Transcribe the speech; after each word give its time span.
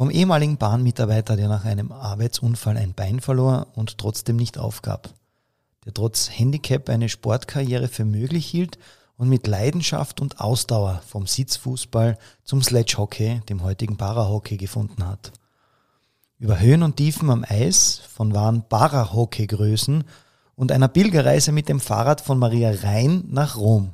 Vom 0.00 0.08
ehemaligen 0.08 0.56
Bahnmitarbeiter, 0.56 1.36
der 1.36 1.48
nach 1.48 1.66
einem 1.66 1.92
Arbeitsunfall 1.92 2.78
ein 2.78 2.94
Bein 2.94 3.20
verlor 3.20 3.66
und 3.74 3.98
trotzdem 3.98 4.36
nicht 4.36 4.56
aufgab. 4.56 5.10
Der 5.84 5.92
trotz 5.92 6.30
Handicap 6.30 6.88
eine 6.88 7.10
Sportkarriere 7.10 7.86
für 7.86 8.06
möglich 8.06 8.46
hielt 8.46 8.78
und 9.18 9.28
mit 9.28 9.46
Leidenschaft 9.46 10.22
und 10.22 10.40
Ausdauer 10.40 11.02
vom 11.06 11.26
Sitzfußball 11.26 12.16
zum 12.44 12.62
Sledgehockey, 12.62 13.42
dem 13.50 13.62
heutigen 13.62 13.98
Parahockey, 13.98 14.56
gefunden 14.56 15.06
hat. 15.06 15.32
Über 16.38 16.58
Höhen 16.58 16.82
und 16.82 16.96
Tiefen 16.96 17.28
am 17.28 17.44
Eis, 17.46 18.00
von 18.08 18.32
wahren 18.32 18.64
Parahockey-Größen 18.70 20.04
und 20.56 20.72
einer 20.72 20.88
Pilgerreise 20.88 21.52
mit 21.52 21.68
dem 21.68 21.78
Fahrrad 21.78 22.22
von 22.22 22.38
Maria 22.38 22.70
Rhein 22.70 23.24
nach 23.28 23.58
Rom. 23.58 23.90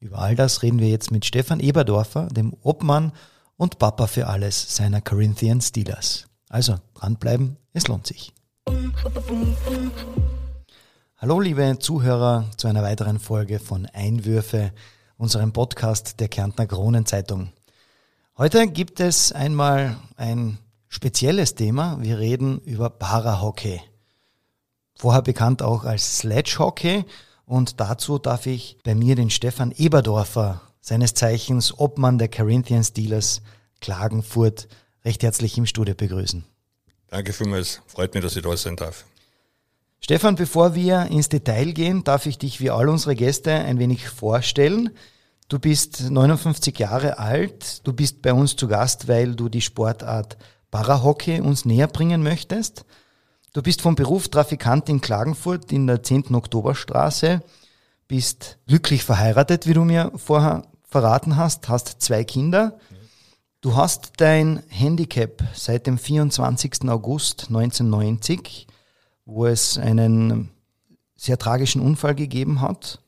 Über 0.00 0.18
all 0.18 0.36
das 0.36 0.62
reden 0.62 0.80
wir 0.80 0.90
jetzt 0.90 1.10
mit 1.10 1.24
Stefan 1.24 1.60
Eberdorfer, 1.60 2.26
dem 2.26 2.54
Obmann 2.62 3.12
und 3.56 3.78
Papa 3.78 4.06
für 4.06 4.26
alles 4.26 4.76
seiner 4.76 5.00
Corinthian 5.00 5.60
Steelers. 5.60 6.26
Also 6.48 6.76
dranbleiben, 6.94 7.56
es 7.72 7.88
lohnt 7.88 8.06
sich. 8.06 8.32
Hallo 11.16 11.40
liebe 11.40 11.78
Zuhörer 11.78 12.50
zu 12.56 12.68
einer 12.68 12.82
weiteren 12.82 13.18
Folge 13.18 13.58
von 13.58 13.86
Einwürfe, 13.86 14.72
unserem 15.16 15.52
Podcast 15.52 16.20
der 16.20 16.28
Kärntner 16.28 16.66
Kronenzeitung. 16.66 17.52
Heute 18.36 18.66
gibt 18.66 19.00
es 19.00 19.32
einmal 19.32 19.96
ein 20.16 20.58
spezielles 20.88 21.54
Thema. 21.54 21.98
Wir 22.00 22.18
reden 22.18 22.58
über 22.60 22.90
Parahockey. 22.90 23.80
Vorher 24.96 25.22
bekannt 25.22 25.62
auch 25.62 25.84
als 25.84 26.18
Sledge 26.18 26.56
Hockey. 26.58 27.04
Und 27.46 27.80
dazu 27.80 28.18
darf 28.18 28.46
ich 28.46 28.78
bei 28.84 28.94
mir 28.94 29.16
den 29.16 29.30
Stefan 29.30 29.70
Eberdorfer 29.72 30.60
seines 30.84 31.14
Zeichens 31.14 31.78
Obmann 31.78 32.18
der 32.18 32.28
Corinthian 32.28 32.84
Steelers 32.84 33.40
Klagenfurt, 33.80 34.68
recht 35.02 35.22
herzlich 35.22 35.56
im 35.56 35.64
Studio 35.64 35.94
begrüßen. 35.94 36.44
Danke 37.08 37.32
vielmals, 37.32 37.80
freut 37.86 38.12
mich, 38.12 38.22
dass 38.22 38.36
ich 38.36 38.42
da 38.42 38.54
sein 38.54 38.76
darf. 38.76 39.06
Stefan, 40.00 40.36
bevor 40.36 40.74
wir 40.74 41.06
ins 41.06 41.30
Detail 41.30 41.72
gehen, 41.72 42.04
darf 42.04 42.26
ich 42.26 42.36
dich 42.36 42.60
wie 42.60 42.70
all 42.70 42.90
unsere 42.90 43.14
Gäste 43.14 43.54
ein 43.54 43.78
wenig 43.78 44.10
vorstellen. 44.10 44.90
Du 45.48 45.58
bist 45.58 46.10
59 46.10 46.78
Jahre 46.78 47.18
alt, 47.18 47.86
du 47.86 47.94
bist 47.94 48.20
bei 48.20 48.34
uns 48.34 48.54
zu 48.54 48.68
Gast, 48.68 49.08
weil 49.08 49.34
du 49.34 49.48
die 49.48 49.62
Sportart 49.62 50.36
Parahockey 50.70 51.40
uns 51.40 51.64
näher 51.64 51.86
bringen 51.88 52.22
möchtest. 52.22 52.84
Du 53.54 53.62
bist 53.62 53.80
vom 53.80 53.94
Beruf 53.94 54.28
Trafikant 54.28 54.90
in 54.90 55.00
Klagenfurt 55.00 55.72
in 55.72 55.86
der 55.86 56.02
10. 56.02 56.34
Oktoberstraße, 56.34 57.40
bist 58.06 58.58
glücklich 58.66 59.02
verheiratet, 59.02 59.66
wie 59.66 59.72
du 59.72 59.84
mir 59.84 60.12
vorher 60.16 60.64
verraten 60.94 61.36
hast, 61.36 61.68
hast 61.68 62.00
zwei 62.02 62.22
Kinder. 62.22 62.78
Du 63.60 63.74
hast 63.74 64.12
dein 64.18 64.62
Handicap 64.68 65.42
seit 65.52 65.88
dem 65.88 65.98
24. 65.98 66.88
August 66.88 67.46
1990, 67.48 68.68
wo 69.24 69.44
es 69.46 69.76
einen 69.76 70.50
sehr 71.16 71.36
tragischen 71.36 71.82
Unfall 71.82 72.14
gegeben 72.14 72.60
hat. 72.60 73.00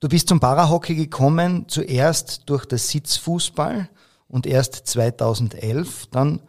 Du 0.00 0.08
bist 0.08 0.28
zum 0.28 0.40
Parahockey 0.40 0.94
gekommen, 0.94 1.66
zuerst 1.68 2.44
durch 2.48 2.64
das 2.64 2.88
Sitzfußball 2.88 3.90
und 4.28 4.46
erst 4.46 4.86
2011 4.86 6.06
dann 6.06 6.40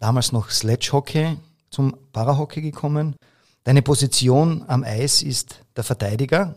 damals 0.00 0.32
noch 0.32 0.50
Sledgehockey 0.50 1.38
zum 1.70 1.96
Parahockey 2.12 2.60
gekommen. 2.60 3.16
Deine 3.64 3.80
Position 3.80 4.66
am 4.68 4.84
Eis 4.84 5.22
ist 5.22 5.64
der 5.76 5.84
Verteidiger, 5.84 6.56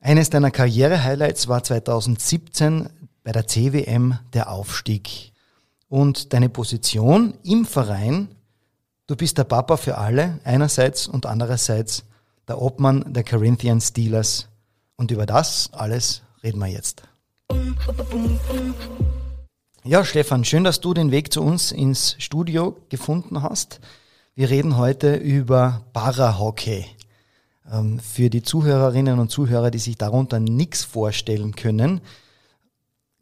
eines 0.00 0.30
deiner 0.30 0.50
Karriere-Highlights 0.50 1.48
war 1.48 1.62
2017 1.62 2.88
bei 3.24 3.32
der 3.32 3.46
CWM 3.46 4.18
der 4.32 4.50
Aufstieg. 4.50 5.32
Und 5.88 6.32
deine 6.32 6.48
Position 6.48 7.34
im 7.42 7.64
Verein, 7.66 8.28
du 9.06 9.16
bist 9.16 9.38
der 9.38 9.44
Papa 9.44 9.76
für 9.76 9.98
alle 9.98 10.38
einerseits 10.44 11.08
und 11.08 11.26
andererseits 11.26 12.04
der 12.46 12.60
Obmann 12.62 13.12
der 13.12 13.24
Corinthian 13.24 13.80
Steelers. 13.80 14.48
Und 14.96 15.10
über 15.10 15.26
das 15.26 15.70
alles 15.72 16.22
reden 16.42 16.60
wir 16.60 16.68
jetzt. 16.68 17.02
Ja, 19.84 20.04
Stefan, 20.04 20.44
schön, 20.44 20.64
dass 20.64 20.80
du 20.80 20.94
den 20.94 21.10
Weg 21.10 21.32
zu 21.32 21.42
uns 21.42 21.72
ins 21.72 22.14
Studio 22.18 22.76
gefunden 22.88 23.42
hast. 23.42 23.80
Wir 24.34 24.50
reden 24.50 24.76
heute 24.76 25.14
über 25.14 25.82
Parahockey. 25.92 26.84
Ähm, 27.70 28.00
für 28.00 28.30
die 28.30 28.42
Zuhörerinnen 28.42 29.18
und 29.18 29.30
Zuhörer, 29.30 29.70
die 29.70 29.78
sich 29.78 29.96
darunter 29.96 30.40
nichts 30.40 30.84
vorstellen 30.84 31.54
können, 31.54 32.00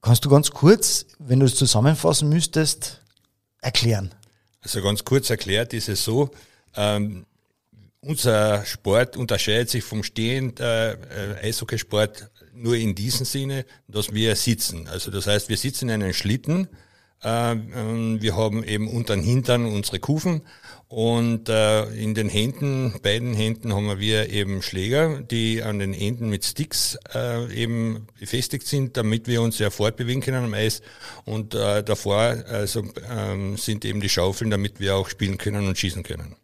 kannst 0.02 0.24
du 0.24 0.28
ganz 0.28 0.50
kurz, 0.50 1.06
wenn 1.18 1.40
du 1.40 1.46
es 1.46 1.56
zusammenfassen 1.56 2.28
müsstest, 2.28 3.00
erklären? 3.60 4.14
Also 4.60 4.82
ganz 4.82 5.04
kurz 5.04 5.30
erklärt 5.30 5.72
ist 5.74 5.88
es 5.88 6.04
so, 6.04 6.30
ähm, 6.74 7.26
unser 8.00 8.64
Sport 8.64 9.16
unterscheidet 9.16 9.70
sich 9.70 9.82
vom 9.82 10.02
stehend 10.02 10.60
äh, 10.60 10.96
Eishockeysport 11.42 12.30
nur 12.54 12.76
in 12.76 12.94
diesem 12.94 13.26
Sinne, 13.26 13.66
dass 13.88 14.14
wir 14.14 14.36
sitzen. 14.36 14.86
Also 14.88 15.10
das 15.10 15.26
heißt, 15.26 15.48
wir 15.48 15.56
sitzen 15.56 15.88
in 15.88 16.02
einem 16.02 16.12
Schlitten, 16.12 16.64
äh, 16.64 16.85
wir 17.22 18.37
haben 18.37 18.62
eben 18.62 18.88
unter 18.88 19.16
den 19.16 19.25
Hintern 19.25 19.66
unsere 19.66 19.99
Kufen 19.99 20.43
und 20.88 21.49
äh, 21.49 21.84
in 21.94 22.15
den 22.15 22.28
Händen, 22.28 22.94
beiden 23.03 23.34
Händen 23.34 23.75
haben 23.75 23.99
wir 23.99 24.31
eben 24.31 24.62
Schläger, 24.62 25.21
die 25.21 25.62
an 25.62 25.81
den 25.81 25.93
Enden 25.93 26.31
mit 26.31 26.44
Sticks 26.44 26.97
äh, 27.12 27.53
eben 27.53 28.06
befestigt 28.21 28.69
sind, 28.69 28.97
damit 28.97 29.26
wir 29.26 29.43
uns 29.43 29.59
ja 29.59 29.71
fortbewegen 29.71 30.22
können 30.22 30.44
am 30.44 30.55
Eis. 30.55 30.82
Und 31.25 31.55
äh, 31.56 31.82
davor 31.82 32.37
also, 32.49 32.84
ähm, 33.10 33.56
sind 33.56 33.84
eben 33.84 34.00
die 34.00 34.09
Schaufeln, 34.09 34.50
damit 34.50 34.78
wir 34.78 34.94
auch 34.94 35.09
spielen 35.09 35.38
können 35.38 35.66
und 35.66 35.76
schießen 35.76 36.05
können. 36.05 36.37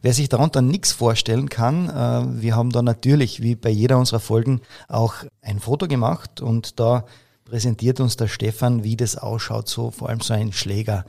Wer 0.00 0.14
sich 0.14 0.30
darunter 0.30 0.62
nichts 0.62 0.92
vorstellen 0.92 1.50
kann, 1.50 1.90
äh, 1.90 2.42
wir 2.42 2.56
haben 2.56 2.70
da 2.70 2.80
natürlich, 2.80 3.42
wie 3.42 3.56
bei 3.56 3.68
jeder 3.68 3.98
unserer 3.98 4.20
Folgen, 4.20 4.62
auch 4.88 5.16
ein 5.42 5.60
Foto 5.60 5.86
gemacht 5.86 6.40
und 6.40 6.80
da 6.80 7.04
präsentiert 7.50 7.98
uns 7.98 8.16
der 8.16 8.28
Stefan, 8.28 8.84
wie 8.84 8.96
das 8.96 9.16
ausschaut, 9.16 9.68
so 9.68 9.90
vor 9.90 10.08
allem 10.08 10.20
so 10.20 10.32
ein 10.32 10.52
Schläger. 10.52 11.04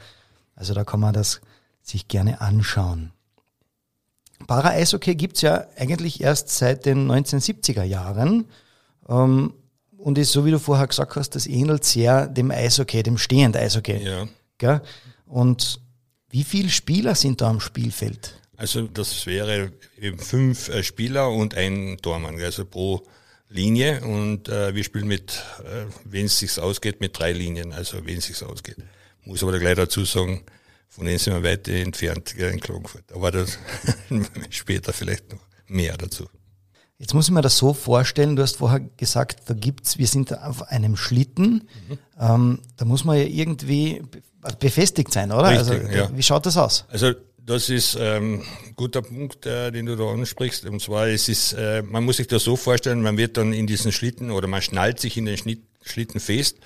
Also 0.55 0.73
da 0.73 0.83
kann 0.83 0.99
man 0.99 1.13
das 1.13 1.39
sich 1.83 2.07
gerne 2.07 2.41
anschauen. 2.41 3.11
Para-Eishockey 4.47 5.13
gibt's 5.13 5.41
ja 5.41 5.67
eigentlich 5.77 6.19
erst 6.21 6.49
seit 6.49 6.87
den 6.87 7.11
1970er 7.11 7.83
Jahren 7.83 8.45
ähm, 9.07 9.53
und 9.97 10.17
ist, 10.17 10.31
so 10.31 10.43
wie 10.43 10.49
du 10.49 10.57
vorher 10.57 10.87
gesagt 10.87 11.15
hast, 11.15 11.35
das 11.35 11.45
ähnelt 11.45 11.83
sehr 11.83 12.25
dem 12.25 12.49
Eishockey, 12.49 13.03
dem 13.03 13.19
stehend 13.19 13.55
Eishockey. 13.55 14.03
Ja. 14.03 14.27
Gell? 14.57 14.81
Und 15.27 15.79
wie 16.31 16.43
viele 16.43 16.69
Spieler 16.69 17.13
sind 17.13 17.41
da 17.41 17.51
am 17.51 17.59
Spielfeld? 17.59 18.35
Also 18.57 18.87
das 18.87 19.27
wäre 19.27 19.73
eben 19.99 20.17
fünf 20.17 20.69
äh, 20.69 20.81
Spieler 20.81 21.29
und 21.29 21.53
ein 21.53 21.97
Tormann, 22.01 22.39
also 22.39 22.65
pro 22.65 23.03
Linie 23.51 24.01
und 24.01 24.47
äh, 24.49 24.73
wir 24.73 24.83
spielen 24.83 25.07
mit, 25.07 25.43
äh, 25.59 25.85
wenn 26.05 26.25
es 26.25 26.39
sich 26.39 26.57
ausgeht, 26.59 27.01
mit 27.01 27.17
drei 27.17 27.33
Linien, 27.33 27.73
also 27.73 28.05
wenn 28.05 28.17
es 28.17 28.25
sich 28.25 28.41
ausgeht. 28.43 28.77
Muss 29.25 29.43
aber 29.43 29.59
gleich 29.59 29.75
dazu 29.75 30.05
sagen, 30.05 30.43
von 30.87 31.05
denen 31.05 31.19
sind 31.19 31.33
wir 31.33 31.43
weit 31.43 31.67
entfernt 31.67 32.33
in 32.33 32.59
Klagenfurt. 32.59 33.11
Aber 33.13 33.31
das 33.31 33.57
später 34.49 34.93
vielleicht 34.93 35.31
noch 35.31 35.39
mehr 35.67 35.97
dazu. 35.97 36.27
Jetzt 36.97 37.13
muss 37.13 37.27
ich 37.27 37.33
mir 37.33 37.41
das 37.41 37.57
so 37.57 37.73
vorstellen, 37.73 38.35
du 38.35 38.43
hast 38.43 38.57
vorher 38.57 38.79
gesagt, 38.79 39.49
da 39.49 39.53
gibt's, 39.53 39.97
wir 39.97 40.05
sind 40.07 40.37
auf 40.37 40.63
einem 40.69 40.95
Schlitten, 40.95 41.67
mhm. 41.89 41.97
ähm, 42.19 42.59
da 42.77 42.85
muss 42.85 43.05
man 43.05 43.17
ja 43.17 43.23
irgendwie 43.23 44.03
befestigt 44.59 45.11
sein, 45.11 45.31
oder? 45.31 45.49
Richtig, 45.49 45.81
also, 45.81 45.91
ja. 45.91 46.09
Wie 46.15 46.23
schaut 46.23 46.45
das 46.45 46.57
aus? 46.57 46.85
Also 46.89 47.13
das 47.45 47.69
ist 47.69 47.97
ähm, 47.99 48.43
guter 48.75 49.01
Punkt, 49.01 49.45
äh, 49.45 49.71
den 49.71 49.85
du 49.85 49.95
da 49.95 50.05
ansprichst. 50.05 50.65
Und 50.65 50.81
zwar, 50.81 51.07
es 51.07 51.27
ist, 51.29 51.53
äh, 51.53 51.81
man 51.81 52.03
muss 52.03 52.17
sich 52.17 52.27
das 52.27 52.43
so 52.43 52.55
vorstellen, 52.55 53.01
man 53.01 53.17
wird 53.17 53.37
dann 53.37 53.53
in 53.53 53.67
diesen 53.67 53.91
Schlitten 53.91 54.31
oder 54.31 54.47
man 54.47 54.61
schnallt 54.61 54.99
sich 54.99 55.17
in 55.17 55.25
den 55.25 55.37
Schlitten 55.83 56.19
fest. 56.19 56.57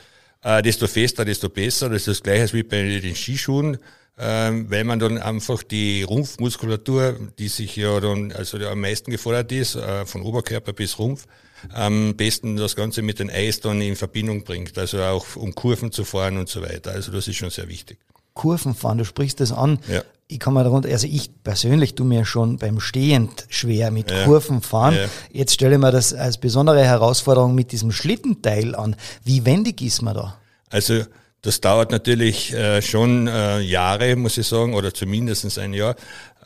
Äh, 0.44 0.62
desto 0.62 0.88
fester, 0.88 1.26
desto 1.26 1.50
besser. 1.50 1.90
Das 1.90 2.02
ist 2.02 2.08
das 2.08 2.24
gleiche 2.24 2.54
wie 2.54 2.64
bei 2.64 3.00
den 3.00 3.16
Skischuhen 3.16 3.78
ähm, 4.18 4.70
weil 4.70 4.84
man 4.84 5.00
dann 5.00 5.18
einfach 5.18 5.62
die 5.64 6.04
Rumpfmuskulatur, 6.04 7.18
die 7.38 7.50
sich 7.50 7.76
ja 7.76 8.00
dann 8.00 8.32
also 8.32 8.58
am 8.58 8.80
meisten 8.80 9.12
gefordert 9.12 9.52
ist, 9.52 9.76
äh, 9.76 10.06
von 10.06 10.22
Oberkörper 10.22 10.74
bis 10.74 10.98
Rumpf, 11.00 11.26
am 11.74 12.16
besten 12.16 12.56
das 12.56 12.76
Ganze 12.76 13.02
mit 13.02 13.20
dem 13.20 13.30
Eis 13.30 13.60
dann 13.60 13.82
in 13.82 13.96
Verbindung 13.96 14.44
bringt. 14.44 14.78
Also 14.78 15.02
auch 15.02 15.36
um 15.36 15.54
Kurven 15.54 15.92
zu 15.92 16.06
fahren 16.06 16.38
und 16.38 16.48
so 16.48 16.62
weiter. 16.62 16.92
Also 16.92 17.12
das 17.12 17.28
ist 17.28 17.36
schon 17.36 17.50
sehr 17.50 17.68
wichtig. 17.68 17.98
Kurven 18.34 18.74
fahren, 18.74 18.98
du 18.98 19.06
sprichst 19.06 19.40
das 19.40 19.52
an. 19.52 19.80
Ja. 19.88 20.04
Ich 20.28 20.40
kann 20.40 20.54
mir 20.56 20.64
darunter, 20.64 20.90
also 20.90 21.06
ich 21.06 21.30
persönlich 21.44 21.94
tue 21.94 22.06
mir 22.06 22.26
schon 22.26 22.58
beim 22.58 22.80
Stehend 22.80 23.46
schwer 23.50 23.92
mit 23.92 24.10
ja. 24.10 24.26
Kurven 24.26 24.62
fahren. 24.62 24.96
Ja. 24.96 25.06
Jetzt 25.32 25.54
stelle 25.54 25.76
ich 25.76 25.82
mir 25.82 25.92
das 25.92 26.14
als 26.14 26.40
besondere 26.40 26.84
Herausforderung 26.84 27.54
mit 27.54 27.72
diesem 27.72 27.92
Schlittenteil 27.92 28.74
an. 28.74 28.96
Wie 29.24 29.46
wendig 29.46 29.82
ist 29.82 30.02
man 30.02 30.16
da? 30.16 30.38
Also 30.70 31.04
das 31.46 31.62
dauert 31.62 31.92
natürlich 31.92 32.54
äh, 32.54 32.82
schon 32.82 33.28
äh, 33.28 33.60
Jahre, 33.60 34.16
muss 34.16 34.40
ich 34.40 34.48
sagen, 34.48 34.74
oder 34.74 34.92
zumindest 34.92 35.60
ein 35.60 35.74
Jahr. 35.74 35.96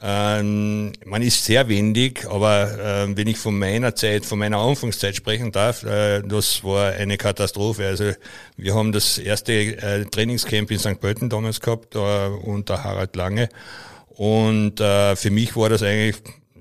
Ähm, 0.02 0.94
man 1.06 1.22
ist 1.22 1.44
sehr 1.44 1.68
wendig, 1.68 2.26
aber 2.30 2.72
äh, 2.80 3.18
wenn 3.18 3.28
ich 3.28 3.38
von 3.38 3.60
meiner 3.60 3.96
Zeit, 3.96 4.26
von 4.26 4.40
meiner 4.40 4.58
Anfangszeit 4.58 5.16
sprechen 5.16 5.52
darf, 5.52 5.84
äh, 5.84 6.22
das 6.22 6.64
war 6.64 6.94
eine 6.94 7.18
Katastrophe. 7.18 7.86
Also 7.86 8.12
wir 8.56 8.76
haben 8.76 8.94
das 8.94 9.18
erste 9.18 9.54
äh, 9.54 10.06
Trainingscamp 10.06 10.72
in 10.72 10.80
St. 10.80 11.02
Pölten 11.02 11.30
damals 11.30 11.60
gehabt, 11.60 11.96
äh, 11.96 12.00
unter 12.00 12.84
Harald 12.84 13.16
Lange. 13.18 13.50
Und 14.10 14.80
äh, 14.80 15.16
für 15.18 15.32
mich 15.32 15.56
war 15.58 15.68
das 15.68 15.84
eigentlich, 15.84 16.16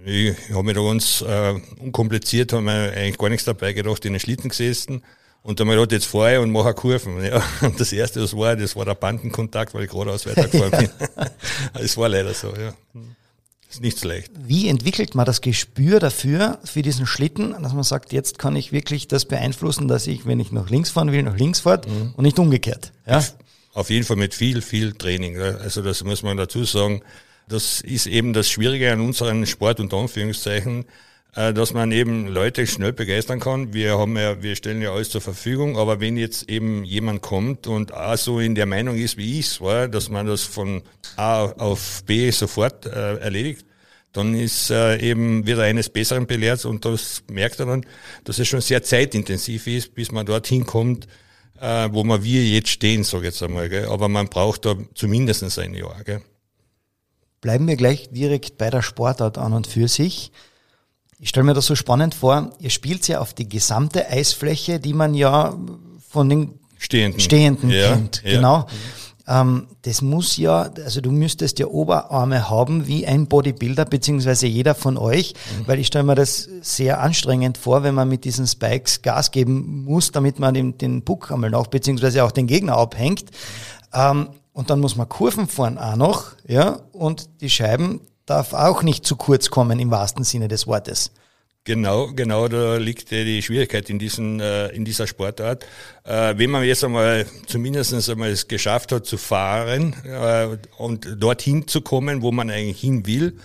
ich 0.04 0.34
habe 0.50 0.64
mir 0.64 0.74
da 0.74 0.82
ganz 0.82 1.22
äh, 1.22 1.54
unkompliziert, 1.80 2.52
habe 2.52 2.62
mir 2.62 2.92
eigentlich 2.92 3.18
gar 3.18 3.28
nichts 3.28 3.44
dabei 3.44 3.72
gedacht, 3.72 4.04
in 4.04 4.14
den 4.14 4.20
Schlitten 4.20 4.48
gesessen. 4.48 5.02
Und 5.42 5.60
dann 5.60 5.68
habe 5.68 5.76
ich 5.76 5.82
gedacht, 5.82 5.92
jetzt 5.92 6.06
fahre 6.10 6.34
ich 6.34 6.38
und 6.40 6.50
mache 6.50 6.74
Kurven. 6.74 7.24
Ja, 7.24 7.40
und 7.60 7.78
das 7.78 7.92
erste, 7.92 8.20
was 8.20 8.36
war, 8.36 8.56
das 8.56 8.74
war 8.74 8.84
der 8.84 8.94
Bandenkontakt, 8.96 9.74
weil 9.74 9.84
ich 9.84 9.90
geradeaus 9.90 10.26
weitergefahren 10.26 10.70
bin. 10.78 10.90
Es 11.80 11.96
war 11.96 12.08
leider 12.08 12.34
so, 12.34 12.48
ja. 12.48 12.74
Ist 13.70 13.82
nicht 13.82 13.98
schlecht. 13.98 14.32
Wie 14.38 14.68
entwickelt 14.68 15.14
man 15.14 15.26
das 15.26 15.42
Gespür 15.42 16.00
dafür, 16.00 16.58
für 16.64 16.80
diesen 16.80 17.06
Schlitten, 17.06 17.54
dass 17.62 17.74
man 17.74 17.82
sagt, 17.82 18.12
jetzt 18.14 18.38
kann 18.38 18.56
ich 18.56 18.72
wirklich 18.72 19.08
das 19.08 19.26
beeinflussen, 19.26 19.88
dass 19.88 20.06
ich, 20.06 20.24
wenn 20.24 20.40
ich 20.40 20.52
nach 20.52 20.70
links 20.70 20.90
fahren 20.90 21.12
will, 21.12 21.22
nach 21.22 21.36
links 21.36 21.60
fahrt 21.60 21.86
mhm. 21.86 22.14
und 22.16 22.24
nicht 22.24 22.38
umgekehrt? 22.38 22.92
Ja? 23.06 23.22
Auf 23.74 23.90
jeden 23.90 24.06
Fall 24.06 24.16
mit 24.16 24.34
viel, 24.34 24.62
viel 24.62 24.94
Training. 24.94 25.38
Also 25.38 25.82
das 25.82 26.02
muss 26.02 26.22
man 26.22 26.36
dazu 26.36 26.64
sagen. 26.64 27.02
Das 27.46 27.80
ist 27.80 28.06
eben 28.06 28.32
das 28.32 28.50
Schwierige 28.50 28.92
an 28.92 29.00
unserem 29.00 29.46
Sport 29.46 29.80
und 29.80 29.92
Anführungszeichen, 29.92 30.84
dass 31.34 31.72
man 31.72 31.92
eben 31.92 32.26
Leute 32.26 32.66
schnell 32.66 32.92
begeistern 32.92 33.38
kann. 33.38 33.72
Wir 33.72 33.98
haben 33.98 34.16
ja, 34.16 34.42
wir 34.42 34.56
stellen 34.56 34.82
ja 34.82 34.92
alles 34.92 35.10
zur 35.10 35.20
Verfügung, 35.20 35.78
aber 35.78 36.00
wenn 36.00 36.16
jetzt 36.16 36.48
eben 36.48 36.84
jemand 36.84 37.22
kommt 37.22 37.66
und 37.66 37.94
auch 37.94 38.16
so 38.16 38.40
in 38.40 38.54
der 38.54 38.66
Meinung 38.66 38.96
ist, 38.96 39.16
wie 39.16 39.38
ich 39.38 39.46
es 39.46 39.60
war, 39.60 39.86
dass 39.86 40.08
man 40.08 40.26
das 40.26 40.42
von 40.42 40.82
A 41.16 41.44
auf 41.44 42.02
B 42.06 42.30
sofort 42.30 42.86
äh, 42.86 43.18
erledigt, 43.18 43.64
dann 44.12 44.34
ist 44.34 44.70
äh, 44.70 44.98
eben 44.98 45.46
wieder 45.46 45.62
eines 45.62 45.88
Besseren 45.88 46.26
belehrt 46.26 46.64
und 46.64 46.84
das 46.84 47.22
merkt 47.30 47.60
er 47.60 47.66
dann, 47.66 47.86
dass 48.24 48.38
es 48.38 48.48
schon 48.48 48.60
sehr 48.60 48.82
zeitintensiv 48.82 49.66
ist, 49.66 49.94
bis 49.94 50.10
man 50.10 50.26
dorthin 50.26 50.66
kommt, 50.66 51.06
äh, 51.60 51.88
wo 51.92 52.04
man 52.04 52.24
wir 52.24 52.44
jetzt 52.44 52.70
stehen, 52.70 53.04
sage 53.04 53.28
ich 53.28 53.34
jetzt 53.34 53.42
einmal. 53.42 53.68
Gell? 53.68 53.86
Aber 53.86 54.08
man 54.08 54.28
braucht 54.28 54.64
da 54.64 54.76
zumindest 54.94 55.58
ein 55.58 55.74
Jahr. 55.74 56.02
Gell? 56.04 56.22
Bleiben 57.40 57.68
wir 57.68 57.76
gleich 57.76 58.08
direkt 58.10 58.58
bei 58.58 58.70
der 58.70 58.82
Sportart 58.82 59.38
an 59.38 59.52
und 59.52 59.66
für 59.66 59.88
sich. 59.88 60.32
Ich 61.20 61.30
stelle 61.30 61.44
mir 61.44 61.54
das 61.54 61.66
so 61.66 61.74
spannend 61.74 62.14
vor, 62.14 62.50
ihr 62.60 62.70
spielt 62.70 63.06
ja 63.08 63.20
auf 63.20 63.34
die 63.34 63.48
gesamte 63.48 64.08
Eisfläche, 64.08 64.78
die 64.78 64.94
man 64.94 65.14
ja 65.14 65.56
von 66.08 66.28
den 66.28 66.60
Stehenden, 66.78 67.20
Stehenden 67.20 67.70
ja, 67.70 67.88
kennt. 67.88 68.22
Ja. 68.24 68.36
Genau. 68.36 68.66
Ähm, 69.28 69.66
das 69.82 70.00
muss 70.00 70.36
ja, 70.38 70.70
also 70.84 71.00
du 71.00 71.10
müsstest 71.10 71.58
ja 71.58 71.66
Oberarme 71.66 72.48
haben 72.48 72.86
wie 72.86 73.06
ein 73.06 73.26
Bodybuilder, 73.26 73.84
beziehungsweise 73.84 74.46
jeder 74.46 74.74
von 74.74 74.96
euch, 74.96 75.34
mhm. 75.34 75.68
weil 75.68 75.78
ich 75.78 75.88
stelle 75.88 76.04
mir 76.04 76.14
das 76.14 76.48
sehr 76.62 77.00
anstrengend 77.00 77.58
vor, 77.58 77.82
wenn 77.82 77.94
man 77.94 78.08
mit 78.08 78.24
diesen 78.24 78.46
Spikes 78.46 79.02
Gas 79.02 79.30
geben 79.30 79.84
muss, 79.84 80.12
damit 80.12 80.38
man 80.38 80.54
den, 80.54 80.78
den 80.78 81.04
Puck 81.04 81.30
einmal 81.30 81.50
noch, 81.50 81.66
beziehungsweise 81.66 82.24
auch 82.24 82.32
den 82.32 82.46
Gegner 82.46 82.76
abhängt. 82.78 83.26
Ähm, 83.92 84.28
und 84.52 84.70
dann 84.70 84.80
muss 84.80 84.96
man 84.96 85.08
Kurven 85.08 85.46
fahren 85.46 85.78
auch 85.78 85.96
noch, 85.96 86.32
ja, 86.46 86.80
und 86.92 87.28
die 87.40 87.50
Scheiben, 87.50 88.00
darf 88.28 88.52
auch 88.52 88.82
nicht 88.82 89.06
zu 89.06 89.16
kurz 89.16 89.50
kommen 89.50 89.78
im 89.78 89.90
wahrsten 89.90 90.24
Sinne 90.24 90.48
des 90.48 90.66
Wortes. 90.66 91.10
Genau, 91.64 92.08
genau, 92.14 92.48
da 92.48 92.76
liegt 92.76 93.10
die 93.10 93.42
Schwierigkeit 93.42 93.90
in, 93.90 93.98
diesen, 93.98 94.40
äh, 94.40 94.68
in 94.68 94.86
dieser 94.86 95.06
Sportart. 95.06 95.66
Äh, 96.04 96.34
wenn 96.38 96.50
man 96.50 96.64
jetzt 96.64 96.82
einmal 96.82 97.26
zumindest 97.46 98.08
einmal 98.08 98.30
es 98.30 98.48
geschafft 98.48 98.90
hat 98.90 99.04
zu 99.04 99.18
fahren 99.18 99.94
äh, 100.04 100.56
und 100.78 101.06
dorthin 101.18 101.68
zu 101.68 101.82
kommen, 101.82 102.22
wo 102.22 102.32
man 102.32 102.48
eigentlich 102.50 102.80
hin 102.80 103.06
will, 103.06 103.38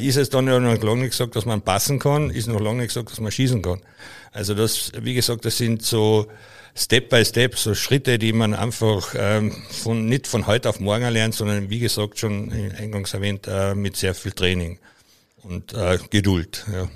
ist 0.00 0.16
es 0.16 0.30
dann 0.30 0.46
noch 0.46 0.58
lange 0.58 1.02
nicht 1.02 1.12
gesagt, 1.12 1.36
dass 1.36 1.46
man 1.46 1.62
passen 1.62 2.00
kann, 2.00 2.30
ist 2.30 2.48
noch 2.48 2.58
lange 2.58 2.78
nicht 2.78 2.88
gesagt, 2.88 3.12
dass 3.12 3.20
man 3.20 3.30
schießen 3.30 3.62
kann. 3.62 3.80
Also 4.32 4.54
das, 4.54 4.90
wie 5.00 5.14
gesagt, 5.14 5.44
das 5.44 5.58
sind 5.58 5.82
so 5.82 6.26
Step 6.74 7.08
by 7.08 7.24
Step, 7.24 7.58
so 7.58 7.74
Schritte, 7.74 8.18
die 8.18 8.32
man 8.32 8.54
einfach 8.54 9.14
ähm, 9.16 9.52
von, 9.70 10.06
nicht 10.06 10.26
von 10.26 10.46
heute 10.46 10.68
auf 10.68 10.80
morgen 10.80 11.10
lernt, 11.10 11.34
sondern 11.34 11.70
wie 11.70 11.80
gesagt 11.80 12.18
schon 12.18 12.52
eingangs 12.78 13.14
erwähnt, 13.14 13.46
äh, 13.48 13.74
mit 13.74 13.96
sehr 13.96 14.14
viel 14.14 14.32
Training 14.32 14.78
und 15.42 15.72
äh, 15.72 15.98
Geduld. 16.10 16.64
Ja. 16.72 16.88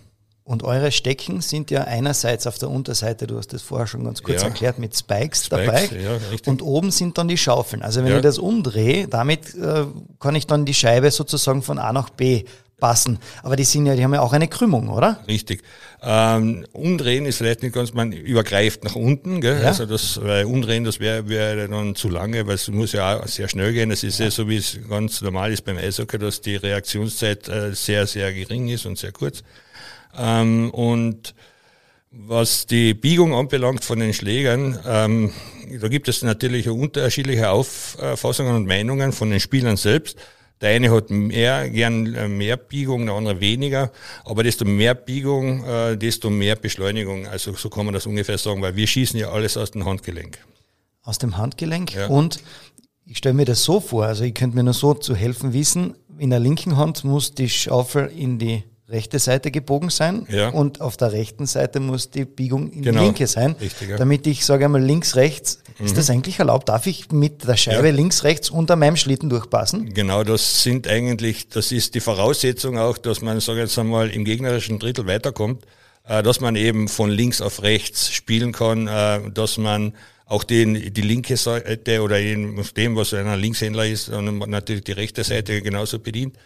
Und 0.47 0.63
eure 0.63 0.93
Stecken 0.93 1.41
sind 1.41 1.71
ja 1.71 1.85
einerseits 1.85 2.47
auf 2.47 2.59
der 2.59 2.69
Unterseite, 2.69 3.27
du 3.27 3.39
hast 3.39 3.55
das 3.55 3.63
vorher 3.63 3.87
schon 3.87 4.05
ganz 4.05 4.23
kurz 4.23 4.43
ja. 4.43 4.49
erklärt, 4.49 4.79
mit 4.79 4.95
Spikes, 4.95 5.47
Spikes 5.47 5.49
dabei. 5.49 5.89
Ja, 5.99 6.19
und 6.45 6.61
oben 6.61 6.91
sind 6.91 7.17
dann 7.17 7.29
die 7.29 7.39
Schaufeln. 7.39 7.83
Also 7.83 8.05
wenn 8.05 8.11
ja. 8.11 8.17
ich 8.17 8.23
das 8.23 8.39
umdrehe, 8.39 9.09
damit 9.09 9.55
äh, 9.55 9.87
kann 10.21 10.35
ich 10.35 10.47
dann 10.47 10.67
die 10.67 10.75
Scheibe 10.75 11.11
sozusagen 11.11 11.63
von 11.63 11.79
A 11.79 11.95
nach 11.95 12.11
B 12.11 12.45
passen. 12.85 13.19
Aber 13.43 13.57
die 13.57 13.65
sind 13.65 13.87
ja, 13.87 13.97
die 13.97 14.05
haben 14.05 14.13
ja 14.13 14.21
auch 14.21 14.35
eine 14.35 14.47
Krümmung, 14.47 14.91
oder? 14.91 15.19
Richtig. 15.27 15.63
Ähm, 16.03 16.67
umdrehen 16.73 17.25
ist 17.25 17.39
vielleicht 17.39 17.63
nicht 17.63 17.75
ganz, 17.75 17.95
man 17.95 18.13
übergreift 18.13 18.85
nach 18.85 18.95
unten, 18.95 19.41
gell? 19.41 19.59
Ja. 19.63 19.69
also 19.69 19.87
das, 19.87 20.21
weil 20.23 20.45
umdrehen, 20.45 20.85
das 20.85 21.01
wäre 21.01 21.27
wär 21.27 21.67
dann 21.67 21.95
zu 21.95 22.11
lange, 22.11 22.47
weil 22.47 22.57
es 22.57 22.69
muss 22.69 22.93
ja 22.93 23.21
auch 23.21 23.27
sehr 23.27 23.49
schnell 23.49 23.73
gehen. 23.73 23.89
Das 23.89 24.03
ist 24.03 24.19
ja, 24.19 24.27
ja 24.27 24.31
so, 24.31 24.51
wie 24.51 24.59
es 24.59 24.79
ganz 24.87 25.23
normal 25.23 25.51
ist 25.51 25.65
beim 25.65 25.79
Eishockey, 25.79 26.19
dass 26.19 26.43
die 26.43 26.57
Reaktionszeit 26.57 27.49
äh, 27.49 27.75
sehr, 27.75 28.07
sehr 28.07 28.35
gering 28.35 28.69
ist 28.69 28.85
und 28.85 28.99
sehr 28.99 29.13
kurz. 29.13 29.43
Ähm, 30.19 30.69
und 30.73 31.35
was 32.11 32.67
die 32.67 32.93
Biegung 32.93 33.35
anbelangt 33.35 33.83
von 33.83 33.99
den 33.99 34.13
Schlägern, 34.13 34.79
ähm, 34.87 35.33
da 35.81 35.89
gibt 35.89 36.09
es 36.09 36.21
natürlich 36.21 36.69
unterschiedliche 36.69 37.49
Auffassungen 37.49 38.55
und 38.55 38.67
Meinungen 38.67 39.13
von 39.13 39.31
den 39.31 39.41
Spielern 39.41 39.79
selbst. 39.79 40.19
Der 40.61 40.71
eine 40.71 40.91
hat 40.91 41.11
mehr, 41.11 41.69
gern 41.69 42.15
äh, 42.15 42.29
mehr 42.29 42.57
Biegung, 42.57 43.07
der 43.07 43.15
andere 43.15 43.41
weniger. 43.41 43.91
Aber 44.25 44.43
desto 44.43 44.65
mehr 44.65 44.95
Biegung, 44.95 45.65
äh, 45.65 45.97
desto 45.97 46.31
mehr 46.31 46.57
Beschleunigung. 46.57 47.27
Also 47.27 47.53
so 47.55 47.69
kann 47.69 47.85
man 47.85 47.95
das 47.95 48.07
ungefähr 48.07 48.39
sagen, 48.39 48.63
weil 48.63 48.77
wir 48.77 48.87
schießen 48.87 49.19
ja 49.19 49.31
alles 49.31 49.57
aus 49.57 49.73
dem 49.73 49.85
Handgelenk. 49.85 50.39
Aus 51.03 51.19
dem 51.19 51.37
Handgelenk? 51.37 51.95
Ja. 51.95 52.07
Und 52.07 52.41
ich 53.07 53.19
stelle 53.19 53.35
mir 53.35 53.45
das 53.45 53.65
so 53.65 53.81
vor, 53.81 54.07
also 54.07 54.25
ich 54.25 54.35
könnte 54.35 54.57
mir 54.57 54.63
nur 54.63 54.73
so 54.73 54.95
zu 54.95 55.15
helfen 55.15 55.53
wissen, 55.53 55.95
in 56.19 56.31
der 56.31 56.41
linken 56.41 56.77
Hand 56.77 57.05
muss 57.05 57.35
die 57.35 57.49
Schaufel 57.49 58.11
in 58.17 58.39
die 58.39 58.63
rechte 58.89 59.19
Seite 59.19 59.51
gebogen 59.51 59.91
sein 59.91 60.27
ja. 60.31 60.51
und 60.51 60.81
auf 60.81 60.97
der 60.97 61.13
rechten 61.13 61.47
Seite 61.47 61.81
muss 61.81 62.11
die 62.11 62.25
Biegung 62.25 62.71
in 62.71 62.83
genau. 62.83 63.01
die 63.01 63.05
linke 63.07 63.27
sein, 63.27 63.57
Richtig, 63.61 63.91
ja. 63.91 63.97
damit 63.97 64.27
ich 64.27 64.45
sage 64.45 64.67
einmal 64.67 64.83
links, 64.83 65.17
rechts. 65.17 65.63
Mhm. 65.79 65.87
Ist 65.87 65.97
das 65.97 66.11
eigentlich 66.11 66.39
erlaubt? 66.39 66.69
Darf 66.69 66.87
ich 66.87 67.11
mit 67.11 67.47
der 67.47 67.57
Scheibe 67.57 67.89
ja. 67.89 67.95
links, 67.95 68.25
rechts 68.25 68.51
unter 68.51 68.77
meinem 68.77 68.97
Schlitten 68.97 69.29
durchpassen? 69.29 69.93
Genau, 69.95 70.23
das 70.23 70.63
sind 70.63 70.87
eigentlich, 70.87 71.49
das 71.49 71.73
ist 71.73 71.95
die 71.95 72.01
Voraussetzung 72.01 72.79
auch, 72.79 72.99
dass 72.99 73.23
man, 73.23 73.41
sage 73.41 73.61
jetzt 73.61 73.79
einmal, 73.79 74.11
im 74.11 74.25
gegnerischen 74.25 74.79
Drittel 74.79 75.07
weiterkommt, 75.07 75.65
äh, 76.07 76.23
dass 76.23 76.41
man 76.41 76.57
eben 76.57 76.89
von 76.89 77.11
links 77.11 77.41
auf 77.41 77.63
rechts 77.63 78.13
spielen 78.13 78.53
kann, 78.53 78.87
äh, 78.87 79.31
dass 79.31 79.59
man 79.59 79.95
auch 80.27 80.45
den, 80.45 80.93
die 80.93 81.03
linke 81.03 81.37
Seite 81.37 82.03
oder 82.03 82.19
in 82.19 82.65
dem, 82.77 82.97
was 82.97 83.13
ein 83.13 83.39
Linkshändler 83.39 83.87
ist, 83.87 84.09
und 84.09 84.39
natürlich 84.49 84.85
die 84.85 84.93
rechte 84.93 85.23
Seite 85.23 85.61
genauso 85.61 85.99
bedient. 85.99 86.37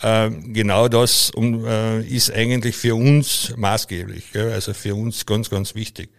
Äh, 0.00 0.30
genau 0.30 0.88
das 0.88 1.30
um, 1.30 1.64
äh, 1.64 2.02
ist 2.02 2.32
eigentlich 2.32 2.76
für 2.76 2.94
uns 2.94 3.54
maßgeblich, 3.56 4.32
gell? 4.32 4.52
also 4.52 4.74
für 4.74 4.94
uns 4.94 5.24
ganz, 5.24 5.48
ganz 5.48 5.74
wichtig. 5.74 6.10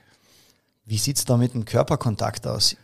Wie 0.86 0.98
sieht's 0.98 1.26
da 1.26 1.38
mit 1.38 1.54
dem 1.54 1.66
Körperkontakt 1.66 2.46
aus? 2.48 2.76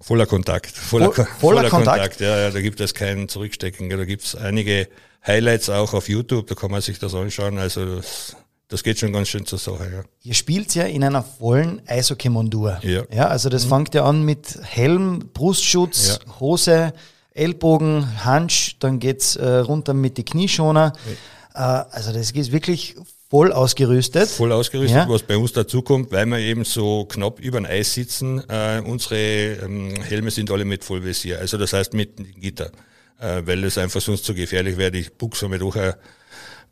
Voller 0.00 0.26
Kontakt. 0.26 0.70
Voller, 0.76 1.12
voller, 1.12 1.28
voller 1.38 1.70
Kontakt. 1.70 1.98
Kontakt. 1.98 2.20
Ja, 2.20 2.38
ja, 2.38 2.50
da 2.50 2.60
gibt 2.60 2.80
es 2.80 2.94
kein 2.94 3.28
Zurückstecken. 3.28 3.88
Da 3.88 4.04
gibt 4.04 4.24
es 4.24 4.34
einige 4.34 4.88
Highlights 5.26 5.70
auch 5.70 5.94
auf 5.94 6.08
YouTube, 6.08 6.46
da 6.48 6.54
kann 6.54 6.70
man 6.70 6.82
sich 6.82 6.98
das 6.98 7.14
anschauen. 7.14 7.58
Also 7.58 7.96
das, 7.96 8.36
das 8.68 8.82
geht 8.82 8.98
schon 8.98 9.12
ganz 9.12 9.28
schön 9.28 9.46
zur 9.46 9.58
Sache. 9.58 9.90
Ja. 9.92 10.02
Ihr 10.22 10.34
spielt 10.34 10.74
ja 10.74 10.84
in 10.84 11.04
einer 11.04 11.22
vollen 11.22 11.80
Eishockey-Mondur. 11.86 12.80
Ja. 12.82 13.04
ja. 13.10 13.28
Also 13.28 13.48
das 13.48 13.64
mhm. 13.64 13.70
fängt 13.70 13.94
ja 13.94 14.04
an 14.04 14.24
mit 14.24 14.58
Helm, 14.62 15.30
Brustschutz, 15.32 16.18
ja. 16.26 16.40
Hose, 16.40 16.92
Ellbogen, 17.32 18.24
Hansch, 18.24 18.76
dann 18.80 18.98
geht's 18.98 19.36
äh, 19.36 19.48
runter 19.58 19.94
mit 19.94 20.18
die 20.18 20.24
Knieschoner. 20.24 20.92
Ja. 21.54 21.84
Äh, 21.84 21.86
also 21.90 22.12
das 22.12 22.30
ist 22.30 22.52
wirklich 22.52 22.96
voll 23.28 23.52
ausgerüstet. 23.52 24.28
Voll 24.28 24.52
ausgerüstet, 24.52 24.96
ja. 24.96 25.08
was 25.08 25.22
bei 25.22 25.36
uns 25.36 25.52
dazu 25.52 25.82
kommt, 25.82 26.12
weil 26.12 26.26
wir 26.26 26.38
eben 26.38 26.64
so 26.64 27.04
knapp 27.06 27.40
über 27.40 27.60
dem 27.60 27.66
Eis 27.66 27.94
sitzen. 27.94 28.42
Äh, 28.48 28.80
unsere 28.84 29.16
ähm, 29.64 29.94
Helme 30.02 30.30
sind 30.30 30.50
alle 30.50 30.64
mit 30.64 30.84
Vollvisier, 30.84 31.38
also 31.38 31.58
das 31.58 31.72
heißt 31.72 31.94
mit 31.94 32.40
Gitter, 32.40 32.70
äh, 33.18 33.42
weil 33.44 33.64
es 33.64 33.78
einfach 33.78 34.00
sonst 34.00 34.24
zu 34.24 34.34
gefährlich 34.34 34.76
wäre. 34.76 34.90
Die 34.90 35.06
Buchse 35.16 35.48
mit 35.48 35.60
durch 35.60 35.76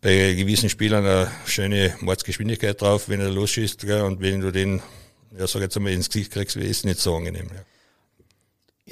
bei 0.03 0.35
gewissen 0.35 0.69
Spielern 0.69 1.07
eine 1.07 1.31
schöne 1.47 1.95
Mordsgeschwindigkeit 2.01 2.81
drauf, 2.81 3.09
wenn 3.09 3.21
er 3.21 3.31
losschießt, 3.31 3.87
gell, 3.87 4.03
und 4.03 4.21
wenn 4.21 4.41
du 4.41 4.51
den, 4.51 4.83
ja, 5.39 5.47
sag 5.47 5.63
jetzt 5.63 5.77
einmal, 5.77 5.93
ins 5.93 6.11
Gesicht 6.11 6.33
kriegst, 6.33 6.57
ist 6.57 6.85
nicht 6.85 6.99
so 6.99 7.15
angenehm. 7.15 7.47
Ja. 7.55 7.63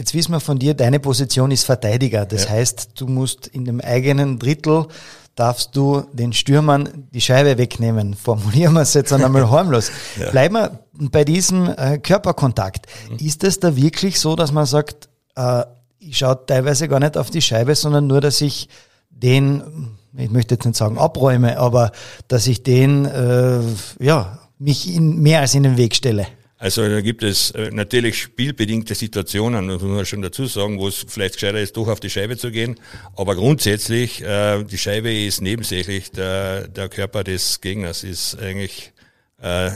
Jetzt 0.01 0.15
wissen 0.15 0.33
wir 0.33 0.41
von 0.41 0.59
dir, 0.59 0.73
deine 0.73 0.99
Position 0.99 1.51
ist 1.51 1.65
Verteidiger. 1.65 2.25
Das 2.25 2.45
ja. 2.45 2.53
heißt, 2.53 2.93
du 2.95 3.07
musst 3.07 3.47
in 3.49 3.67
dem 3.67 3.83
eigenen 3.83 4.39
Drittel 4.39 4.87
darfst 5.35 5.77
du 5.77 6.05
den 6.15 6.33
Stürmern 6.33 7.07
die 7.13 7.21
Scheibe 7.21 7.59
wegnehmen. 7.59 8.15
Formulieren 8.15 8.73
wir 8.73 8.81
es 8.81 8.95
jetzt 8.95 9.13
einmal 9.13 9.51
harmlos. 9.51 9.91
ja. 10.19 10.31
Bleiben 10.31 10.55
wir 10.55 10.79
bei 10.95 11.25
diesem 11.25 11.69
äh, 11.77 11.99
Körperkontakt. 11.99 12.87
Mhm. 13.11 13.27
Ist 13.27 13.45
es 13.45 13.61
da 13.61 13.77
wirklich 13.77 14.19
so, 14.19 14.37
dass 14.37 14.53
man 14.53 14.65
sagt, 14.65 15.11
äh, 15.37 15.65
ich 15.99 16.17
schaue 16.17 16.47
teilweise 16.47 16.89
gar 16.89 16.99
nicht 16.99 17.19
auf 17.19 17.29
die 17.29 17.43
Scheibe, 17.43 17.75
sondern 17.75 18.07
nur, 18.07 18.23
dass 18.23 18.41
ich 18.41 18.71
den, 19.11 19.91
ich 20.17 20.31
möchte 20.31 20.55
jetzt 20.55 20.65
nicht 20.65 20.79
sagen 20.79 20.97
abräume, 20.97 21.59
aber 21.59 21.93
dass 22.27 22.47
ich 22.47 22.63
den, 22.63 23.05
äh, 23.05 23.61
ja, 23.99 24.39
mich 24.59 24.95
in, 24.95 25.19
mehr 25.19 25.41
als 25.41 25.55
in 25.55 25.65
den 25.65 25.77
Weg 25.77 25.95
stelle? 25.95 26.27
Also 26.61 26.87
da 26.87 27.01
gibt 27.01 27.23
es 27.23 27.53
äh, 27.53 27.71
natürlich 27.73 28.21
spielbedingte 28.21 28.95
Situationen, 28.95 29.67
muss 29.67 29.81
man 29.81 30.05
schon 30.05 30.21
dazu 30.21 30.45
sagen, 30.45 30.79
wo 30.79 30.89
es 30.89 31.07
vielleicht 31.09 31.35
gescheiter 31.37 31.59
ist, 31.59 31.75
doch 31.79 31.89
auf 31.89 32.01
die 32.01 32.11
Scheibe 32.11 32.37
zu 32.37 32.51
gehen. 32.51 32.79
Aber 33.17 33.35
grundsätzlich, 33.35 34.23
äh, 34.23 34.63
die 34.65 34.77
Scheibe 34.77 35.11
ist 35.11 35.41
nebensächlich, 35.41 36.11
der, 36.11 36.69
der 36.69 36.91
Körper 36.91 37.25
des 37.25 37.63
Gegners 37.63 38.05
ist 38.05 38.39
eigentlich 38.39 38.93
äh, 39.41 39.71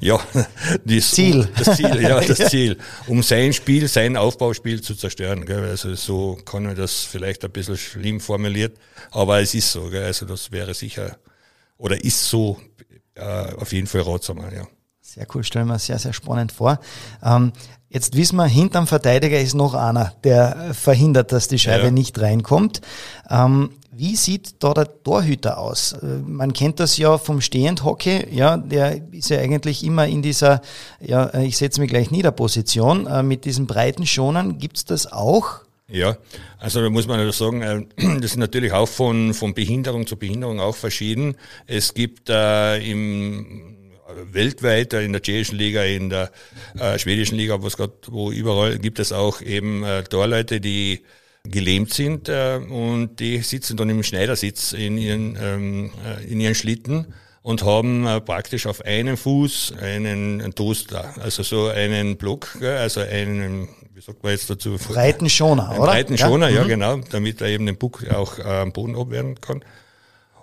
ja, 0.00 0.18
das 0.84 1.12
Ziel. 1.12 1.48
Das 1.56 1.76
Ziel, 1.76 2.02
ja, 2.02 2.20
das 2.26 2.50
Ziel. 2.50 2.78
Um 3.06 3.22
sein 3.22 3.52
Spiel, 3.52 3.86
sein 3.86 4.16
Aufbauspiel 4.16 4.80
zu 4.80 4.96
zerstören. 4.96 5.46
Gell? 5.46 5.62
Also 5.62 5.94
so 5.94 6.36
kann 6.44 6.64
man 6.64 6.74
das 6.74 7.04
vielleicht 7.04 7.44
ein 7.44 7.52
bisschen 7.52 7.76
schlimm 7.76 8.18
formuliert, 8.18 8.76
aber 9.12 9.40
es 9.40 9.54
ist 9.54 9.70
so. 9.70 9.88
Gell? 9.88 10.02
Also 10.02 10.26
das 10.26 10.50
wäre 10.50 10.74
sicher 10.74 11.16
oder 11.76 12.02
ist 12.02 12.28
so 12.28 12.60
äh, 13.14 13.22
auf 13.22 13.72
jeden 13.72 13.86
Fall 13.86 14.00
ratsamer, 14.00 14.52
ja. 14.52 14.66
Sehr 15.14 15.26
cool, 15.34 15.42
stellen 15.42 15.68
wir 15.68 15.78
sehr, 15.78 15.98
sehr 15.98 16.12
spannend 16.12 16.52
vor. 16.52 16.80
Ähm, 17.24 17.52
jetzt 17.88 18.14
wissen 18.14 18.36
wir, 18.36 18.44
hinterm 18.44 18.86
Verteidiger 18.86 19.40
ist 19.40 19.54
noch 19.54 19.72
einer, 19.72 20.12
der 20.22 20.74
verhindert, 20.74 21.32
dass 21.32 21.48
die 21.48 21.58
Scheibe 21.58 21.86
ja. 21.86 21.90
nicht 21.90 22.20
reinkommt. 22.20 22.82
Ähm, 23.30 23.70
wie 23.90 24.16
sieht 24.16 24.62
da 24.62 24.74
der 24.74 25.02
Torhüter 25.02 25.56
aus? 25.56 25.94
Äh, 25.94 26.18
man 26.26 26.52
kennt 26.52 26.78
das 26.78 26.98
ja 26.98 27.16
vom 27.16 27.40
Stehendhockey, 27.40 28.26
ja, 28.34 28.58
der 28.58 29.00
ist 29.10 29.30
ja 29.30 29.38
eigentlich 29.38 29.82
immer 29.82 30.06
in 30.06 30.20
dieser, 30.20 30.60
ja, 31.00 31.32
ich 31.38 31.56
setze 31.56 31.80
mich 31.80 31.88
gleich 31.88 32.10
nieder 32.10 32.30
Position. 32.30 33.06
Äh, 33.06 33.22
mit 33.22 33.46
diesen 33.46 33.66
breiten 33.66 34.04
Schonern 34.04 34.58
gibt's 34.58 34.84
das 34.84 35.10
auch? 35.10 35.60
Ja, 35.90 36.18
also 36.58 36.82
da 36.82 36.90
muss 36.90 37.06
man 37.06 37.18
also 37.18 37.46
sagen, 37.46 37.62
äh, 37.62 37.86
das 38.20 38.32
ist 38.32 38.36
natürlich 38.36 38.72
auch 38.72 38.88
von, 38.88 39.32
von 39.32 39.54
Behinderung 39.54 40.06
zu 40.06 40.18
Behinderung 40.18 40.60
auch 40.60 40.76
verschieden. 40.76 41.34
Es 41.66 41.94
gibt 41.94 42.28
äh, 42.28 42.76
im 42.80 43.77
weltweit 44.32 44.92
in 44.94 45.12
der 45.12 45.22
tschechischen 45.22 45.58
Liga, 45.58 45.82
in 45.82 46.10
der 46.10 46.30
äh, 46.78 46.98
schwedischen 46.98 47.36
Liga, 47.36 47.62
was 47.62 47.76
grad, 47.76 47.92
wo 48.08 48.30
überall 48.30 48.78
gibt 48.78 48.98
es 48.98 49.12
auch 49.12 49.40
eben 49.40 49.84
äh, 49.84 50.02
Torleute, 50.04 50.60
die 50.60 51.02
gelähmt 51.44 51.92
sind 51.92 52.28
äh, 52.28 52.56
und 52.56 53.20
die 53.20 53.38
sitzen 53.38 53.76
dann 53.76 53.90
im 53.90 54.02
Schneidersitz 54.02 54.72
in 54.72 54.98
ihren, 54.98 55.38
ähm, 55.40 55.90
äh, 56.04 56.24
in 56.24 56.40
ihren 56.40 56.54
Schlitten 56.54 57.14
und 57.42 57.64
haben 57.64 58.06
äh, 58.06 58.20
praktisch 58.20 58.66
auf 58.66 58.84
einem 58.84 59.16
Fuß 59.16 59.74
einen, 59.80 60.54
Toaster, 60.54 61.14
also 61.20 61.42
so 61.42 61.68
einen 61.68 62.16
Block, 62.16 62.58
also 62.62 63.00
einen, 63.00 63.68
wie 63.94 64.00
sagt 64.00 64.22
man 64.22 64.32
jetzt 64.32 64.50
dazu? 64.50 64.76
Breiten 64.76 65.30
Schoner, 65.30 65.74
oder? 65.78 65.92
Breiten 65.92 66.18
Schoner, 66.18 66.48
ja, 66.48 66.56
ja 66.56 66.64
mhm. 66.64 66.68
genau, 66.68 66.96
damit 67.10 67.40
er 67.40 67.48
eben 67.48 67.66
den 67.66 67.78
Buck 67.78 68.04
auch 68.10 68.38
äh, 68.38 68.42
am 68.42 68.72
Boden 68.72 68.96
abwehren 68.96 69.40
kann. 69.40 69.64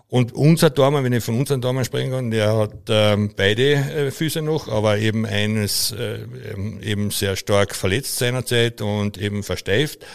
Und 0.07 0.33
unser 0.33 0.69
Dormann, 0.69 1.03
wenn 1.03 1.13
ich 1.13 1.23
von 1.23 1.37
unserem 1.37 1.61
Dormann 1.61 1.83
sprechen 1.83 2.11
kann, 2.11 2.31
der 2.31 2.55
hat 2.55 2.73
ähm, 2.89 3.31
beide 3.35 3.73
äh, 3.73 4.11
Füße 4.11 4.41
noch, 4.41 4.67
aber 4.67 4.99
eben 4.99 5.25
eines 5.25 5.91
äh, 5.91 6.19
eben 6.81 7.09
sehr 7.09 7.35
stark 7.35 7.75
verletzt 7.75 8.17
seinerzeit 8.17 8.81
und 8.81 9.17
eben 9.17 9.41
versteift, 9.41 10.05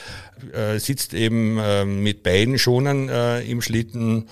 äh, 0.52 0.78
sitzt 0.78 1.12
eben 1.12 1.58
äh, 1.58 1.84
mit 1.84 2.22
beiden 2.22 2.56
Schonern 2.56 3.08
äh, 3.08 3.40
im 3.42 3.62
Schlitten 3.62 4.28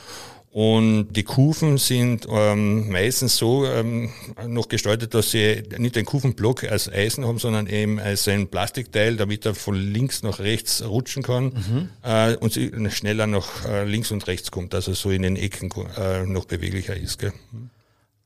und 0.51 1.13
die 1.13 1.25
Kufen 1.25 1.77
sind 1.77 2.27
ähm, 2.31 2.91
meistens 2.91 3.37
so 3.37 3.67
ähm, 3.67 4.11
noch 4.47 4.69
gestaltet, 4.69 5.13
dass 5.13 5.31
sie 5.31 5.63
nicht 5.77 5.95
den 5.95 6.07
Kufenblock 6.07 6.65
als 6.65 6.91
Eisen 6.91 7.27
haben, 7.27 7.39
sondern 7.39 7.67
eben 7.67 7.99
als 7.99 8.27
ein 8.29 8.49
Plastikteil, 8.49 9.17
damit 9.17 9.45
er 9.45 9.55
von 9.55 9.75
links 9.75 10.23
nach 10.23 10.39
rechts 10.39 10.83
rutschen 10.83 11.23
kann 11.23 11.45
mhm. 11.45 11.89
äh, 12.03 12.35
und 12.37 12.55
sie 12.55 12.73
schneller 12.91 13.27
nach 13.27 13.67
äh, 13.67 13.85
links 13.85 14.11
und 14.11 14.27
rechts 14.27 14.51
kommt, 14.51 14.75
also 14.75 14.95
so 14.95 15.11
in 15.11 15.23
den 15.23 15.37
Ecken 15.37 15.71
äh, 15.99 16.25
noch 16.25 16.47
beweglicher 16.47 16.97
ist. 16.97 17.19
Gell? 17.19 17.33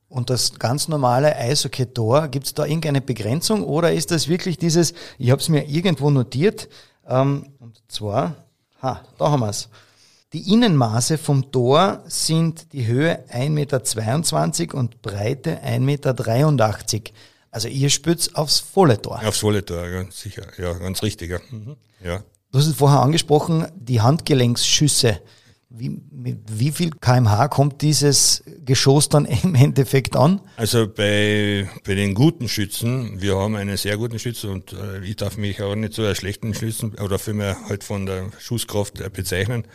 Und 0.07 0.29
das 0.29 0.57
ganz 0.59 0.87
normale 0.87 1.35
Eishockey-Tor, 1.35 2.29
gibt 2.29 2.45
es 2.45 2.53
da 2.53 2.65
irgendeine 2.65 3.01
Begrenzung 3.01 3.65
oder 3.65 3.91
ist 3.91 4.11
das 4.11 4.29
wirklich 4.29 4.57
dieses, 4.57 4.93
ich 5.17 5.29
habe 5.29 5.41
es 5.41 5.49
mir 5.49 5.67
irgendwo 5.67 6.09
notiert, 6.09 6.69
ähm, 7.05 7.47
und 7.59 7.81
zwar, 7.89 8.45
ha, 8.81 9.03
da 9.17 9.29
haben 9.29 9.41
wir 9.41 9.49
es. 9.49 9.67
Die 10.33 10.51
Innenmaße 10.51 11.19
vom 11.19 11.51
Tor 11.51 12.03
sind 12.07 12.73
die 12.73 12.87
Höhe 12.87 13.23
1,22 13.31 14.61
Meter 14.61 14.77
und 14.79 15.03
Breite 15.03 15.59
1,83 15.63 15.79
Meter. 15.79 16.13
Also 17.51 17.67
ihr 17.67 17.91
spürt 17.91 18.31
aufs 18.33 18.59
volle 18.59 18.99
Tor. 18.99 19.21
Aufs 19.23 19.39
volle 19.39 19.63
Tor, 19.63 19.87
ganz 19.87 20.19
sicher. 20.19 20.47
Ja, 20.57 20.73
ganz 20.73 21.03
richtig. 21.03 21.29
Ja. 21.29 21.39
Mhm. 21.51 21.75
ja. 22.03 22.23
Du 22.51 22.57
hast 22.57 22.65
es 22.65 22.75
vorher 22.75 23.01
angesprochen, 23.01 23.67
die 23.75 24.01
Handgelenksschüsse. 24.01 25.19
Wie, 25.69 26.01
mit 26.11 26.39
wie 26.47 26.71
viel 26.71 26.91
kmh 26.91 27.47
kommt 27.49 27.83
dieses 27.83 28.43
Geschoss 28.65 29.09
dann 29.09 29.25
im 29.43 29.53
Endeffekt 29.53 30.15
an? 30.15 30.41
Also 30.57 30.87
bei, 30.87 31.69
bei 31.85 31.93
den 31.93 32.15
guten 32.15 32.49
Schützen, 32.49 33.21
wir 33.21 33.37
haben 33.37 33.55
einen 33.55 33.77
sehr 33.77 33.97
guten 33.97 34.17
Schützen 34.17 34.49
und 34.49 34.73
äh, 34.73 35.03
ich 35.03 35.15
darf 35.15 35.37
mich 35.37 35.61
auch 35.61 35.75
nicht 35.75 35.93
so 35.93 36.03
als 36.03 36.17
schlechten 36.17 36.55
Schützen 36.55 36.95
oder 36.95 37.19
vielmehr 37.19 37.55
halt 37.69 37.83
von 37.83 38.07
der 38.07 38.31
Schusskraft 38.39 38.99
äh, 38.99 39.09
bezeichnen. 39.09 39.65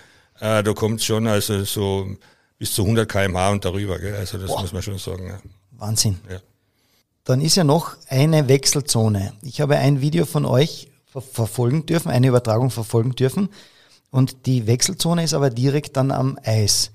Äh, 0.40 0.62
da 0.62 0.72
kommt 0.72 1.02
schon 1.02 1.26
also 1.26 1.64
so 1.64 2.08
bis 2.58 2.74
zu 2.74 2.82
100 2.82 3.08
kmh 3.08 3.50
und 3.50 3.64
darüber. 3.64 3.98
Gell? 3.98 4.14
Also 4.14 4.38
das 4.38 4.48
Boah. 4.48 4.60
muss 4.62 4.72
man 4.72 4.82
schon 4.82 4.98
sagen. 4.98 5.28
Ja. 5.28 5.38
Wahnsinn. 5.72 6.18
Ja. 6.28 6.38
Dann 7.24 7.40
ist 7.40 7.56
ja 7.56 7.64
noch 7.64 7.96
eine 8.08 8.48
Wechselzone. 8.48 9.32
Ich 9.42 9.60
habe 9.60 9.76
ein 9.76 10.00
Video 10.00 10.24
von 10.24 10.44
euch 10.44 10.88
ver 11.06 11.20
verfolgen 11.20 11.86
dürfen, 11.86 12.10
eine 12.10 12.28
Übertragung 12.28 12.70
verfolgen 12.70 13.12
dürfen. 13.12 13.48
Und 14.10 14.46
die 14.46 14.66
Wechselzone 14.66 15.24
ist 15.24 15.34
aber 15.34 15.50
direkt 15.50 15.96
dann 15.96 16.10
am 16.10 16.38
Eis. 16.42 16.90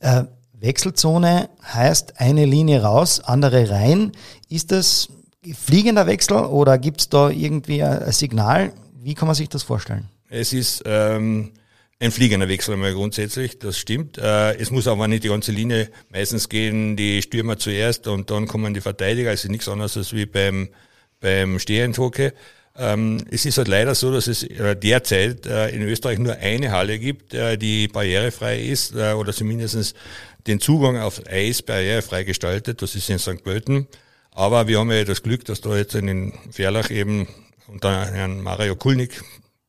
Äh, 0.00 0.24
Wechselzone 0.54 1.48
heißt 1.62 2.18
eine 2.20 2.44
Linie 2.44 2.82
raus, 2.82 3.20
andere 3.20 3.70
rein. 3.70 4.12
Ist 4.48 4.72
das 4.72 5.08
fliegender 5.54 6.06
Wechsel 6.06 6.36
oder 6.36 6.78
gibt 6.78 7.00
es 7.02 7.08
da 7.08 7.30
irgendwie 7.30 7.82
ein 7.82 8.10
Signal? 8.10 8.72
Wie 8.94 9.14
kann 9.14 9.26
man 9.26 9.34
sich 9.34 9.48
das 9.48 9.62
vorstellen? 9.62 10.08
Es 10.28 10.52
ist 10.52 10.82
ähm, 10.86 11.52
ein 11.98 12.10
fliegender 12.10 12.48
Wechsel 12.48 12.74
einmal 12.74 12.92
grundsätzlich, 12.92 13.58
das 13.58 13.78
stimmt. 13.78 14.18
Äh, 14.18 14.56
es 14.56 14.70
muss 14.70 14.86
aber 14.86 15.08
nicht 15.08 15.24
die 15.24 15.28
ganze 15.28 15.52
Linie. 15.52 15.90
Meistens 16.10 16.48
gehen 16.48 16.96
die 16.96 17.22
Stürmer 17.22 17.58
zuerst 17.58 18.06
und 18.06 18.30
dann 18.30 18.46
kommen 18.46 18.74
die 18.74 18.82
Verteidiger. 18.82 19.32
Es 19.32 19.44
ist 19.44 19.50
nichts 19.50 19.68
anderes 19.68 19.96
als 19.96 20.12
wie 20.12 20.26
beim, 20.26 20.68
beim 21.20 21.58
Stehendhockey. 21.58 22.32
Ähm, 22.78 23.24
es 23.30 23.46
ist 23.46 23.56
halt 23.56 23.68
leider 23.68 23.94
so, 23.94 24.12
dass 24.12 24.26
es 24.26 24.42
äh, 24.42 24.76
derzeit 24.76 25.46
äh, 25.46 25.70
in 25.70 25.80
Österreich 25.82 26.18
nur 26.18 26.34
eine 26.36 26.70
Halle 26.70 26.98
gibt, 26.98 27.32
die 27.32 27.88
barrierefrei 27.88 28.60
ist 28.60 28.94
oder 28.94 29.32
zumindest 29.32 29.94
den 30.46 30.60
Zugang 30.60 30.98
auf 30.98 31.22
Eis 31.26 31.62
barrierefrei 31.62 32.24
gestaltet. 32.24 32.82
Das 32.82 32.94
ist 32.94 33.08
in 33.08 33.18
St. 33.18 33.42
Pölten. 33.42 33.86
Aber 34.32 34.68
wir 34.68 34.80
haben 34.80 34.90
ja 34.90 35.04
das 35.04 35.22
Glück, 35.22 35.46
dass 35.46 35.62
da 35.62 35.74
jetzt 35.74 35.94
in 35.94 36.06
den 36.06 36.34
Verlach 36.50 36.90
eben 36.90 37.26
unter 37.68 38.04
Herrn 38.04 38.42
Mario 38.42 38.76
Kulnik 38.76 39.22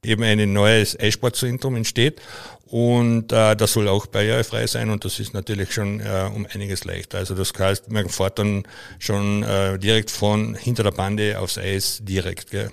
eben 0.03 0.23
ein 0.23 0.53
neues 0.53 0.99
Eissportzentrum 0.99 1.75
entsteht 1.75 2.21
und 2.65 3.31
äh, 3.31 3.55
das 3.55 3.73
soll 3.73 3.87
auch 3.87 4.07
barrierefrei 4.07 4.67
sein 4.67 4.89
und 4.89 5.05
das 5.05 5.19
ist 5.19 5.33
natürlich 5.33 5.73
schon 5.73 5.99
äh, 5.99 6.29
um 6.33 6.45
einiges 6.53 6.83
leichter. 6.83 7.17
Also 7.19 7.33
das 7.33 7.53
heißt, 7.57 7.91
man 7.91 8.09
fährt 8.09 8.39
dann 8.39 8.63
schon 8.99 9.43
äh, 9.43 9.79
direkt 9.79 10.11
von 10.11 10.55
hinter 10.55 10.83
der 10.83 10.91
Bande 10.91 11.39
aufs 11.39 11.57
Eis 11.57 11.99
direkt. 12.03 12.51
Gell. 12.51 12.69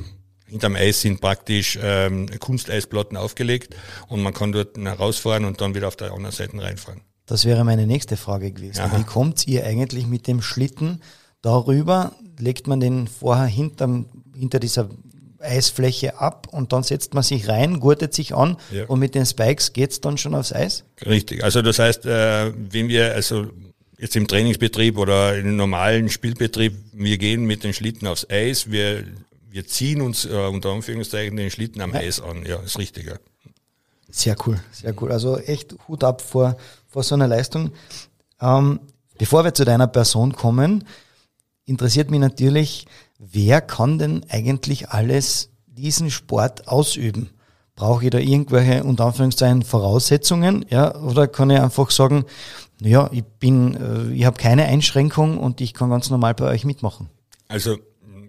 Hinterm 0.46 0.76
Eis 0.76 1.00
sind 1.00 1.20
praktisch 1.20 1.78
ähm, 1.82 2.28
Kunsteisplatten 2.38 3.16
aufgelegt 3.16 3.74
und 4.08 4.22
man 4.22 4.34
kann 4.34 4.52
dort 4.52 4.76
herausfahren 4.76 5.44
und 5.44 5.60
dann 5.60 5.74
wieder 5.74 5.88
auf 5.88 5.96
der 5.96 6.12
anderen 6.12 6.34
Seite 6.34 6.60
reinfahren. 6.60 7.00
Das 7.26 7.44
wäre 7.44 7.64
meine 7.64 7.86
nächste 7.86 8.16
Frage 8.16 8.52
gewesen. 8.52 8.80
Aha. 8.80 8.98
Wie 8.98 9.04
kommt 9.04 9.46
ihr 9.46 9.64
eigentlich 9.64 10.06
mit 10.06 10.26
dem 10.26 10.42
Schlitten 10.42 11.00
darüber? 11.40 12.12
Legt 12.38 12.66
man 12.66 12.80
den 12.80 13.08
vorher 13.08 13.46
hinterm, 13.46 14.06
hinter 14.36 14.58
dieser 14.58 14.90
Eisfläche 15.44 16.18
ab 16.18 16.48
und 16.50 16.72
dann 16.72 16.82
setzt 16.82 17.14
man 17.14 17.22
sich 17.22 17.48
rein, 17.48 17.80
gurtet 17.80 18.14
sich 18.14 18.34
an 18.34 18.56
ja. 18.70 18.86
und 18.86 18.98
mit 18.98 19.14
den 19.14 19.26
Spikes 19.26 19.72
geht's 19.72 20.00
dann 20.00 20.18
schon 20.18 20.34
aufs 20.34 20.52
Eis? 20.52 20.84
Richtig. 21.04 21.44
Also 21.44 21.62
das 21.62 21.78
heißt, 21.78 22.06
äh, 22.06 22.52
wenn 22.54 22.88
wir 22.88 23.14
also 23.14 23.46
jetzt 23.98 24.16
im 24.16 24.26
Trainingsbetrieb 24.26 24.98
oder 24.98 25.36
im 25.36 25.56
normalen 25.56 26.08
Spielbetrieb, 26.08 26.74
wir 26.92 27.18
gehen 27.18 27.44
mit 27.44 27.64
den 27.64 27.72
Schlitten 27.72 28.06
aufs 28.06 28.28
Eis, 28.28 28.70
wir, 28.70 29.04
wir 29.50 29.66
ziehen 29.66 30.00
uns 30.00 30.24
äh, 30.24 30.30
unter 30.30 30.70
Anführungszeichen 30.70 31.36
den 31.36 31.50
Schlitten 31.50 31.80
am 31.80 31.94
ja. 31.94 32.00
Eis 32.00 32.20
an. 32.20 32.44
Ja, 32.44 32.56
ist 32.56 32.78
richtig. 32.78 33.06
Ja. 33.06 33.16
Sehr 34.10 34.36
cool, 34.46 34.60
sehr 34.72 34.94
cool. 35.02 35.10
Also 35.10 35.38
echt 35.38 35.74
Hut 35.88 36.04
ab 36.04 36.20
vor, 36.20 36.56
vor 36.88 37.02
so 37.02 37.14
einer 37.14 37.26
Leistung. 37.26 37.72
Ähm, 38.40 38.80
bevor 39.18 39.44
wir 39.44 39.54
zu 39.54 39.64
deiner 39.64 39.86
Person 39.86 40.32
kommen, 40.32 40.84
interessiert 41.66 42.10
mich 42.10 42.20
natürlich, 42.20 42.86
wer 43.32 43.60
kann 43.60 43.98
denn 43.98 44.24
eigentlich 44.28 44.90
alles 44.90 45.50
diesen 45.66 46.10
Sport 46.10 46.68
ausüben? 46.68 47.30
Brauche 47.76 48.04
ich 48.04 48.10
da 48.10 48.18
irgendwelche, 48.18 48.84
unter 48.84 49.06
Anführungszeichen, 49.06 49.62
Voraussetzungen? 49.62 50.64
Ja, 50.70 50.94
oder 50.96 51.26
kann 51.26 51.50
ich 51.50 51.58
einfach 51.58 51.90
sagen, 51.90 52.24
ja, 52.80 53.08
ich 53.12 53.24
bin, 53.24 53.74
äh, 53.74 54.14
ich 54.14 54.24
habe 54.24 54.36
keine 54.36 54.66
Einschränkung 54.66 55.38
und 55.38 55.60
ich 55.60 55.74
kann 55.74 55.90
ganz 55.90 56.10
normal 56.10 56.34
bei 56.34 56.44
euch 56.44 56.64
mitmachen? 56.64 57.08
Also 57.48 57.78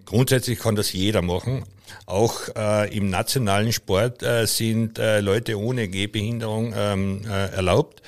grundsätzlich 0.04 0.58
kann 0.58 0.74
das 0.74 0.92
jeder 0.92 1.22
machen. 1.22 1.64
Auch 2.06 2.48
äh, 2.56 2.96
im 2.96 3.10
nationalen 3.10 3.72
Sport 3.72 4.22
äh, 4.22 4.46
sind 4.46 4.98
äh, 4.98 5.20
Leute 5.20 5.58
ohne 5.58 5.88
Gehbehinderung 5.88 6.72
ähm, 6.76 7.22
äh, 7.24 7.52
erlaubt. 7.54 8.02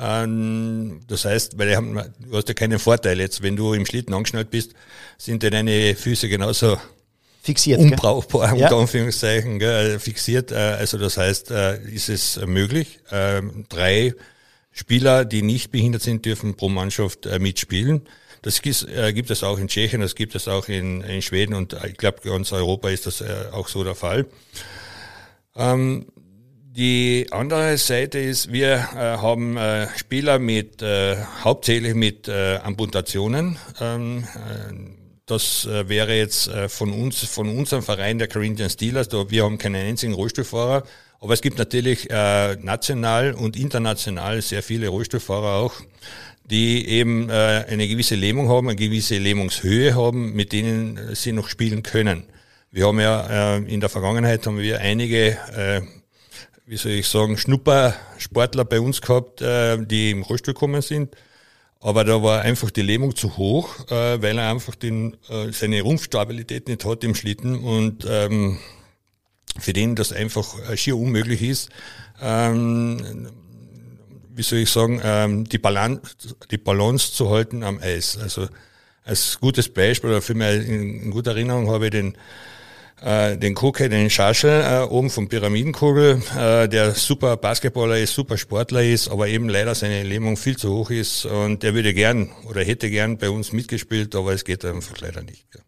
Ähm, 0.00 1.00
das 1.06 1.24
heißt, 1.24 1.58
weil 1.58 1.76
haben, 1.76 1.94
du 1.94 2.36
hast 2.36 2.48
ja 2.48 2.54
keinen 2.54 2.78
Vorteil 2.78 3.20
jetzt, 3.20 3.42
wenn 3.42 3.56
du 3.56 3.74
im 3.74 3.86
Schlitten 3.86 4.14
angeschnallt 4.14 4.50
bist, 4.50 4.74
sind 5.18 5.42
deine 5.42 5.94
Füße 5.94 6.28
genauso 6.28 6.78
fixiert, 7.42 7.78
unbrauchbar, 7.78 8.54
gell? 8.54 8.62
unter 8.62 8.76
Anführungszeichen, 8.76 9.58
gell, 9.58 9.98
fixiert. 9.98 10.50
Äh, 10.50 10.56
also 10.56 10.98
das 10.98 11.16
heißt, 11.16 11.50
äh, 11.50 11.78
ist 11.82 12.08
es 12.08 12.40
möglich. 12.44 13.00
Ähm, 13.12 13.66
drei 13.68 14.14
Spieler, 14.72 15.24
die 15.24 15.42
nicht 15.42 15.70
behindert 15.70 16.02
sind, 16.02 16.24
dürfen 16.24 16.56
pro 16.56 16.68
Mannschaft 16.68 17.26
äh, 17.26 17.38
mitspielen. 17.38 18.08
Das 18.42 18.60
gibt 18.60 19.30
es 19.30 19.42
auch 19.42 19.58
in 19.58 19.68
Tschechien, 19.68 20.02
das 20.02 20.14
gibt 20.14 20.34
es 20.34 20.48
auch 20.48 20.68
in, 20.68 21.00
in 21.00 21.22
Schweden 21.22 21.54
und 21.54 21.74
ich 21.88 21.96
glaube, 21.96 22.20
ganz 22.28 22.52
Europa 22.52 22.90
ist 22.90 23.06
das 23.06 23.24
auch 23.52 23.68
so 23.68 23.84
der 23.84 23.94
Fall. 23.94 24.26
Ähm, 25.56 26.04
die 26.76 27.26
andere 27.30 27.78
Seite 27.78 28.18
ist, 28.18 28.52
wir 28.52 28.72
äh, 28.72 29.18
haben 29.18 29.56
äh, 29.56 29.86
Spieler 29.96 30.40
mit 30.40 30.82
äh, 30.82 31.16
hauptsächlich 31.44 31.94
mit 31.94 32.26
äh, 32.26 32.56
Amputationen. 32.56 33.56
Ähm, 33.80 34.24
äh, 34.24 34.74
das 35.24 35.66
äh, 35.66 35.88
wäre 35.88 36.16
jetzt 36.16 36.50
von 36.68 36.92
uns, 36.92 37.24
von 37.24 37.48
unserem 37.48 37.82
Verein 37.82 38.18
der 38.18 38.26
Corinthian 38.26 38.68
Steelers. 38.70 39.08
Da, 39.08 39.30
wir 39.30 39.44
haben 39.44 39.56
keinen 39.56 39.86
einzigen 39.86 40.14
Rollstuhlfahrer, 40.14 40.82
aber 41.20 41.32
es 41.32 41.40
gibt 41.40 41.58
natürlich 41.58 42.08
national 42.10 43.32
und 43.32 43.56
international 43.56 44.42
sehr 44.42 44.62
viele 44.62 44.88
Rollstuhlfahrer 44.88 45.54
auch, 45.62 45.72
die 46.44 46.86
eben 46.86 47.30
eine 47.30 47.88
gewisse 47.88 48.16
Lähmung 48.16 48.50
haben, 48.50 48.68
eine 48.68 48.76
gewisse 48.76 49.16
Lähmungshöhe 49.16 49.94
haben, 49.94 50.34
mit 50.34 50.52
denen 50.52 51.14
sie 51.14 51.32
noch 51.32 51.48
spielen 51.48 51.82
können. 51.82 52.24
Wir 52.70 52.86
haben 52.86 53.00
ja 53.00 53.56
in 53.56 53.80
der 53.80 53.88
Vergangenheit 53.88 54.46
haben 54.46 54.58
wir 54.58 54.80
einige 54.80 55.38
wie 56.66 56.76
soll 56.76 56.92
ich 56.92 57.08
sagen, 57.08 57.36
Schnuppersportler 57.36 58.64
bei 58.64 58.80
uns 58.80 59.00
gehabt, 59.00 59.42
äh, 59.42 59.78
die 59.84 60.10
im 60.10 60.22
Rollstuhl 60.22 60.54
gekommen 60.54 60.82
sind. 60.82 61.14
Aber 61.80 62.04
da 62.04 62.22
war 62.22 62.40
einfach 62.40 62.70
die 62.70 62.82
Lähmung 62.82 63.14
zu 63.14 63.36
hoch, 63.36 63.90
äh, 63.90 64.22
weil 64.22 64.38
er 64.38 64.50
einfach 64.50 64.74
den, 64.74 65.16
äh, 65.28 65.52
seine 65.52 65.82
Rumpfstabilität 65.82 66.68
nicht 66.68 66.84
hat 66.84 67.04
im 67.04 67.14
Schlitten 67.14 67.58
und 67.58 68.06
ähm, 68.08 68.58
für 69.58 69.74
den 69.74 69.94
das 69.94 70.12
einfach 70.12 70.76
schier 70.76 70.96
unmöglich 70.96 71.42
ist, 71.42 71.68
ähm, 72.20 73.28
wie 74.34 74.42
soll 74.42 74.60
ich 74.60 74.70
sagen, 74.70 75.00
ähm, 75.04 75.44
die, 75.44 75.58
Balance, 75.58 76.00
die 76.50 76.58
Balance 76.58 77.12
zu 77.12 77.30
halten 77.30 77.62
am 77.62 77.78
Eis. 77.78 78.16
Also 78.16 78.48
als 79.04 79.38
gutes 79.38 79.68
Beispiel 79.68 80.10
oder 80.10 80.22
für 80.22 80.34
mich 80.34 80.66
in 80.66 81.10
guter 81.10 81.32
Erinnerung 81.32 81.70
habe 81.70 81.86
ich 81.86 81.90
den 81.92 82.16
äh, 83.00 83.36
den 83.36 83.54
Kuke, 83.54 83.88
den 83.88 84.10
Schaschel 84.10 84.62
äh, 84.62 84.84
oben 84.84 85.10
vom 85.10 85.28
Pyramidenkugel, 85.28 86.22
äh, 86.38 86.68
der 86.68 86.92
super 86.94 87.36
Basketballer 87.36 87.98
ist, 87.98 88.14
super 88.14 88.38
Sportler 88.38 88.82
ist, 88.82 89.08
aber 89.08 89.28
eben 89.28 89.48
leider 89.48 89.74
seine 89.74 90.02
Lähmung 90.02 90.36
viel 90.36 90.56
zu 90.56 90.72
hoch 90.72 90.90
ist 90.90 91.26
und 91.26 91.62
der 91.62 91.74
würde 91.74 91.92
gern 91.94 92.30
oder 92.48 92.62
hätte 92.62 92.90
gern 92.90 93.18
bei 93.18 93.30
uns 93.30 93.52
mitgespielt, 93.52 94.14
aber 94.14 94.32
es 94.32 94.44
geht 94.44 94.64
einfach 94.64 94.98
leider 95.00 95.22
nicht. 95.22 95.46
Ja. 95.54 95.60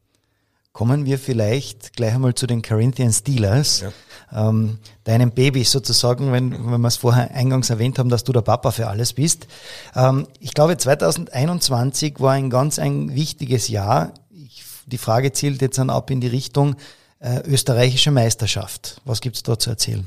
Kommen 0.77 1.07
wir 1.07 1.19
vielleicht 1.19 1.97
gleich 1.97 2.15
einmal 2.15 2.35
zu 2.35 2.47
den 2.47 2.61
Corinthian 2.61 3.11
Steelers. 3.11 3.81
Ja. 3.81 4.51
Ähm, 4.51 4.79
deinem 5.05 5.31
Baby 5.31 5.65
sozusagen, 5.65 6.33
wenn, 6.33 6.53
wenn 6.53 6.81
wir 6.83 6.89
es 6.89 6.97
vorher 6.97 7.31
eingangs 7.31 7.71
erwähnt 7.71 7.99
haben, 7.99 8.11
dass 8.11 8.25
du 8.25 8.33
der 8.35 8.43
Papa 8.43 8.73
für 8.73 8.87
alles 8.87 9.15
bist. 9.15 9.47
Ähm, 9.95 10.27
ich 10.39 10.53
glaube, 10.53 10.77
2021 10.77 12.21
war 12.21 12.33
ein 12.33 12.51
ganz 12.51 12.79
ein 12.79 13.15
wichtiges 13.15 13.69
Jahr. 13.69 14.13
Ich, 14.31 14.65
die 14.85 14.99
Frage 14.99 15.33
zielt 15.33 15.63
jetzt 15.63 15.79
dann 15.79 15.89
ab 15.89 16.11
in 16.11 16.21
die 16.21 16.27
Richtung, 16.27 16.77
äh, 17.21 17.41
österreichische 17.47 18.11
Meisterschaft. 18.11 19.01
Was 19.05 19.21
gibt 19.21 19.37
es 19.37 19.43
da 19.43 19.59
zu 19.59 19.71
erzählen? 19.71 20.07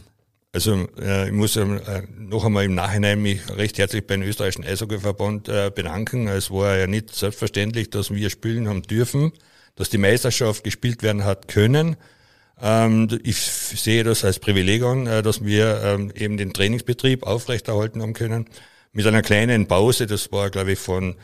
Also 0.51 0.87
äh, 0.99 1.27
ich 1.27 1.33
muss 1.33 1.55
äh, 1.55 1.65
noch 2.17 2.43
einmal 2.43 2.65
im 2.65 2.73
Nachhinein 2.73 3.21
mich 3.21 3.47
recht 3.55 3.77
herzlich 3.77 4.07
beim 4.07 4.23
österreichischen 4.23 4.65
Eishockeyverband 4.65 5.47
äh, 5.47 5.71
bedanken. 5.73 6.27
Es 6.27 6.49
war 6.49 6.75
ja 6.75 6.87
nicht 6.87 7.13
selbstverständlich, 7.13 7.91
dass 7.91 8.11
wir 8.11 8.29
spielen 8.31 8.67
haben 8.67 8.81
dürfen, 8.81 9.31
dass 9.75 9.89
die 9.89 9.99
Meisterschaft 9.99 10.63
gespielt 10.63 11.03
werden 11.03 11.23
hat 11.23 11.47
können. 11.47 11.97
Ähm, 12.59 13.07
ich 13.23 13.37
sehe 13.39 14.03
das 14.03 14.25
als 14.25 14.39
Privileg 14.39 14.81
an, 14.81 15.05
äh, 15.05 15.21
dass 15.21 15.45
wir 15.45 15.81
ähm, 15.83 16.11
eben 16.15 16.37
den 16.37 16.51
Trainingsbetrieb 16.51 17.23
aufrechterhalten 17.23 18.01
haben 18.01 18.13
können. 18.13 18.47
Mit 18.91 19.05
einer 19.05 19.21
kleinen 19.21 19.67
Pause, 19.67 20.07
das 20.07 20.31
war 20.31 20.49
glaube 20.49 20.71
ich 20.71 20.79
von 20.79 21.15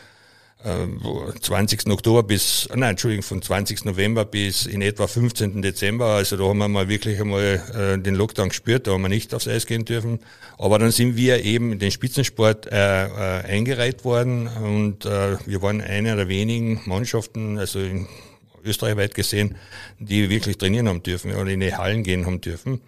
20. 1.42 1.86
Äh, 1.86 1.92
Oktober 1.92 2.24
bis, 2.24 2.68
nein, 2.74 2.92
Entschuldigung, 2.92 3.24
von 3.24 3.42
20. 3.42 3.86
November 3.86 4.26
bis 4.26 4.66
in 4.66 4.82
etwa 4.82 5.08
15. 5.08 5.62
Dezember. 5.62 6.06
Also 6.06 6.38
da 6.38 6.44
haben 6.46 6.58
wir 6.58 6.68
mal 6.68 6.90
wirklich 6.90 7.20
einmal 7.20 7.62
äh, 7.74 8.02
den 8.02 8.16
Lockdown 8.16 8.50
gespürt, 8.50 8.88
da 8.88 8.92
haben 8.94 9.04
wir 9.04 9.10
nicht 9.10 9.34
aufs 9.34 9.48
Eis 9.48 9.66
gehen 9.66 9.86
dürfen. 9.86 10.20
Aber 10.58 10.80
dann 10.80 10.92
sind 10.92 11.16
wir 11.16 11.44
eben 11.44 11.74
in 11.74 11.80
den 11.80 11.92
Spitzensport 11.92 12.72
äh, 12.72 13.06
äh, 13.06 13.44
eingereiht 13.46 14.06
worden 14.06 14.48
und 14.48 15.06
äh, 15.06 15.38
wir 15.46 15.62
waren 15.62 15.82
eine 15.82 16.16
der 16.16 16.28
wenigen 16.28 16.82
Mannschaften, 16.86 17.60
also 17.60 17.80
in 17.80 18.08
Österreich 18.64 18.98
weit 18.98 19.14
gesehen, 19.14 19.56
die 20.00 20.30
wirklich 20.30 20.58
trainieren 20.58 20.88
haben 20.88 21.04
dürfen 21.04 21.36
oder 21.36 21.52
in 21.52 21.60
die 21.60 21.76
Hallen 21.76 22.04
gehen 22.04 22.26
haben 22.26 22.42
dürfen. 22.42 22.82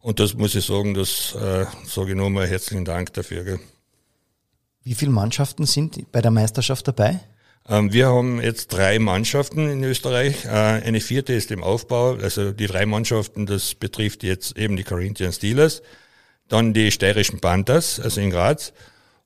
Und 0.00 0.18
das 0.18 0.34
muss 0.34 0.54
ich 0.54 0.64
sagen, 0.64 0.94
das 0.94 1.34
äh, 1.34 1.66
sage 1.86 2.10
ich 2.10 2.16
nochmal 2.16 2.46
herzlichen 2.46 2.84
Dank 2.84 3.12
dafür. 3.12 3.44
Gell. 3.44 3.60
Wie 4.84 4.94
viele 4.94 5.12
Mannschaften 5.12 5.66
sind 5.66 6.10
bei 6.10 6.20
der 6.20 6.30
Meisterschaft 6.30 6.88
dabei? 6.88 7.20
Ähm, 7.68 7.92
wir 7.92 8.08
haben 8.08 8.40
jetzt 8.40 8.72
drei 8.72 8.98
Mannschaften 8.98 9.68
in 9.68 9.84
Österreich. 9.84 10.44
Äh, 10.44 10.48
eine 10.48 11.00
vierte 11.00 11.32
ist 11.32 11.50
im 11.52 11.62
Aufbau. 11.62 12.14
Also 12.14 12.50
die 12.52 12.66
drei 12.66 12.86
Mannschaften, 12.86 13.46
das 13.46 13.74
betrifft 13.74 14.24
jetzt 14.24 14.56
eben 14.58 14.76
die 14.76 14.84
Corinthian 14.84 15.32
Steelers. 15.32 15.82
Dann 16.48 16.74
die 16.74 16.90
steirischen 16.90 17.40
Panthers, 17.40 18.00
also 18.00 18.20
in 18.20 18.30
Graz. 18.30 18.72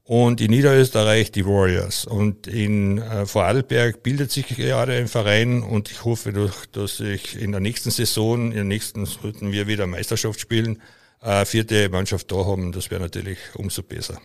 Und 0.05 0.41
in 0.41 0.51
Niederösterreich 0.51 1.33
die 1.33 1.47
Warriors. 1.47 2.05
Und 2.05 2.47
in 2.47 2.99
äh, 2.99 3.27
Vorarlberg 3.27 4.03
bildet 4.03 4.31
sich 4.31 4.47
gerade 4.47 4.93
ein 4.93 5.09
Verein 5.09 5.63
und 5.63 5.91
ich 5.91 6.05
hoffe, 6.05 6.33
dass 6.71 7.01
ich 7.01 7.41
in 7.41 7.51
der 7.51 7.61
nächsten 7.61 7.91
Saison, 7.91 8.51
in 8.51 8.55
der 8.55 8.65
nächsten 8.65 9.07
sollten 9.07 9.51
wir 9.51 9.67
wieder 9.67 9.87
Meisterschaft 9.89 10.39
spielen, 10.39 10.81
äh, 11.23 11.45
vierte 11.45 11.89
Mannschaft 11.89 12.31
da 12.31 12.45
haben. 12.45 12.71
Das 12.71 12.91
wäre 12.91 13.01
natürlich 13.01 13.39
umso 13.55 13.83
besser. 13.83 14.21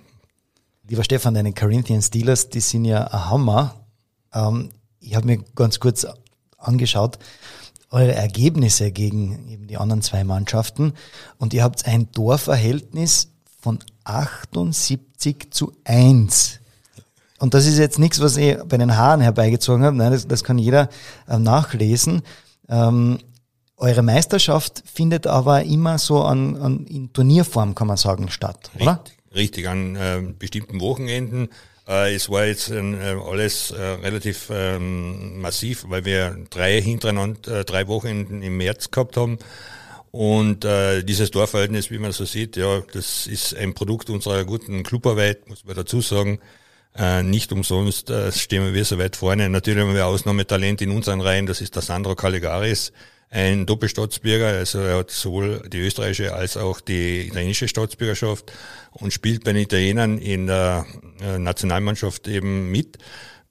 Lieber 0.88 1.04
Stefan, 1.04 1.34
deine 1.34 1.54
Corinthian 1.54 2.02
Steelers, 2.02 2.50
die 2.50 2.60
sind 2.60 2.86
ja 2.86 3.06
ein 3.06 3.30
Hammer. 3.30 3.76
Ähm, 4.34 4.70
ich 5.00 5.16
habe 5.16 5.28
mir 5.28 5.40
ganz 5.56 5.80
kurz 5.80 6.06
angeschaut, 6.58 7.20
eure 7.92 8.14
Ergebnisse 8.14 8.92
gegen 8.92 9.48
eben 9.50 9.68
die 9.68 9.78
anderen 9.78 10.02
zwei 10.02 10.24
Mannschaften 10.24 10.94
und 11.38 11.54
ihr 11.54 11.64
habt 11.64 11.86
ein 11.86 12.12
Torverhältnis 12.12 13.30
von 13.60 13.80
78 14.06 15.52
zu 15.52 15.74
1. 15.84 16.60
Und 17.40 17.54
das 17.54 17.66
ist 17.66 17.78
jetzt 17.78 18.00
nichts, 18.00 18.20
was 18.20 18.38
ich 18.38 18.58
bei 18.68 18.78
den 18.78 18.96
Haaren 18.96 19.22
herbeigezogen 19.22 19.84
habe. 19.84 19.96
Nein, 19.98 20.12
das, 20.12 20.28
das 20.28 20.44
kann 20.44 20.58
jeder 20.58 20.90
äh, 21.28 21.38
nachlesen. 21.38 22.22
Ähm, 22.70 23.20
eure 23.78 24.04
Meisterschaft 24.04 24.84
findet 24.86 25.26
aber 25.26 25.64
immer 25.64 25.98
so 25.98 26.24
an, 26.24 26.56
an, 26.58 26.86
in 26.86 27.12
Turnierform, 27.14 27.76
kann 27.76 27.88
man 27.88 27.98
sagen, 27.98 28.30
statt, 28.30 28.72
oder? 28.80 29.04
Richtig, 29.34 29.68
an 29.68 29.96
äh, 29.96 30.22
bestimmten 30.38 30.82
Wochenenden. 30.82 31.50
Äh, 31.88 32.14
es 32.14 32.30
war 32.30 32.46
jetzt 32.46 32.70
äh, 32.70 32.80
alles 32.80 33.74
relativ 33.74 34.50
ähm, 34.52 35.40
massiv, 35.42 35.86
weil 35.88 36.06
wir 36.06 36.38
drei 36.50 36.82
hintereinander, 36.82 37.60
äh, 37.60 37.66
drei 37.66 37.88
Wochenenden 37.88 38.42
im 38.42 38.58
März 38.58 38.92
gehabt 38.92 39.18
haben. 39.18 39.40
Und 40.12 40.66
äh, 40.66 41.04
dieses 41.04 41.32
Torverhältnis, 41.32 41.90
wie 41.90 41.98
man 41.98 42.12
so 42.12 42.26
sieht, 42.26 42.58
ja, 42.58 42.82
das 42.94 43.28
ist 43.28 43.56
ein 43.56 43.74
Produkt 43.74 44.10
unserer 44.10 44.44
guten 44.44 44.84
Clubarbeit, 44.84 45.48
muss 45.48 45.64
man 45.64 45.76
dazu 45.76 46.02
sagen. 46.02 46.40
Äh, 46.94 47.24
nicht 47.24 47.54
umsonst 47.54 48.10
äh, 48.10 48.34
stehen 48.34 48.74
wir 48.74 48.86
so 48.86 48.98
weit 49.00 49.16
vorne. 49.16 49.50
Natürlich 49.50 49.82
haben 49.82 49.96
wir 49.96 50.06
Ausnahmetalent 50.06 50.82
in 50.82 50.92
unseren 50.92 51.22
Reihen, 51.22 51.46
das 51.46 51.62
ist 51.62 51.76
der 51.76 51.82
Sandro 51.82 52.16
Caligaris, 52.16 52.92
ein 53.32 53.66
Doppelstaatsbürger, 53.66 54.48
also 54.48 54.80
er 54.80 54.98
hat 54.98 55.10
sowohl 55.10 55.64
die 55.70 55.80
österreichische 55.80 56.34
als 56.34 56.58
auch 56.58 56.82
die 56.82 57.28
italienische 57.28 57.70
Staatsbürgerschaft 57.70 58.52
und 58.92 59.14
spielt 59.14 59.46
bei 59.46 59.54
den 59.54 59.64
Italienern 59.64 60.18
in 60.18 60.48
der 60.48 60.86
äh, 61.22 61.40
Nationalmannschaft 61.40 62.28
eben 62.28 62.70
mit 62.70 62.98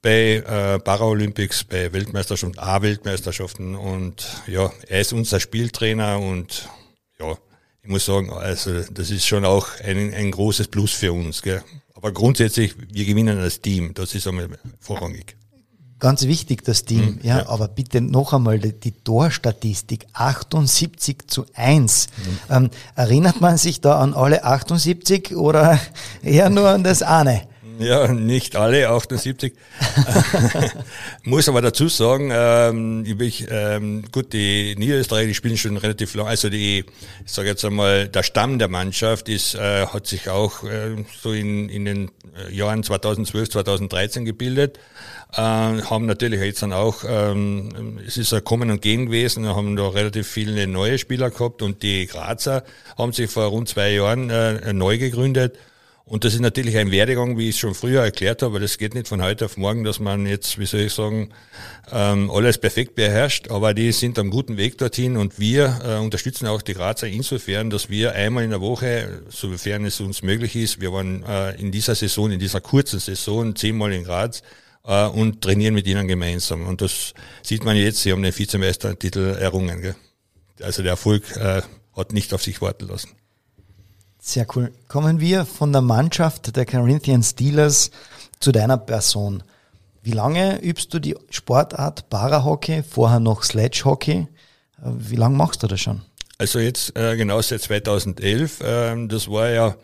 bei 0.03 0.35
äh, 0.35 0.79
Paralympics, 0.79 1.63
bei 1.63 1.91
Weltmeisterschaften, 1.93 2.59
A-Weltmeisterschaften 2.59 3.75
und 3.75 4.27
ja, 4.45 4.71
er 4.87 5.01
ist 5.01 5.13
unser 5.13 5.39
Spieltrainer 5.39 6.19
und 6.19 6.69
ja, 7.19 7.35
ich 7.81 7.89
muss 7.89 8.05
sagen, 8.05 8.31
also 8.31 8.83
das 8.91 9.09
ist 9.09 9.25
schon 9.25 9.45
auch 9.45 9.67
ein, 9.83 10.13
ein 10.13 10.29
großes 10.29 10.67
Plus 10.67 10.91
für 10.91 11.11
uns. 11.11 11.41
Gell? 11.41 11.63
Aber 11.95 12.11
grundsätzlich, 12.11 12.75
wir 12.91 13.05
gewinnen 13.05 13.39
als 13.39 13.61
Team, 13.61 13.95
das 13.95 14.13
ist 14.13 14.27
einmal 14.27 14.47
vorrangig. 14.79 15.35
Ganz 16.01 16.25
wichtig, 16.25 16.65
das 16.65 16.83
Team. 16.83 17.05
Mhm, 17.05 17.19
ja, 17.21 17.37
ja, 17.37 17.49
aber 17.49 17.67
bitte 17.67 18.01
noch 18.01 18.33
einmal 18.33 18.57
die, 18.57 18.73
die 18.73 18.91
Torstatistik. 18.91 20.07
78 20.13 21.27
zu 21.27 21.45
1. 21.53 22.07
Mhm. 22.07 22.55
Ähm, 22.55 22.69
erinnert 22.95 23.39
man 23.39 23.57
sich 23.57 23.81
da 23.81 23.99
an 23.99 24.15
alle 24.15 24.43
78 24.43 25.35
oder 25.35 25.79
eher 26.23 26.49
nur 26.49 26.69
an 26.69 26.83
das 26.83 27.03
eine? 27.03 27.43
Ja, 27.77 28.07
nicht 28.07 28.55
alle 28.55 28.89
78. 28.89 29.53
Muss 31.23 31.47
aber 31.47 31.61
dazu 31.61 31.87
sagen, 31.87 32.31
ähm, 32.33 33.05
ich, 33.19 33.45
ähm, 33.51 34.03
gut, 34.11 34.33
die 34.33 34.75
Niederösterreicher, 34.77 35.27
die 35.27 35.35
spielen 35.35 35.57
schon 35.57 35.77
relativ 35.77 36.15
lang. 36.15 36.25
Also 36.25 36.49
die, 36.49 36.83
ich 37.23 37.31
sage 37.31 37.49
jetzt 37.49 37.63
einmal, 37.63 38.07
der 38.07 38.23
Stamm 38.23 38.57
der 38.57 38.69
Mannschaft 38.69 39.29
ist, 39.29 39.53
äh, 39.53 39.85
hat 39.85 40.07
sich 40.07 40.29
auch 40.29 40.63
äh, 40.63 41.05
so 41.21 41.31
in, 41.31 41.69
in 41.69 41.85
den 41.85 42.11
Jahren 42.49 42.83
2012, 42.83 43.49
2013 43.49 44.25
gebildet. 44.25 44.79
Äh, 45.33 45.39
haben 45.39 46.05
natürlich 46.05 46.41
jetzt 46.41 46.61
dann 46.61 46.73
auch, 46.73 47.03
ähm, 47.07 47.99
es 48.05 48.17
ist 48.17 48.33
ein 48.33 48.43
Kommen 48.43 48.69
und 48.69 48.81
Gehen 48.81 49.05
gewesen, 49.05 49.47
haben 49.47 49.75
da 49.75 49.87
relativ 49.87 50.27
viele 50.27 50.67
neue 50.67 50.97
Spieler 50.97 51.29
gehabt 51.29 51.61
und 51.61 51.83
die 51.83 52.05
Grazer 52.07 52.63
haben 52.97 53.13
sich 53.13 53.31
vor 53.31 53.45
rund 53.45 53.69
zwei 53.69 53.91
Jahren 53.93 54.29
äh, 54.29 54.73
neu 54.73 54.97
gegründet 54.97 55.57
und 56.11 56.25
das 56.25 56.33
ist 56.33 56.41
natürlich 56.41 56.77
ein 56.77 56.91
Werdegang, 56.91 57.37
wie 57.37 57.47
ich 57.47 57.55
es 57.55 57.59
schon 57.59 57.73
früher 57.73 58.01
erklärt 58.01 58.41
habe. 58.41 58.59
Das 58.59 58.77
geht 58.77 58.95
nicht 58.95 59.07
von 59.07 59.21
heute 59.21 59.45
auf 59.45 59.55
morgen, 59.55 59.85
dass 59.85 60.01
man 60.01 60.25
jetzt, 60.25 60.59
wie 60.59 60.65
soll 60.65 60.81
ich 60.81 60.93
sagen, 60.93 61.29
ähm, 61.89 62.29
alles 62.29 62.57
perfekt 62.57 62.95
beherrscht. 62.95 63.49
Aber 63.49 63.73
die 63.73 63.93
sind 63.93 64.19
am 64.19 64.29
guten 64.29 64.57
Weg 64.57 64.77
dorthin 64.77 65.15
und 65.15 65.39
wir 65.39 65.79
äh, 65.85 66.03
unterstützen 66.03 66.47
auch 66.47 66.61
die 66.61 66.73
Grazer 66.73 67.07
insofern, 67.07 67.69
dass 67.69 67.89
wir 67.89 68.11
einmal 68.13 68.43
in 68.43 68.49
der 68.49 68.59
Woche, 68.59 69.21
sofern 69.29 69.85
es 69.85 70.01
uns 70.01 70.21
möglich 70.21 70.57
ist, 70.57 70.81
wir 70.81 70.91
waren 70.91 71.23
äh, 71.23 71.51
in 71.51 71.71
dieser 71.71 71.95
Saison, 71.95 72.29
in 72.29 72.39
dieser 72.39 72.59
kurzen 72.59 72.99
Saison 72.99 73.55
zehnmal 73.55 73.93
in 73.93 74.03
Graz 74.03 74.43
äh, 74.85 75.07
und 75.07 75.41
trainieren 75.41 75.73
mit 75.73 75.87
ihnen 75.87 76.07
gemeinsam. 76.07 76.67
Und 76.67 76.81
das 76.81 77.13
sieht 77.41 77.63
man 77.63 77.75
jetzt, 77.75 78.01
sie 78.01 78.11
haben 78.11 78.23
den 78.23 78.37
Vizemeistertitel 78.37 79.37
errungen. 79.39 79.81
Gell? 79.81 79.95
Also 80.61 80.81
der 80.83 80.91
Erfolg 80.91 81.35
äh, 81.35 81.61
hat 81.95 82.13
nicht 82.13 82.33
auf 82.33 82.43
sich 82.43 82.61
warten 82.61 82.87
lassen. 82.87 83.09
Sehr 84.19 84.45
cool. 84.55 84.71
Kommen 84.87 85.19
wir 85.19 85.45
von 85.45 85.71
der 85.71 85.81
Mannschaft 85.81 86.55
der 86.55 86.65
Corinthian 86.65 87.23
Steelers 87.23 87.89
zu 88.39 88.51
deiner 88.51 88.77
Person. 88.77 89.43
Wie 90.03 90.11
lange 90.11 90.61
übst 90.61 90.93
du 90.93 90.99
die 90.99 91.15
Sportart 91.29 92.09
Parahockey, 92.09 92.83
vorher 92.83 93.19
noch 93.19 93.43
Sledgehockey? 93.43 94.17
Äh, 94.17 94.27
wie 94.83 95.15
lange 95.15 95.35
machst 95.35 95.63
du 95.63 95.67
das 95.67 95.79
schon? 95.79 96.01
Also 96.41 96.57
jetzt 96.57 96.97
äh, 96.97 97.15
genau 97.17 97.39
seit 97.43 97.61
2011. 97.61 98.61
Ähm, 98.65 99.09
das 99.09 99.29
war 99.29 99.51
ja 99.51 99.75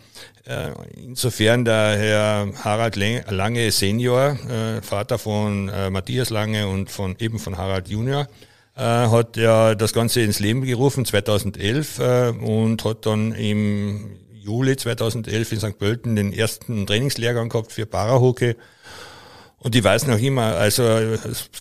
äh, 0.48 0.72
insofern 0.96 1.66
der 1.66 1.96
Herr 1.96 2.52
Harald 2.64 2.96
Lange 2.96 3.70
Senior, 3.70 4.40
äh, 4.50 4.82
Vater 4.82 5.20
von 5.20 5.70
äh, 5.70 5.92
Matthias 5.92 6.32
Lange 6.32 6.68
und 6.68 6.90
von 6.90 7.16
eben 7.20 7.38
von 7.38 7.60
Harald 7.60 7.90
Junior, 7.90 8.28
äh, 8.76 8.82
hat 8.82 9.38
ja 9.38 9.76
das 9.76 9.94
Ganze 9.94 10.22
ins 10.22 10.40
Leben 10.40 10.64
gerufen 10.64 11.06
2011 11.06 12.00
äh, 12.00 12.30
und 12.30 12.84
hat 12.84 13.06
dann 13.06 13.34
im 13.34 14.18
Juli 14.34 14.78
2011 14.78 15.52
in 15.52 15.60
St. 15.60 15.78
Pölten 15.78 16.16
den 16.16 16.34
ersten 16.34 16.88
Trainingslehrgang 16.88 17.50
gehabt 17.50 17.72
für 17.72 17.86
Parahockey. 17.86 18.56
Und 19.60 19.76
ich 19.76 19.84
weiß 19.84 20.06
noch 20.06 20.20
immer, 20.20 20.56
also 20.56 20.84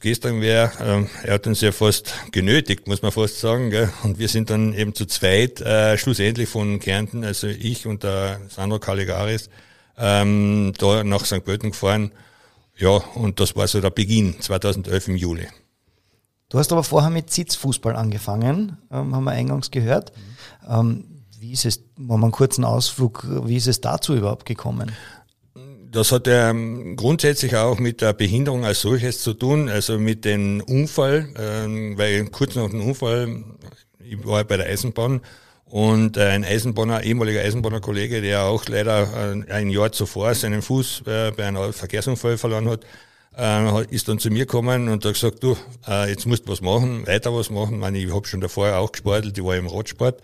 gestern 0.01 0.41
wäre, 0.43 0.71
äh, 0.81 1.27
er 1.27 1.35
hat 1.35 1.47
uns 1.47 1.63
ja 1.63 1.73
fast 1.73 2.15
genötigt, 2.31 2.87
muss 2.87 3.01
man 3.01 3.11
fast 3.11 3.41
sagen. 3.41 3.71
Gell? 3.71 3.91
Und 4.03 4.19
wir 4.19 4.29
sind 4.29 4.51
dann 4.51 4.75
eben 4.75 4.95
zu 4.95 5.07
zweit 5.07 5.61
äh, 5.63 5.97
schlussendlich 5.97 6.49
von 6.49 6.79
Kärnten, 6.79 7.25
also 7.25 7.47
ich 7.47 7.87
und 7.87 8.03
der 8.03 8.41
Sandro 8.49 8.79
Caligaris, 8.79 9.49
ähm, 9.97 10.75
da 10.79 11.05
nach 11.05 11.25
St. 11.25 11.45
Pölten 11.45 11.71
gefahren. 11.71 12.13
Ja, 12.77 12.91
und 13.15 13.41
das 13.41 13.57
war 13.57 13.67
so 13.67 13.81
der 13.81 13.91
Beginn 13.91 14.41
2011 14.41 15.09
im 15.09 15.17
Juli. 15.17 15.49
Du 16.51 16.59
hast 16.59 16.71
aber 16.73 16.85
vorher 16.85 17.11
mit 17.11 17.33
Sitzfußball 17.33 17.97
angefangen, 17.97 18.77
ähm, 18.93 19.15
haben 19.15 19.25
wir 19.25 19.33
eingangs 19.33 19.71
gehört. 19.71 20.13
Mhm. 20.15 20.73
Ähm, 20.73 21.05
wie 21.41 21.53
ist 21.53 21.65
es, 21.65 21.81
machen 21.97 22.21
wir 22.21 22.27
einen 22.27 22.33
kurzen 22.33 22.65
Ausflug, 22.65 23.27
wie 23.47 23.57
ist 23.57 23.67
es 23.67 23.81
dazu 23.81 24.15
überhaupt 24.15 24.47
gekommen? 24.47 24.93
Das 25.91 26.13
hat 26.13 26.27
ja 26.27 26.51
ähm, 26.51 26.97
grundsätzlich 26.97 27.57
auch 27.57 27.79
mit 27.79 28.01
der 28.01 28.13
Behinderung 28.13 28.65
als 28.65 28.81
solches 28.81 29.21
zu 29.23 29.35
tun, 29.35 29.69
also 29.69 29.99
mit 29.99 30.25
dem 30.25 30.61
Unfall, 30.63 31.29
äh, 31.37 31.97
weil 31.97 32.27
kurz 32.27 32.55
nach 32.55 32.69
dem 32.71 32.87
Unfall, 32.87 33.45
ich 33.99 34.25
war 34.25 34.45
bei 34.45 34.57
der 34.57 34.67
Eisenbahn 34.67 35.21
und 35.67 36.17
ein 36.19 36.45
Eisenbahner, 36.45 37.03
ehemaliger 37.03 37.41
Eisenbahner 37.41 37.81
Kollege, 37.81 38.21
der 38.21 38.45
auch 38.45 38.67
leider 38.67 39.35
äh, 39.35 39.53
ein 39.53 39.71
Jahr 39.71 39.93
zuvor 39.93 40.35
seinen 40.35 40.63
Fuß 40.63 41.03
äh, 41.07 41.33
bei 41.33 41.47
einem 41.47 41.73
Verkehrsunfall 41.73 42.39
verloren 42.39 42.69
hat, 42.69 42.85
äh, 43.37 43.85
ist 43.87 44.09
dann 44.09 44.19
zu 44.19 44.31
mir 44.31 44.47
gekommen 44.47 44.89
und 44.89 45.05
hat 45.05 45.15
gesagt, 45.15 45.43
du, 45.43 45.57
äh, 45.87 46.11
jetzt 46.11 46.27
musst 46.27 46.47
du 46.47 46.53
was 46.53 46.61
machen, 46.61 47.07
weiter 47.07 47.35
was 47.35 47.51
machen. 47.51 47.75
Ich, 47.75 47.81
meine, 47.81 47.99
ich 47.99 48.15
habe 48.15 48.27
schon 48.27 48.41
davor 48.41 48.77
auch 48.77 48.93
gesportelt, 48.93 49.37
ich 49.37 49.45
war 49.45 49.57
im 49.57 49.67
Radsport. 49.67 50.23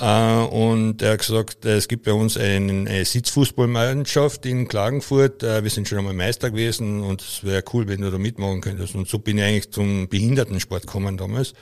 Äh, 0.00 0.44
und 0.44 1.02
er 1.02 1.12
hat 1.12 1.18
gesagt, 1.20 1.64
es 1.64 1.86
gibt 1.86 2.04
bei 2.04 2.12
uns 2.12 2.36
eine 2.36 3.04
Sitzfußballmannschaft 3.04 4.46
in 4.46 4.66
Klagenfurt. 4.66 5.42
Äh, 5.42 5.62
wir 5.62 5.70
sind 5.70 5.88
schon 5.88 5.98
einmal 5.98 6.14
Meister 6.14 6.50
gewesen 6.50 7.02
und 7.02 7.20
es 7.20 7.44
wäre 7.44 7.62
cool, 7.72 7.86
wenn 7.86 8.00
du 8.00 8.10
da 8.10 8.18
mitmachen 8.18 8.62
könntest. 8.62 8.94
Und 8.94 9.08
so 9.08 9.18
bin 9.18 9.38
ich 9.38 9.44
eigentlich 9.44 9.70
zum 9.70 10.08
Behindertensport 10.08 10.86
gekommen 10.86 11.18
damals. 11.18 11.52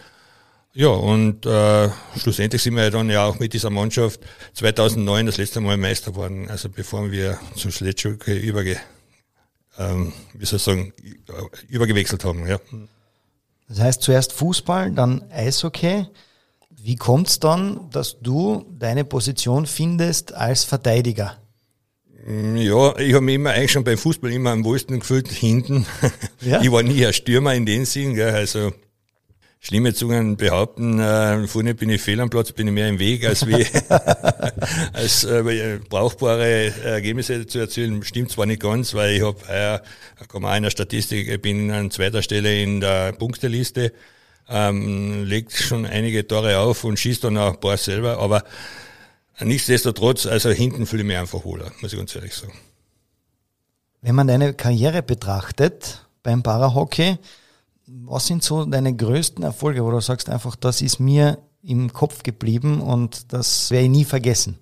Ja, 0.72 0.88
und 0.88 1.44
äh, 1.46 1.88
schlussendlich 2.16 2.62
sind 2.62 2.76
wir 2.76 2.90
dann 2.90 3.10
ja 3.10 3.24
auch 3.24 3.40
mit 3.40 3.52
dieser 3.52 3.70
Mannschaft 3.70 4.20
2009 4.54 5.26
das 5.26 5.38
letzte 5.38 5.60
Mal 5.60 5.76
Meister 5.76 6.12
geworden, 6.12 6.48
also 6.48 6.68
bevor 6.68 7.10
wir 7.10 7.40
zum 7.56 7.72
Schlettschulke 7.72 8.34
überge, 8.34 8.76
ähm, 9.76 10.12
wie 10.34 10.44
soll 10.44 10.58
ich 10.58 10.62
sagen, 10.62 10.92
übergewechselt 11.68 12.24
haben. 12.24 12.46
Ja. 12.46 12.60
Das 13.68 13.80
heißt 13.80 14.02
zuerst 14.02 14.32
Fußball, 14.32 14.92
dann 14.92 15.28
Eishockey. 15.32 16.06
Wie 16.82 16.96
kommt 16.96 17.28
es 17.28 17.40
dann, 17.40 17.90
dass 17.90 18.20
du 18.20 18.64
deine 18.78 19.04
Position 19.04 19.66
findest 19.66 20.32
als 20.32 20.64
Verteidiger? 20.64 21.36
Ja, 22.26 22.96
ich 22.98 23.14
habe 23.14 23.22
mich 23.22 23.36
immer 23.36 23.50
eigentlich 23.50 23.72
schon 23.72 23.84
beim 23.84 23.98
Fußball 23.98 24.30
immer 24.30 24.50
am 24.50 24.64
wohlsten 24.64 25.00
gefühlt 25.00 25.28
hinten. 25.28 25.86
Ja? 26.40 26.60
Ich 26.62 26.70
war 26.70 26.82
nie 26.82 27.04
ein 27.06 27.12
Stürmer 27.12 27.54
in 27.54 27.64
dem 27.64 27.84
Sinn, 27.84 28.14
gell, 28.14 28.34
also 28.34 28.72
schlimme 29.60 29.94
Zungen 29.94 30.36
behaupten, 30.36 31.00
äh, 31.00 31.46
vorne 31.48 31.74
bin 31.74 31.90
ich 31.90 32.00
fehl 32.00 32.20
am 32.20 32.30
Platz, 32.30 32.52
bin 32.52 32.68
ich 32.68 32.72
mehr 32.72 32.88
im 32.88 32.98
Weg, 32.98 33.26
als 33.26 33.46
wie 33.46 33.66
als 34.92 35.24
äh, 35.24 35.80
brauchbare 35.88 36.72
Ergebnisse 36.84 37.46
zu 37.46 37.58
erzielen. 37.58 38.02
Stimmt 38.04 38.30
zwar 38.30 38.46
nicht 38.46 38.60
ganz, 38.60 38.94
weil 38.94 39.16
ich 39.16 39.22
habe, 39.22 39.40
äh, 39.48 40.26
kann 40.28 40.42
man 40.42 40.58
in 40.58 40.62
der 40.64 40.70
Statistik, 40.70 41.28
ich 41.28 41.42
bin 41.42 41.70
an 41.70 41.90
zweiter 41.90 42.22
Stelle 42.22 42.62
in 42.62 42.80
der 42.80 43.12
Punkteliste 43.12 43.92
ähm, 44.48 45.24
legt 45.24 45.52
schon 45.52 45.84
einige 45.86 46.26
Tore 46.26 46.58
auf 46.58 46.84
und 46.84 46.98
schießt 46.98 47.24
dann 47.24 47.36
auch 47.36 47.54
ein 47.54 47.60
paar 47.60 47.76
selber, 47.76 48.18
aber 48.18 48.44
nichtsdestotrotz, 49.40 50.26
also 50.26 50.50
hinten 50.50 50.86
fühle 50.86 51.02
ich 51.02 51.08
mich 51.08 51.16
einfach 51.16 51.44
wohler, 51.44 51.70
muss 51.80 51.92
ich 51.92 51.98
ganz 51.98 52.14
ehrlich 52.14 52.34
sagen. 52.34 52.54
Wenn 54.00 54.14
man 54.14 54.26
deine 54.26 54.54
Karriere 54.54 55.02
betrachtet 55.02 56.06
beim 56.22 56.42
Parahockey, 56.42 57.18
was 57.86 58.26
sind 58.26 58.42
so 58.42 58.64
deine 58.64 58.94
größten 58.94 59.42
Erfolge, 59.42 59.84
wo 59.84 59.90
du 59.90 60.00
sagst 60.00 60.28
einfach, 60.28 60.56
das 60.56 60.82
ist 60.82 61.00
mir 61.00 61.38
im 61.62 61.92
Kopf 61.92 62.22
geblieben 62.22 62.80
und 62.80 63.32
das 63.32 63.70
werde 63.70 63.84
ich 63.84 63.90
nie 63.90 64.04
vergessen? 64.04 64.58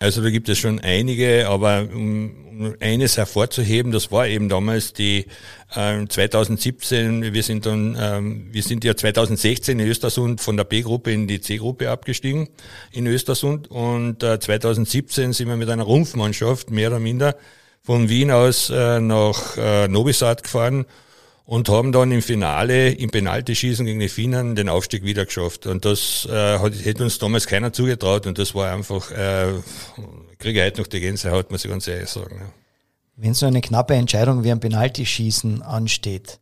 Also 0.00 0.22
da 0.22 0.30
gibt 0.30 0.48
es 0.48 0.58
schon 0.58 0.80
einige, 0.80 1.48
aber 1.48 1.88
um 1.92 2.76
eines 2.80 3.16
hervorzuheben, 3.16 3.92
das 3.92 4.12
war 4.12 4.26
eben 4.26 4.48
damals 4.48 4.92
die 4.92 5.26
äh, 5.74 6.06
2017, 6.06 7.32
wir 7.32 7.42
sind 7.42 7.66
dann, 7.66 7.96
ähm, 8.00 8.48
wir 8.52 8.62
sind 8.62 8.84
ja 8.84 8.96
2016 8.96 9.78
in 9.78 9.86
Östersund 9.86 10.40
von 10.40 10.56
der 10.56 10.64
B-Gruppe 10.64 11.12
in 11.12 11.26
die 11.26 11.40
C-Gruppe 11.40 11.90
abgestiegen 11.90 12.48
in 12.92 13.06
Östersund. 13.06 13.70
Und 13.70 14.22
äh, 14.22 14.38
2017 14.38 15.32
sind 15.32 15.48
wir 15.48 15.56
mit 15.56 15.68
einer 15.68 15.84
Rumpfmannschaft 15.84 16.70
mehr 16.70 16.88
oder 16.88 17.00
minder 17.00 17.36
von 17.82 18.08
Wien 18.08 18.30
aus 18.30 18.70
äh, 18.70 19.00
nach 19.00 19.56
äh, 19.56 19.88
Novi 19.88 20.12
Sad 20.12 20.42
gefahren 20.42 20.86
und 21.46 21.68
haben 21.68 21.92
dann 21.92 22.10
im 22.10 22.22
Finale 22.22 22.90
im 22.90 23.10
Penaltyschießen 23.10 23.84
gegen 23.84 24.00
die 24.00 24.08
Finnen 24.08 24.54
den 24.54 24.68
Aufstieg 24.68 25.04
wieder 25.04 25.26
geschafft. 25.26 25.66
Und 25.66 25.84
das 25.84 26.26
äh, 26.30 26.58
hat, 26.58 26.72
hätte 26.84 27.04
uns 27.04 27.18
damals 27.18 27.46
keiner 27.46 27.72
zugetraut 27.72 28.26
und 28.26 28.38
das 28.38 28.54
war 28.54 28.72
einfach, 28.72 29.10
äh, 29.10 29.52
kriege 30.38 30.60
ich 30.60 30.66
heute 30.66 30.80
noch 30.80 30.88
die 30.88 31.00
Gänsehaut, 31.00 31.50
muss 31.50 31.64
ich 31.64 31.70
ganz 31.70 31.86
ehrlich 31.86 32.08
sagen. 32.08 32.36
Ja. 32.40 32.46
Wenn 33.16 33.34
so 33.34 33.46
eine 33.46 33.60
knappe 33.60 33.94
Entscheidung 33.94 34.42
wie 34.42 34.50
ein 34.50 34.60
Penaltyschießen 34.60 35.62
ansteht, 35.62 36.40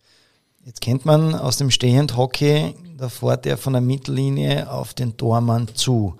jetzt 0.64 0.80
kennt 0.80 1.04
man 1.04 1.34
aus 1.34 1.58
dem 1.58 1.70
Stehendhockey, 1.70 2.74
da 2.96 3.08
fährt 3.08 3.44
er 3.46 3.58
von 3.58 3.72
der 3.72 3.82
Mittellinie 3.82 4.70
auf 4.70 4.94
den 4.94 5.16
Tormann 5.16 5.68
zu. 5.74 6.16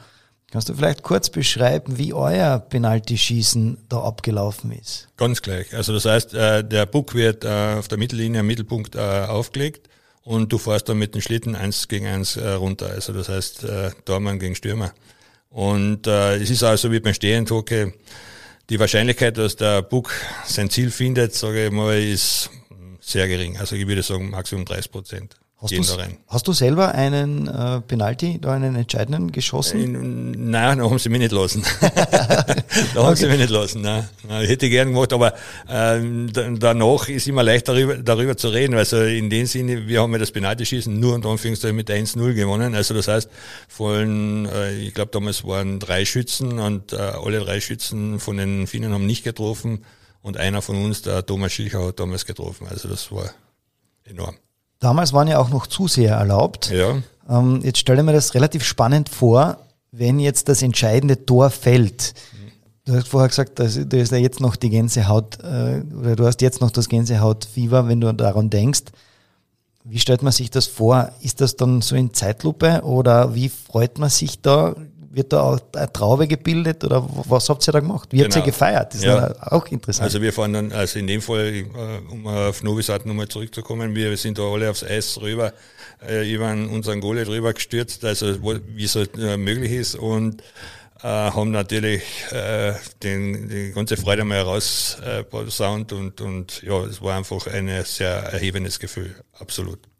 Kannst 0.53 0.69
du 0.69 0.75
vielleicht 0.75 1.03
kurz 1.03 1.31
beschreiben, 1.31 1.97
wie 1.97 2.13
euer 2.13 2.59
Penaltyschießen 2.59 3.79
da 3.89 4.03
abgelaufen 4.03 4.71
ist? 4.71 5.09
Ganz 5.17 5.41
gleich. 5.41 5.75
Also 5.75 5.95
das 5.95 6.05
heißt, 6.05 6.35
äh, 6.35 6.63
der 6.63 6.85
Puck 6.85 7.15
wird 7.15 7.47
äh, 7.47 7.77
auf 7.79 7.89
der 7.89 7.97
Mittellinie 7.97 8.41
am 8.41 8.47
Mittelpunkt 8.49 8.95
äh, 8.95 8.99
aufgelegt 8.99 9.89
und 10.25 10.53
du 10.53 10.59
fährst 10.59 10.91
dann 10.91 10.99
mit 10.99 11.15
dem 11.15 11.23
Schlitten 11.23 11.57
eins 11.57 11.89
gegen 11.89 12.07
eins 12.07 12.37
runter. 12.37 12.91
Also 12.91 13.15
das 13.15 13.31
heißt, 13.31 13.67
Tormann 14.05 14.39
gegen 14.39 14.55
Stürmer. 14.55 14.93
Und 15.49 16.07
es 16.07 16.49
ist 16.49 16.63
also 16.63 16.93
wie 16.93 17.01
beim 17.01 17.15
Stehenhockey, 17.15 17.93
die 18.71 18.79
Wahrscheinlichkeit, 18.79 19.39
dass 19.39 19.57
der 19.57 19.83
Buck 19.83 20.13
sein 20.45 20.71
Ziel 20.71 20.91
findet, 20.91 21.35
sage 21.35 21.67
ich 21.67 21.73
mal, 21.73 21.99
ist 21.99 22.51
sehr 23.01 23.27
gering. 23.27 23.57
Also 23.57 23.75
ich 23.75 23.87
würde 23.87 24.03
sagen 24.03 24.31
Maximum 24.31 24.65
30 24.65 24.93
Prozent. 24.93 25.42
Hast, 25.63 25.99
hast 26.27 26.49
du 26.49 26.53
selber 26.53 26.93
einen 26.93 27.47
äh, 27.47 27.81
Penalty, 27.83 28.41
da 28.41 28.53
einen 28.53 28.75
entscheidenden 28.75 29.31
geschossen? 29.31 29.81
In, 29.81 30.51
nein, 30.51 30.79
da 30.79 30.85
haben 30.85 30.99
sie 30.99 31.09
mich 31.09 31.21
nicht 31.21 31.31
lassen. 31.31 31.63
da 31.81 31.89
haben 32.97 33.07
okay. 33.07 33.15
sie 33.15 33.27
mich 33.29 33.39
nicht 33.39 33.51
lassen. 33.51 33.81
Nein. 33.81 34.09
nein 34.27 34.45
hätte 34.45 34.67
ich 34.67 34.73
gern 34.73 34.89
gemacht, 34.93 35.13
aber 35.13 35.35
ähm, 35.69 36.33
danach 36.33 37.09
ist 37.09 37.29
immer 37.29 37.45
leicht 37.45 37.69
darüber, 37.69 37.97
darüber 37.97 38.37
zu 38.37 38.49
reden. 38.49 38.75
Also 38.75 39.03
in 39.03 39.31
dem 39.31 39.47
Sinne, 39.47 39.87
wir 39.87 40.03
haben 40.03 40.13
ja 40.13 40.19
das 40.19 40.33
Penalty-Schießen 40.33 40.99
nur 40.99 41.15
und 41.15 41.25
Anführungszeichen 41.25 41.77
mit 41.77 41.89
1-0 41.89 42.35
gewonnen. 42.35 42.75
Also 42.75 42.95
das 42.95 43.07
heißt, 43.07 43.31
von, 43.69 44.47
äh, 44.47 44.75
ich 44.81 44.95
glaube 44.95 45.13
damals 45.13 45.45
waren 45.45 45.79
drei 45.79 46.05
Schützen 46.05 46.59
und 46.59 46.93
äh, 46.93 46.97
alle 46.97 47.39
drei 47.39 47.61
Schützen 47.61 48.19
von 48.19 48.37
den 48.37 48.67
Finnen 48.67 48.93
haben 48.93 49.07
nicht 49.07 49.23
getroffen 49.23 49.85
und 50.23 50.39
einer 50.39 50.61
von 50.61 50.83
uns, 50.85 51.03
der 51.03 51.25
Thomas 51.25 51.53
Schilcher, 51.53 51.87
hat 51.87 52.01
damals 52.01 52.27
getroffen. 52.27 52.67
Also 52.69 52.89
das 52.89 53.13
war 53.13 53.31
enorm. 54.05 54.37
Damals 54.83 55.13
waren 55.13 55.29
ja 55.29 55.39
auch 55.39 55.49
noch 55.49 55.69
Zuseher 55.69 56.17
erlaubt. 56.17 56.71
Ja. 56.71 56.97
Ähm, 57.29 57.61
jetzt 57.63 57.79
stelle 57.79 58.03
mir 58.03 58.13
das 58.13 58.35
relativ 58.35 58.65
spannend 58.65 59.09
vor, 59.09 59.59
wenn 59.93 60.19
jetzt 60.19 60.49
das 60.49 60.61
entscheidende 60.61 61.25
Tor 61.25 61.51
fällt. 61.51 62.15
Du 62.85 62.95
hast 62.97 63.07
vorher 63.07 63.29
gesagt, 63.29 63.61
dass, 63.61 63.75
du 63.75 64.01
hast 64.01 64.11
ja 64.11 64.19
jetzt 64.19 64.41
noch 64.41 64.57
die 64.57 64.71
Gänsehaut, 64.71 65.39
äh, 65.41 65.85
oder 65.97 66.17
du 66.17 66.27
hast 66.27 66.43
jetzt 66.43 66.61
noch 66.61 66.73
das 66.73 66.89
Gänsehautfieber, 66.89 67.87
wenn 67.87 68.01
du 68.01 68.13
daran 68.13 68.51
denkst. 68.51 68.87
Wie 69.85 70.01
stellt 70.01 70.25
man 70.25 70.33
sich 70.33 70.51
das 70.51 70.67
vor? 70.67 71.13
Ist 71.21 71.41
das 71.41 71.55
dann 71.55 71.81
so 71.81 71.95
in 71.95 72.13
Zeitlupe 72.13 72.83
oder 72.83 73.37
wie 73.37 73.51
freut 73.51 73.99
man 73.99 74.11
sich 74.11 74.41
da? 74.41 74.75
Wird 75.15 75.33
da 75.33 75.43
auch 75.43 75.61
eine 75.75 75.93
Traube 75.93 76.27
gebildet 76.27 76.85
oder 76.85 77.07
was 77.29 77.49
habt 77.49 77.67
ihr 77.69 77.73
da 77.73 77.81
gemacht? 77.81 78.09
Wie 78.11 78.17
genau. 78.17 78.27
habt 78.27 78.37
ihr 78.37 78.43
genau. 78.43 78.53
gefeiert? 78.53 78.95
Das 78.95 79.01
ist 79.01 79.05
ja. 79.05 79.35
auch 79.41 79.67
interessant. 79.67 80.05
Also 80.05 80.23
wir 80.23 80.33
fahren 80.33 80.53
dann, 80.55 80.73
also 80.73 80.99
in 80.99 81.07
dem 81.07 81.21
Fall, 81.21 81.47
äh, 81.55 81.65
um 82.11 82.27
auf 82.27 82.63
Novi 82.63 82.83
Sad 82.83 83.05
nochmal 83.05 83.29
zurückzukommen, 83.29 83.95
wir 83.95 84.17
sind 84.17 84.39
da 84.39 84.43
alle 84.43 84.71
aufs 84.71 84.83
Eis 84.83 85.21
rüber, 85.21 85.53
äh, 86.07 86.33
über 86.33 86.51
unseren 86.51 87.01
Gole 87.01 87.25
drüber 87.25 87.53
gestürzt, 87.53 88.05
also 88.05 88.37
wie 88.43 88.85
es 88.85 88.97
halt 88.97 89.17
äh, 89.19 89.37
möglich 89.37 89.73
ist 89.73 89.97
und 89.97 90.43
äh, 91.03 91.07
haben 91.07 91.51
natürlich 91.51 92.03
äh, 92.31 92.75
den, 93.03 93.49
die 93.49 93.73
ganze 93.73 93.97
Freude 93.97 94.25
mal 94.25 94.39
heraus 94.39 94.97
äh, 95.05 95.25
und, 95.95 96.21
und 96.21 96.63
ja, 96.63 96.85
es 96.85 97.03
war 97.03 97.17
einfach 97.19 97.47
ein 97.49 97.69
sehr 97.85 98.15
erhebendes 98.33 98.79
Gefühl, 98.79 99.15
absolut. 99.39 99.92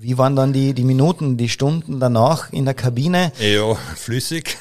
Wie 0.00 0.16
waren 0.16 0.36
dann 0.36 0.52
die, 0.52 0.74
die 0.74 0.84
Minuten, 0.84 1.36
die 1.36 1.48
Stunden 1.48 1.98
danach 1.98 2.52
in 2.52 2.64
der 2.64 2.74
Kabine? 2.74 3.32
Ja, 3.40 3.74
flüssig, 3.74 4.56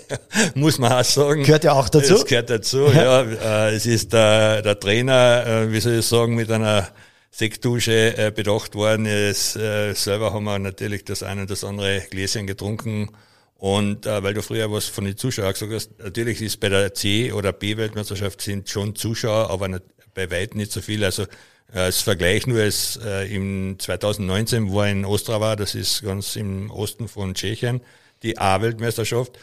muss 0.54 0.78
man 0.78 0.92
auch 0.92 1.04
sagen. 1.04 1.42
Gehört 1.42 1.64
ja 1.64 1.74
auch 1.74 1.90
dazu. 1.90 2.14
Es 2.14 2.24
gehört 2.24 2.48
dazu, 2.48 2.86
ja. 2.86 3.22
ja. 3.22 3.66
Äh, 3.68 3.74
es 3.74 3.84
ist 3.84 4.14
der, 4.14 4.62
der 4.62 4.80
Trainer, 4.80 5.46
äh, 5.46 5.72
wie 5.72 5.80
soll 5.80 5.98
ich 5.98 6.06
sagen, 6.06 6.36
mit 6.36 6.50
einer 6.50 6.88
Sektdusche 7.30 8.16
äh, 8.16 8.32
bedacht 8.34 8.74
worden. 8.74 9.04
Es, 9.04 9.52
selber 9.52 10.32
haben 10.32 10.44
wir 10.44 10.58
natürlich 10.58 11.04
das 11.04 11.22
eine 11.22 11.42
und 11.42 11.50
das 11.50 11.64
andere 11.64 12.00
Gläschen 12.10 12.46
getrunken. 12.46 13.10
Und 13.58 14.06
äh, 14.06 14.22
weil 14.22 14.32
du 14.32 14.40
früher 14.40 14.72
was 14.72 14.86
von 14.86 15.04
den 15.04 15.18
Zuschauern 15.18 15.52
gesagt 15.52 15.70
hast, 15.70 15.98
natürlich 15.98 16.40
ist 16.40 16.60
bei 16.60 16.70
der 16.70 16.94
C- 16.94 17.32
oder 17.32 17.52
B-Weltmeisterschaft 17.52 18.40
sind 18.40 18.70
schon 18.70 18.94
Zuschauer, 18.94 19.50
aber 19.50 19.68
nicht, 19.68 19.82
bei 20.14 20.30
weitem 20.30 20.56
nicht 20.60 20.72
so 20.72 20.80
viel. 20.80 21.04
Also 21.04 21.26
als 21.72 22.00
Vergleich 22.00 22.46
nur, 22.46 22.60
als 22.60 22.98
äh, 23.04 23.34
im 23.34 23.78
2019 23.78 24.72
war 24.72 24.88
in 24.88 25.04
Ostrava, 25.04 25.54
das 25.56 25.74
ist 25.74 26.02
ganz 26.02 26.36
im 26.36 26.70
Osten 26.70 27.08
von 27.08 27.34
Tschechien, 27.34 27.80
die 28.22 28.38
A-Weltmeisterschaft. 28.38 29.38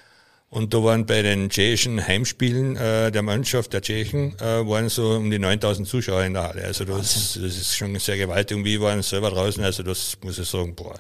Und 0.49 0.73
da 0.73 0.83
waren 0.83 1.05
bei 1.05 1.21
den 1.21 1.49
tschechischen 1.49 2.05
Heimspielen 2.05 2.77
äh, 2.77 3.11
der 3.11 3.21
Mannschaft 3.23 3.73
der 3.73 3.81
Tschechen 3.81 4.37
äh, 4.39 4.65
waren 4.65 4.89
so 4.89 5.15
um 5.15 5.29
die 5.29 5.39
9000 5.39 5.87
Zuschauer 5.87 6.23
in 6.23 6.33
der 6.33 6.43
Halle. 6.43 6.63
Also 6.63 6.85
das, 6.85 7.33
das 7.33 7.57
ist 7.57 7.75
schon 7.75 7.97
sehr 7.99 8.17
gewaltig. 8.17 8.55
Und 8.55 8.63
wir 8.63 8.79
waren 8.79 9.01
selber 9.01 9.31
draußen. 9.31 9.63
Also 9.63 9.83
das 9.83 10.17
muss 10.23 10.39
ich 10.39 10.47
sagen, 10.47 10.75
boah. 10.75 10.97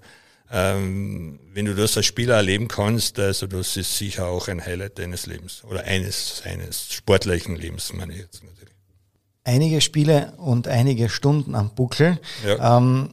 Ähm, 0.51 1.39
wenn 1.53 1.65
du 1.65 1.73
das 1.73 1.97
als 1.97 2.05
Spieler 2.05 2.35
erleben 2.35 2.67
kannst, 2.67 3.17
also 3.17 3.47
das 3.47 3.77
ist 3.77 3.97
sicher 3.97 4.27
auch 4.27 4.47
ein 4.47 4.63
Highlight 4.63 4.99
deines 4.99 5.25
Lebens 5.25 5.63
oder 5.63 5.83
eines 5.85 6.43
eines 6.45 6.93
sportlichen 6.93 7.55
Lebens, 7.55 7.93
meine 7.93 8.13
ich 8.13 8.19
jetzt 8.19 8.43
natürlich 8.43 8.64
einige 9.45 9.79
Spiele 9.79 10.33
und 10.37 10.67
einige 10.67 11.07
Stunden 11.07 11.55
am 11.55 11.69
Buckel. 11.73 12.19
Ja. 12.45 12.77
Ähm, 12.77 13.11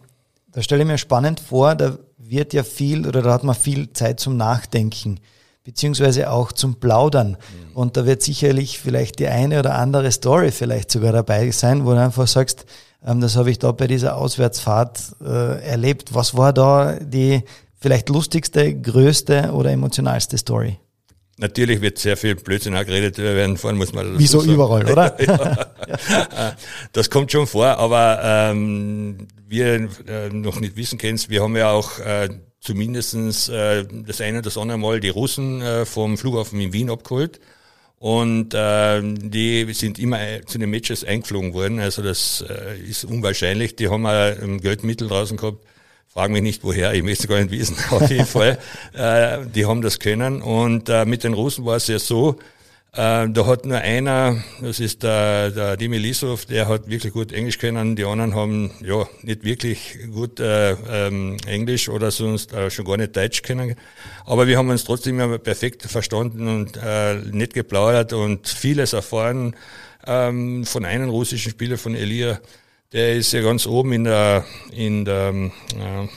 da 0.50 0.62
stelle 0.62 0.82
ich 0.82 0.88
mir 0.88 0.98
spannend 0.98 1.38
vor, 1.38 1.76
da 1.76 1.96
wird 2.18 2.52
ja 2.52 2.64
viel 2.64 3.06
oder 3.06 3.22
da 3.22 3.32
hat 3.32 3.44
man 3.44 3.54
viel 3.54 3.92
Zeit 3.92 4.18
zum 4.18 4.36
Nachdenken, 4.36 5.20
beziehungsweise 5.64 6.30
auch 6.30 6.50
zum 6.50 6.76
Plaudern. 6.76 7.30
Mhm. 7.30 7.76
Und 7.76 7.96
da 7.96 8.06
wird 8.06 8.22
sicherlich 8.22 8.78
vielleicht 8.78 9.18
die 9.18 9.28
eine 9.28 9.60
oder 9.60 9.76
andere 9.76 10.10
Story 10.10 10.50
vielleicht 10.50 10.90
sogar 10.90 11.12
dabei 11.12 11.50
sein, 11.50 11.84
wo 11.84 11.92
du 11.92 12.00
einfach 12.00 12.26
sagst, 12.26 12.64
ähm, 13.04 13.20
das 13.20 13.36
habe 13.36 13.50
ich 13.50 13.58
da 13.58 13.72
bei 13.72 13.86
dieser 13.86 14.16
Auswärtsfahrt 14.16 15.16
äh, 15.22 15.64
erlebt. 15.64 16.14
Was 16.14 16.36
war 16.36 16.52
da 16.52 16.98
die 17.00 17.42
vielleicht 17.78 18.08
lustigste, 18.08 18.74
größte 18.74 19.52
oder 19.52 19.70
emotionalste 19.70 20.38
Story? 20.38 20.78
Natürlich 21.42 21.80
wird 21.80 21.98
sehr 21.98 22.16
viel 22.16 22.36
Blödsinn 22.36 22.76
auch 22.76 22.86
geredet 22.86 23.18
werden 23.18 23.56
vorhin 23.56 23.76
muss 23.76 23.92
man 23.92 24.16
Wie 24.16 24.28
so 24.28 24.38
sagen. 24.38 24.52
überall, 24.52 24.88
oder? 24.88 25.20
ja. 25.26 26.56
Das 26.92 27.10
kommt 27.10 27.32
schon 27.32 27.48
vor, 27.48 27.66
aber 27.66 28.20
ähm, 28.22 29.26
wir 29.48 29.88
äh, 30.06 30.28
noch 30.30 30.60
nicht 30.60 30.76
wissen 30.76 30.98
kennst, 30.98 31.30
wir 31.30 31.42
haben 31.42 31.56
ja 31.56 31.72
auch 31.72 31.98
äh, 31.98 32.28
zumindestens 32.60 33.48
äh, 33.48 33.84
das 34.06 34.20
eine 34.20 34.38
oder 34.38 34.42
das 34.42 34.56
andere 34.56 34.78
Mal 34.78 35.00
die 35.00 35.08
Russen 35.08 35.60
äh, 35.62 35.84
vom 35.84 36.16
Flughafen 36.16 36.60
in 36.60 36.72
Wien 36.72 36.90
abgeholt. 36.90 37.40
Und 37.98 38.54
äh, 38.54 39.02
die 39.02 39.72
sind 39.74 39.98
immer 39.98 40.20
äh, 40.20 40.44
zu 40.44 40.58
den 40.58 40.70
Matches 40.70 41.02
eingeflogen 41.02 41.54
worden. 41.54 41.80
Also 41.80 42.02
das 42.02 42.44
äh, 42.48 42.78
ist 42.88 43.04
unwahrscheinlich. 43.04 43.74
Die 43.74 43.88
haben 43.88 44.06
auch 44.06 44.40
ein 44.40 44.60
Geldmittel 44.60 45.08
draußen 45.08 45.36
gehabt 45.36 45.64
Frag 46.12 46.30
mich 46.30 46.42
nicht 46.42 46.62
woher, 46.62 46.92
ich 46.92 47.02
möchte 47.02 47.26
gar 47.26 47.40
nicht 47.40 47.50
wissen, 47.50 47.74
auf 47.90 48.10
jeden 48.10 48.26
Fall. 48.26 48.58
Äh, 48.92 49.46
die 49.46 49.64
haben 49.64 49.80
das 49.80 49.98
können. 49.98 50.42
Und 50.42 50.90
äh, 50.90 51.06
mit 51.06 51.24
den 51.24 51.32
Russen 51.32 51.64
war 51.64 51.76
es 51.76 51.86
ja 51.86 51.98
so, 51.98 52.36
äh, 52.92 53.26
da 53.30 53.46
hat 53.46 53.64
nur 53.64 53.78
einer, 53.78 54.36
das 54.60 54.78
ist 54.78 55.02
der, 55.02 55.50
der 55.50 55.78
Dimi 55.78 55.96
Lisov, 55.96 56.44
der 56.44 56.68
hat 56.68 56.86
wirklich 56.86 57.14
gut 57.14 57.32
Englisch 57.32 57.58
können. 57.58 57.96
Die 57.96 58.04
anderen 58.04 58.34
haben 58.34 58.72
ja 58.82 59.08
nicht 59.22 59.42
wirklich 59.42 60.00
gut 60.12 60.38
äh, 60.38 60.72
ähm, 60.72 61.38
Englisch 61.46 61.88
oder 61.88 62.10
sonst 62.10 62.52
äh, 62.52 62.70
schon 62.70 62.84
gar 62.84 62.98
nicht 62.98 63.16
Deutsch 63.16 63.40
kennen. 63.40 63.74
Aber 64.26 64.46
wir 64.46 64.58
haben 64.58 64.68
uns 64.68 64.84
trotzdem 64.84 65.18
immer 65.18 65.38
perfekt 65.38 65.84
verstanden 65.84 66.46
und 66.46 66.76
äh, 66.76 67.14
nicht 67.30 67.54
geplaudert 67.54 68.12
und 68.12 68.46
vieles 68.46 68.92
erfahren 68.92 69.56
ähm, 70.06 70.66
von 70.66 70.84
einem 70.84 71.08
russischen 71.08 71.52
Spieler, 71.52 71.78
von 71.78 71.94
Elia 71.94 72.38
der 72.92 73.14
ist 73.14 73.32
ja 73.32 73.42
ganz 73.42 73.66
oben 73.66 73.92
in 73.92 74.04
der, 74.04 74.44
in 74.70 75.04
der 75.04 75.32
äh, 75.32 76.04
äh, 76.04 76.08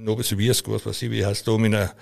Novosibirsk, 0.00 0.68
was 0.68 0.86
weiß 0.86 1.02
ich, 1.02 1.10
wie 1.10 1.24
heißt 1.24 1.46
da 1.46 1.52
oben 1.52 1.66
in 1.66 1.72
der 1.72 1.92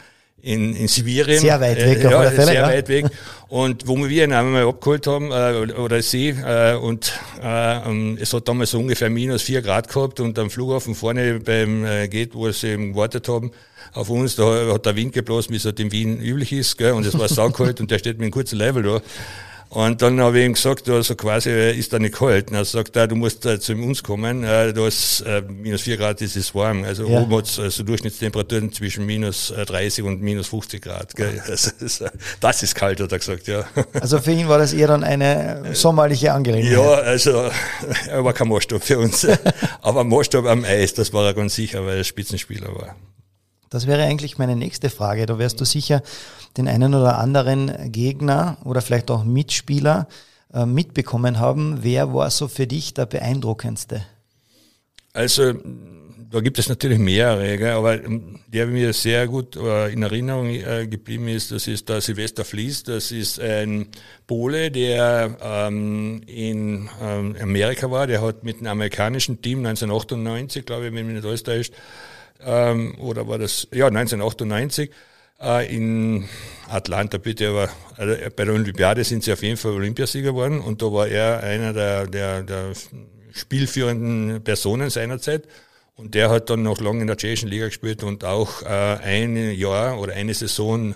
in, 0.42 0.76
in 0.76 0.86
Sibirien. 0.86 1.40
Sehr 1.40 1.60
weit 1.60 1.78
weg, 1.78 2.04
äh, 2.04 2.10
ja, 2.10 2.22
Fälle, 2.30 2.44
sehr 2.44 2.54
ja. 2.54 2.68
weit 2.68 2.88
weg. 2.88 3.06
Und 3.48 3.88
wo 3.88 3.96
wir 3.96 4.24
ihn 4.24 4.32
einmal 4.32 4.66
abgeholt 4.66 5.06
haben, 5.06 5.32
äh, 5.32 5.72
oder 5.72 6.00
sie, 6.02 6.28
äh, 6.28 6.76
und 6.76 7.12
äh, 7.42 8.14
es 8.20 8.32
hat 8.32 8.46
damals 8.46 8.70
so 8.70 8.78
ungefähr 8.78 9.10
minus 9.10 9.42
vier 9.42 9.62
Grad 9.62 9.88
gehabt 9.88 10.20
und 10.20 10.38
am 10.38 10.50
Flughafen 10.50 10.94
vorne 10.94 11.40
beim 11.40 11.84
äh, 11.84 12.06
Gate, 12.08 12.34
wo 12.34 12.50
sie 12.50 12.68
eben 12.68 12.92
gewartet 12.92 13.28
haben, 13.28 13.50
auf 13.92 14.10
uns, 14.10 14.36
da 14.36 14.72
hat 14.72 14.86
der 14.86 14.94
Wind 14.94 15.14
geblasen, 15.14 15.52
wie 15.52 15.56
es 15.56 15.64
halt 15.64 15.80
in 15.80 15.90
Wien 15.90 16.20
üblich 16.20 16.52
ist, 16.52 16.76
gell, 16.76 16.92
und 16.92 17.06
es 17.06 17.18
war 17.18 17.28
saukalt 17.28 17.80
und 17.80 17.90
der 17.90 17.98
steht 17.98 18.18
mit 18.18 18.24
einem 18.24 18.32
kurzen 18.32 18.58
Level 18.58 18.82
da. 18.82 19.00
Und 19.68 20.00
dann 20.00 20.20
habe 20.20 20.38
ich 20.38 20.46
ihm 20.46 20.54
gesagt, 20.54 20.88
also 20.88 21.14
quasi 21.16 21.50
ist 21.50 21.92
da 21.92 21.98
nicht 21.98 22.14
kalt. 22.14 22.50
Und 22.50 22.56
er 22.56 22.64
sagt, 22.64 22.96
ah, 22.96 23.06
du 23.06 23.16
musst 23.16 23.44
äh, 23.46 23.58
zu 23.58 23.72
uns 23.72 24.02
kommen, 24.02 24.44
äh, 24.44 24.72
da 24.72 24.86
ist 24.86 25.22
äh, 25.22 25.42
minus 25.42 25.82
vier 25.82 25.96
Grad, 25.96 26.20
das 26.20 26.36
ist 26.36 26.54
warm. 26.54 26.84
Also 26.84 27.06
ja. 27.06 27.20
oben 27.20 27.36
hat 27.36 27.46
es 27.46 27.58
also 27.58 27.82
Durchschnittstemperaturen 27.82 28.72
zwischen 28.72 29.04
minus 29.04 29.52
30 29.54 30.04
äh, 30.04 30.08
und 30.08 30.22
minus 30.22 30.48
50 30.48 30.82
Grad. 30.82 31.14
Gell? 31.16 31.40
Also, 31.46 31.70
das, 31.78 32.00
ist, 32.00 32.04
das 32.40 32.62
ist 32.62 32.74
kalt, 32.74 33.00
hat 33.00 33.12
er 33.12 33.18
gesagt, 33.18 33.48
ja. 33.48 33.64
Also 34.00 34.18
für 34.20 34.32
ihn 34.32 34.48
war 34.48 34.58
das 34.58 34.72
eher 34.72 34.88
dann 34.88 35.02
eine 35.02 35.74
sommerliche 35.74 36.32
Angelegenheit. 36.32 36.72
Ja, 36.72 36.92
also 36.94 37.50
er 38.08 38.24
war 38.24 38.32
kein 38.32 38.48
Maßstab 38.48 38.82
für 38.82 38.98
uns. 38.98 39.26
Aber 39.82 40.04
Maßstab 40.04 40.46
am 40.46 40.64
Eis, 40.64 40.94
das 40.94 41.12
war 41.12 41.26
er 41.26 41.34
ganz 41.34 41.54
sicher, 41.54 41.84
weil 41.84 41.98
er 41.98 42.04
Spitzenspieler 42.04 42.74
war. 42.74 42.96
Das 43.70 43.86
wäre 43.86 44.02
eigentlich 44.02 44.38
meine 44.38 44.56
nächste 44.56 44.90
Frage. 44.90 45.26
Da 45.26 45.38
wärst 45.38 45.60
du 45.60 45.64
sicher 45.64 46.02
den 46.56 46.68
einen 46.68 46.94
oder 46.94 47.18
anderen 47.18 47.92
Gegner 47.92 48.58
oder 48.64 48.80
vielleicht 48.80 49.10
auch 49.10 49.24
Mitspieler 49.24 50.08
äh, 50.52 50.66
mitbekommen 50.66 51.38
haben. 51.38 51.78
Wer 51.82 52.14
war 52.14 52.30
so 52.30 52.48
für 52.48 52.66
dich 52.66 52.94
der 52.94 53.06
beeindruckendste? 53.06 54.02
Also 55.12 55.54
da 56.30 56.40
gibt 56.40 56.58
es 56.58 56.68
natürlich 56.68 56.98
mehrere, 56.98 57.56
gell, 57.56 57.72
aber 57.72 58.02
ähm, 58.04 58.40
der 58.46 58.66
mir 58.66 58.92
sehr 58.92 59.26
gut 59.26 59.56
äh, 59.56 59.92
in 59.92 60.02
Erinnerung 60.02 60.48
äh, 60.48 60.86
geblieben 60.86 61.28
ist, 61.28 61.52
das 61.52 61.66
ist 61.66 61.88
der 61.88 62.00
Silvester 62.00 62.44
Flies. 62.44 62.82
Das 62.82 63.12
ist 63.12 63.40
ein 63.40 63.88
Pole, 64.26 64.70
der 64.70 65.36
ähm, 65.40 66.22
in 66.26 66.88
ähm, 67.02 67.36
Amerika 67.40 67.90
war. 67.90 68.06
Der 68.06 68.22
hat 68.22 68.44
mit 68.44 68.58
einem 68.58 68.68
amerikanischen 68.68 69.40
Team 69.40 69.58
1998, 69.58 70.66
glaube 70.66 70.86
ich, 70.86 70.94
wenn 70.94 71.06
mich 71.06 71.16
nicht 71.16 71.26
alles 71.26 71.42
täuscht, 71.42 71.74
ähm, 72.44 72.94
oder 72.98 73.26
war 73.28 73.38
das, 73.38 73.68
ja, 73.72 73.86
1998, 73.86 74.90
Äh, 75.38 75.74
in 75.74 76.26
Atlanta 76.68 77.18
bitte, 77.18 77.50
aber 77.50 77.68
also 77.96 78.14
bei 78.34 78.44
der 78.46 78.54
Olympiade 78.54 79.04
sind 79.04 79.22
sie 79.22 79.32
auf 79.34 79.42
jeden 79.42 79.58
Fall 79.58 79.72
Olympiasieger 79.72 80.30
geworden 80.30 80.60
und 80.60 80.80
da 80.80 80.86
war 80.86 81.08
er 81.08 81.42
einer 81.42 81.74
der, 81.74 82.06
der, 82.06 82.42
der 82.42 82.72
spielführenden 83.32 84.42
Personen 84.42 84.88
seinerzeit. 84.88 85.46
Und 85.94 86.14
der 86.14 86.30
hat 86.30 86.50
dann 86.50 86.62
noch 86.62 86.80
lange 86.80 87.00
in 87.02 87.06
der 87.06 87.16
tschechischen 87.16 87.48
Liga 87.48 87.66
gespielt 87.66 88.02
und 88.02 88.24
auch 88.24 88.62
äh, 88.62 88.66
ein 88.66 89.52
Jahr 89.52 89.98
oder 89.98 90.14
eine 90.14 90.34
Saison 90.34 90.94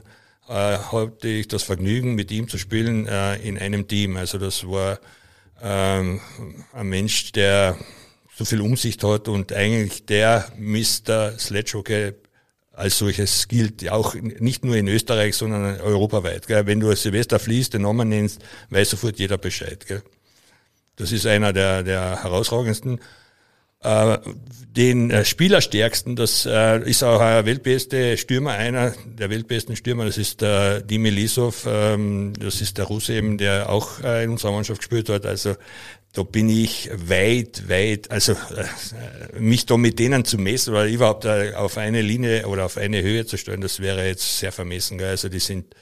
äh, 0.49 0.53
hatte 0.53 1.29
ich 1.29 1.49
das 1.49 1.63
Vergnügen, 1.63 2.15
mit 2.15 2.31
ihm 2.31 2.49
zu 2.49 2.59
spielen 2.59 3.07
äh, 3.07 3.37
in 3.37 3.59
einem 3.59 3.89
Team. 3.89 4.17
Also 4.17 4.39
das 4.39 4.67
war 4.67 5.01
ähm, 5.63 6.21
ein 6.73 6.89
Mensch, 6.89 7.33
der 7.33 7.77
so 8.41 8.47
viel 8.47 8.63
Umsicht 8.63 9.05
hat 9.05 9.29
und 9.29 9.53
eigentlich 9.53 10.07
der 10.07 10.51
Mr. 10.57 11.39
Sledgehockey 11.39 12.15
als 12.73 12.97
solches 12.97 13.49
gilt, 13.49 13.87
auch 13.91 14.15
nicht 14.15 14.65
nur 14.65 14.77
in 14.77 14.89
Österreich, 14.89 15.37
sondern 15.37 15.79
europaweit. 15.79 16.47
Gell? 16.47 16.65
Wenn 16.65 16.81
du 16.81 16.97
Silvester 16.97 17.39
fließt, 17.39 17.75
den 17.75 17.83
Namen 17.83 18.09
nennst, 18.09 18.41
weiß 18.71 18.89
sofort 18.89 19.19
jeder 19.19 19.37
Bescheid. 19.37 19.85
Gell? 19.87 20.03
Das 20.97 21.13
ist 21.13 21.27
einer 21.27 21.53
der, 21.53 21.83
der 21.83 22.23
herausragendsten. 22.23 23.01
Äh, 23.83 24.19
den 24.69 25.11
äh, 25.11 25.25
Spielerstärksten, 25.25 26.17
das 26.17 26.47
äh, 26.47 26.81
ist 26.89 27.03
auch 27.03 27.21
ein 27.21 27.45
weltbeste 27.45 28.17
Stürmer, 28.17 28.53
einer 28.53 28.95
der 29.05 29.29
weltbesten 29.29 29.75
Stürmer, 29.75 30.05
das 30.05 30.17
ist 30.17 30.41
der 30.43 30.81
Dimi 30.81 31.11
Lisov, 31.11 31.67
ähm, 31.67 32.33
das 32.39 32.61
ist 32.61 32.79
der 32.79 32.85
Russe 32.85 33.15
eben, 33.15 33.37
der 33.37 33.69
auch 33.69 34.01
in 34.01 34.31
unserer 34.31 34.53
Mannschaft 34.53 34.81
gespielt 34.81 35.09
hat. 35.09 35.27
Also 35.27 35.57
da 36.13 36.25
bin 36.25 36.49
ich 36.49 36.91
weit, 36.93 37.69
weit, 37.69 38.11
also 38.11 38.33
äh, 38.33 39.39
mich 39.39 39.67
da 39.67 39.77
mit 39.77 39.99
denen 40.01 40.25
zu 40.25 40.39
messen 40.39 40.75
oder 40.75 40.87
überhaupt 40.87 41.25
äh, 41.25 41.55
auf 41.55 41.79
eine 41.79 42.03
Linie 42.03 42.49
oder 42.49 42.65
auf 42.65 42.77
eine 42.77 43.01
Höhe 43.03 43.27
zu 43.27 43.37
stellen, 43.37 43.61
das 43.61 43.79
wäre 43.79 44.07
jetzt 44.07 44.39
sehr 44.41 44.51
vermessen. 44.51 44.99
Gell? 44.99 45.11
Also 45.11 45.29
die 45.29 45.39
sind 45.39 45.75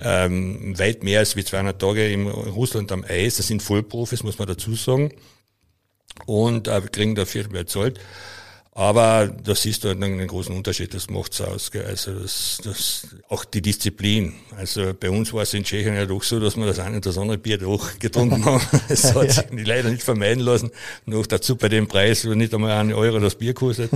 ähm, 0.00 0.78
weit 0.78 1.02
mehr 1.02 1.18
als 1.18 1.36
wie 1.36 1.44
200 1.44 1.78
Tage 1.78 2.10
in 2.10 2.26
Russland 2.26 2.92
am 2.92 3.04
Eis. 3.04 3.36
Das 3.36 3.48
sind 3.48 3.62
Vollprofis, 3.62 4.22
muss 4.22 4.38
man 4.38 4.48
dazu 4.48 4.74
sagen 4.74 5.12
und 6.24 6.68
äh, 6.68 6.80
kriegen 6.90 7.14
dafür 7.14 7.48
bezahlt. 7.48 8.00
Aber 8.76 9.28
da 9.28 9.54
siehst 9.54 9.84
du 9.84 9.88
halt 9.88 10.02
einen 10.02 10.26
großen 10.26 10.54
Unterschied, 10.54 10.94
das 10.94 11.08
macht's 11.08 11.40
aus. 11.40 11.70
Gell? 11.70 11.84
Also 11.84 12.12
das, 12.12 12.58
das, 12.64 13.06
auch 13.28 13.44
die 13.44 13.62
Disziplin. 13.62 14.34
Also 14.56 14.92
bei 14.98 15.10
uns 15.10 15.32
war 15.32 15.42
es 15.42 15.54
in 15.54 15.62
Tschechien 15.62 15.94
ja 15.94 16.06
doch 16.06 16.24
so, 16.24 16.40
dass 16.40 16.56
wir 16.56 16.66
das 16.66 16.80
eine 16.80 16.96
und 16.96 17.06
das 17.06 17.16
andere 17.16 17.38
Bier 17.38 17.56
doch 17.56 18.00
getrunken 18.00 18.44
haben. 18.44 18.60
Es 18.88 19.14
hat 19.14 19.30
sich 19.30 19.44
leider 19.64 19.90
nicht 19.90 20.02
vermeiden 20.02 20.42
lassen. 20.42 20.72
Noch 21.06 21.24
dazu 21.28 21.54
bei 21.54 21.68
dem 21.68 21.86
Preis, 21.86 22.26
wo 22.26 22.34
nicht 22.34 22.52
einmal 22.52 22.72
einen 22.72 22.94
Euro 22.94 23.20
das 23.20 23.36
Bier 23.36 23.54
kostet. 23.54 23.92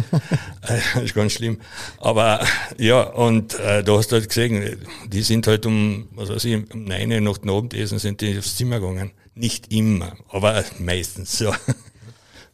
das 0.62 0.94
ist 1.02 1.14
ganz 1.14 1.32
schlimm. 1.32 1.58
Aber 1.98 2.46
ja, 2.78 3.02
und 3.02 3.58
äh, 3.58 3.82
da 3.82 3.96
hast 3.96 4.12
du 4.12 4.16
halt 4.16 4.28
gesehen, 4.28 4.78
die 5.08 5.22
sind 5.22 5.48
halt 5.48 5.66
um, 5.66 6.06
was 6.12 6.28
weiß 6.28 6.44
ich, 6.44 6.54
um 6.54 6.84
neun 6.84 7.24
nach 7.24 7.38
dem 7.38 7.50
Abendessen 7.50 7.98
sind 7.98 8.20
die 8.20 8.38
aufs 8.38 8.56
Zimmer 8.56 8.78
gegangen. 8.78 9.10
Nicht 9.34 9.72
immer, 9.72 10.12
aber 10.28 10.64
meistens 10.78 11.36
so. 11.36 11.52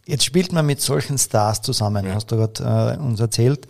Jetzt 0.07 0.25
spielt 0.25 0.53
man 0.53 0.67
mit 0.67 0.81
solchen 0.81 1.19
Stars 1.19 1.63
zusammen, 1.63 2.07
ja. 2.07 2.15
hast 2.15 2.31
du 2.31 2.37
gerade 2.37 2.99
äh, 2.99 3.03
uns 3.03 3.21
erzählt. 3.21 3.67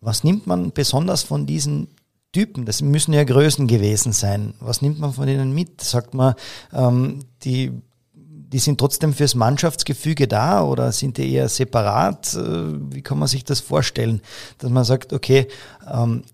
Was 0.00 0.24
nimmt 0.24 0.46
man 0.46 0.72
besonders 0.72 1.22
von 1.22 1.46
diesen 1.46 1.88
Typen? 2.32 2.64
Das 2.64 2.80
müssen 2.82 3.12
ja 3.12 3.24
Größen 3.24 3.66
gewesen 3.66 4.12
sein. 4.12 4.54
Was 4.60 4.82
nimmt 4.82 4.98
man 4.98 5.12
von 5.12 5.28
ihnen 5.28 5.54
mit? 5.54 5.80
Sagt 5.80 6.14
man, 6.14 6.34
ähm, 6.72 7.20
die, 7.44 7.70
die 8.14 8.58
sind 8.58 8.78
trotzdem 8.78 9.12
fürs 9.12 9.34
Mannschaftsgefüge 9.34 10.26
da 10.26 10.64
oder 10.64 10.90
sind 10.90 11.18
die 11.18 11.32
eher 11.32 11.48
separat? 11.48 12.34
Äh, 12.34 12.94
wie 12.94 13.02
kann 13.02 13.18
man 13.18 13.28
sich 13.28 13.44
das 13.44 13.60
vorstellen? 13.60 14.22
Dass 14.58 14.70
man 14.70 14.84
sagt, 14.84 15.12
okay, 15.12 15.46
ähm, 15.92 16.24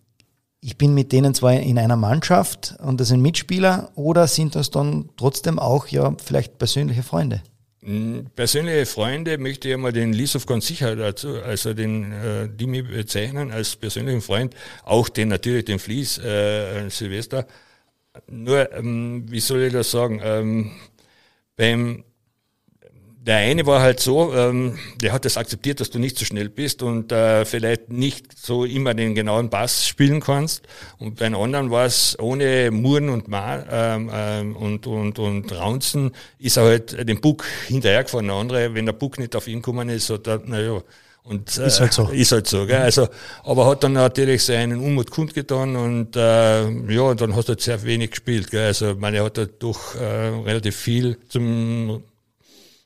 ich 0.61 0.79
bin 0.79 0.95
mit 0.95 1.13
denen 1.13 1.35
zwar 1.35 1.55
in 1.55 1.79
einer 1.79 1.97
Mannschaft 1.97 2.77
und 2.83 3.01
das 3.01 3.09
sind 3.09 3.21
Mitspieler 3.21 3.91
oder 3.95 4.27
sind 4.27 4.55
das 4.55 4.71
dann 4.71 5.11
trotzdem 5.17 5.59
auch 5.59 5.89
ja 5.89 6.15
vielleicht 6.23 6.59
persönliche 6.59 7.03
Freunde? 7.03 7.43
Hm, 7.83 8.27
persönliche 8.35 8.87
Freunde 8.87 9.39
möchte 9.39 9.69
ich 9.69 9.75
einmal 9.75 9.93
den 9.93 10.13
Lisov 10.13 10.47
sicher 10.61 10.97
dazu, 10.97 11.41
also 11.41 11.75
den 11.75 12.13
äh, 12.13 12.49
die 12.49 12.67
mich 12.67 12.89
bezeichnen 12.89 13.53
als 13.53 13.77
persönlichen 13.77 14.21
Freund, 14.21 14.55
auch 14.83 15.09
den 15.09 15.29
natürlich 15.29 15.67
den 15.67 15.79
Fließ 15.79 16.19
äh, 16.19 16.89
Silvester. 16.91 17.47
Nur, 18.27 18.73
ähm, 18.73 19.25
wie 19.31 19.41
soll 19.41 19.63
ich 19.63 19.73
das 19.73 19.91
sagen? 19.93 20.21
Ähm, 20.23 20.73
beim 21.57 22.05
der 23.29 23.37
eine 23.37 23.67
war 23.67 23.83
halt 23.83 24.01
so, 24.01 24.33
ähm, 24.35 24.79
der 25.03 25.13
hat 25.13 25.27
das 25.27 25.37
akzeptiert, 25.37 25.81
dass 25.81 25.91
du 25.91 25.99
nicht 25.99 26.19
so 26.19 26.25
schnell 26.25 26.49
bist 26.49 26.83
und 26.83 27.13
äh, 27.13 27.45
vielleicht 27.45 27.91
nicht 27.91 28.39
so 28.39 28.65
immer 28.65 28.95
den 28.95 29.15
genauen 29.15 29.51
Bass 29.51 29.87
spielen 29.87 30.21
kannst. 30.21 30.67
Und 30.97 31.17
bei 31.17 31.27
einem 31.27 31.39
anderen 31.39 31.71
war 31.71 31.85
es 31.85 32.19
ohne 32.19 32.71
Muren 32.71 33.11
und 33.11 33.29
Ma 33.29 33.63
ähm, 33.71 34.11
ähm, 34.11 34.57
und, 34.57 34.87
und, 34.87 35.19
und 35.19 35.53
Raunzen, 35.53 36.13
ist 36.39 36.57
er 36.57 36.65
halt 36.65 37.07
den 37.07 37.21
Buck 37.21 37.45
hinterhergefahren. 37.67 38.29
Der 38.29 38.37
andere, 38.37 38.75
wenn 38.75 38.87
der 38.87 38.95
Buck 38.95 39.19
nicht 39.19 39.37
auf 39.37 39.47
ihn 39.47 39.61
gekommen 39.61 39.91
ist, 39.91 40.09
hat 40.09 40.27
er, 40.27 40.41
naja, 40.47 40.81
und, 41.23 41.59
äh, 41.59 41.67
ist 41.67 41.81
halt 41.81 41.93
so. 41.93 42.09
Ist 42.09 42.33
halt 42.33 42.47
so, 42.47 42.65
gell? 42.65 42.81
Also, 42.81 43.09
aber 43.45 43.67
hat 43.67 43.85
dann 43.85 43.93
natürlich 43.93 44.43
seinen 44.43 44.81
Unmut 44.81 45.11
kundgetan 45.11 45.77
und 45.77 46.17
äh, 46.17 46.71
ja, 46.91 47.13
dann 47.13 47.37
hast 47.37 47.49
du 47.49 47.51
halt 47.51 47.61
sehr 47.61 47.83
wenig 47.83 48.13
gespielt. 48.13 48.51
Gell? 48.51 48.65
Also, 48.65 48.95
meine, 48.95 49.19
er 49.19 49.25
hat 49.25 49.37
halt 49.37 49.63
doch 49.63 49.95
äh, 49.97 50.29
relativ 50.47 50.77
viel 50.77 51.19
zum 51.29 52.03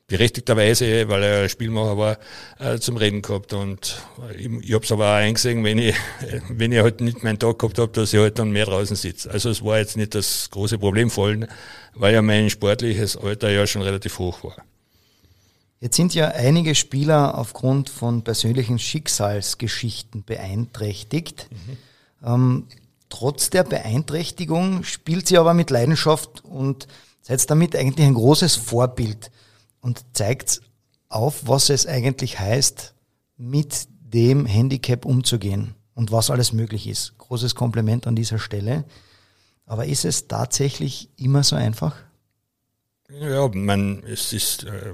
berechtigterweise, 0.07 1.07
weil 1.07 1.23
er 1.23 1.49
Spielmacher 1.49 1.97
war, 1.97 2.17
äh, 2.59 2.77
zum 2.77 2.97
Reden 2.97 3.21
gehabt. 3.21 3.53
Und 3.53 4.01
ich, 4.37 4.49
ich 4.61 4.73
habe 4.73 4.83
es 4.83 4.91
aber 4.91 5.07
auch 5.07 5.15
eingesehen, 5.15 5.63
wenn 5.63 5.77
ich, 5.77 5.95
wenn 6.49 6.71
ich 6.71 6.79
halt 6.79 7.01
nicht 7.01 7.23
meinen 7.23 7.39
Tag 7.39 7.59
gehabt 7.59 7.79
habe, 7.79 7.91
dass 7.91 8.13
ich 8.13 8.19
halt 8.19 8.39
dann 8.39 8.51
mehr 8.51 8.65
draußen 8.65 8.95
sitze. 8.95 9.31
Also 9.31 9.49
es 9.49 9.63
war 9.63 9.79
jetzt 9.79 9.97
nicht 9.97 10.15
das 10.15 10.49
große 10.51 10.77
Problem 10.77 11.09
voll, 11.09 11.47
weil 11.95 12.13
ja 12.13 12.21
mein 12.21 12.49
sportliches 12.49 13.17
Alter 13.17 13.49
ja 13.49 13.65
schon 13.65 13.81
relativ 13.81 14.19
hoch 14.19 14.43
war. 14.43 14.55
Jetzt 15.79 15.97
sind 15.97 16.13
ja 16.15 16.29
einige 16.29 16.75
Spieler 16.75 17.37
aufgrund 17.37 17.89
von 17.89 18.23
persönlichen 18.23 18.79
Schicksalsgeschichten 18.79 20.23
beeinträchtigt. 20.23 21.49
Mhm. 21.51 21.77
Ähm, 22.25 22.67
trotz 23.09 23.49
der 23.49 23.63
Beeinträchtigung 23.63 24.83
spielt 24.83 25.27
sie 25.27 25.37
aber 25.37 25.53
mit 25.53 25.69
Leidenschaft 25.69 26.43
und 26.45 26.87
seid 27.21 27.49
damit 27.49 27.75
eigentlich 27.75 28.07
ein 28.07 28.13
großes 28.13 28.55
Vorbild 28.55 29.29
und 29.83 30.03
zeigt 30.13 30.61
auf, 31.09 31.47
was 31.47 31.69
es 31.69 31.85
eigentlich 31.85 32.39
heißt, 32.39 32.95
mit 33.37 33.87
dem 33.89 34.45
Handicap 34.45 35.05
umzugehen 35.05 35.75
und 35.93 36.11
was 36.11 36.31
alles 36.31 36.53
möglich 36.53 36.87
ist. 36.87 37.17
Großes 37.17 37.53
Kompliment 37.53 38.07
an 38.07 38.15
dieser 38.15 38.39
Stelle. 38.39 38.85
Aber 39.65 39.85
ist 39.85 40.05
es 40.05 40.27
tatsächlich 40.27 41.09
immer 41.17 41.43
so 41.43 41.55
einfach? 41.55 41.95
Ja, 43.09 43.47
man, 43.53 44.03
es 44.05 44.33
ist, 44.33 44.63
äh, 44.63 44.93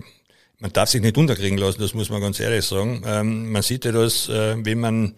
man 0.57 0.73
darf 0.73 0.89
sich 0.89 1.01
nicht 1.01 1.17
unterkriegen 1.17 1.57
lassen, 1.57 1.79
das 1.79 1.93
muss 1.93 2.09
man 2.09 2.19
ganz 2.19 2.39
ehrlich 2.39 2.65
sagen. 2.65 3.03
Ähm, 3.05 3.51
man 3.51 3.61
sieht 3.61 3.85
ja 3.85 3.91
das, 3.91 4.27
äh, 4.27 4.57
wenn 4.65 4.79
man, 4.79 5.15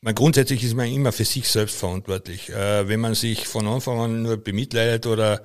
man 0.00 0.14
grundsätzlich 0.14 0.62
ist 0.62 0.74
man 0.74 0.86
immer 0.86 1.10
für 1.12 1.24
sich 1.24 1.48
selbst 1.48 1.76
verantwortlich. 1.76 2.50
Äh, 2.50 2.88
wenn 2.88 3.00
man 3.00 3.14
sich 3.14 3.48
von 3.48 3.66
Anfang 3.66 3.98
an 3.98 4.22
nur 4.22 4.36
bemitleidet 4.36 5.06
oder 5.06 5.42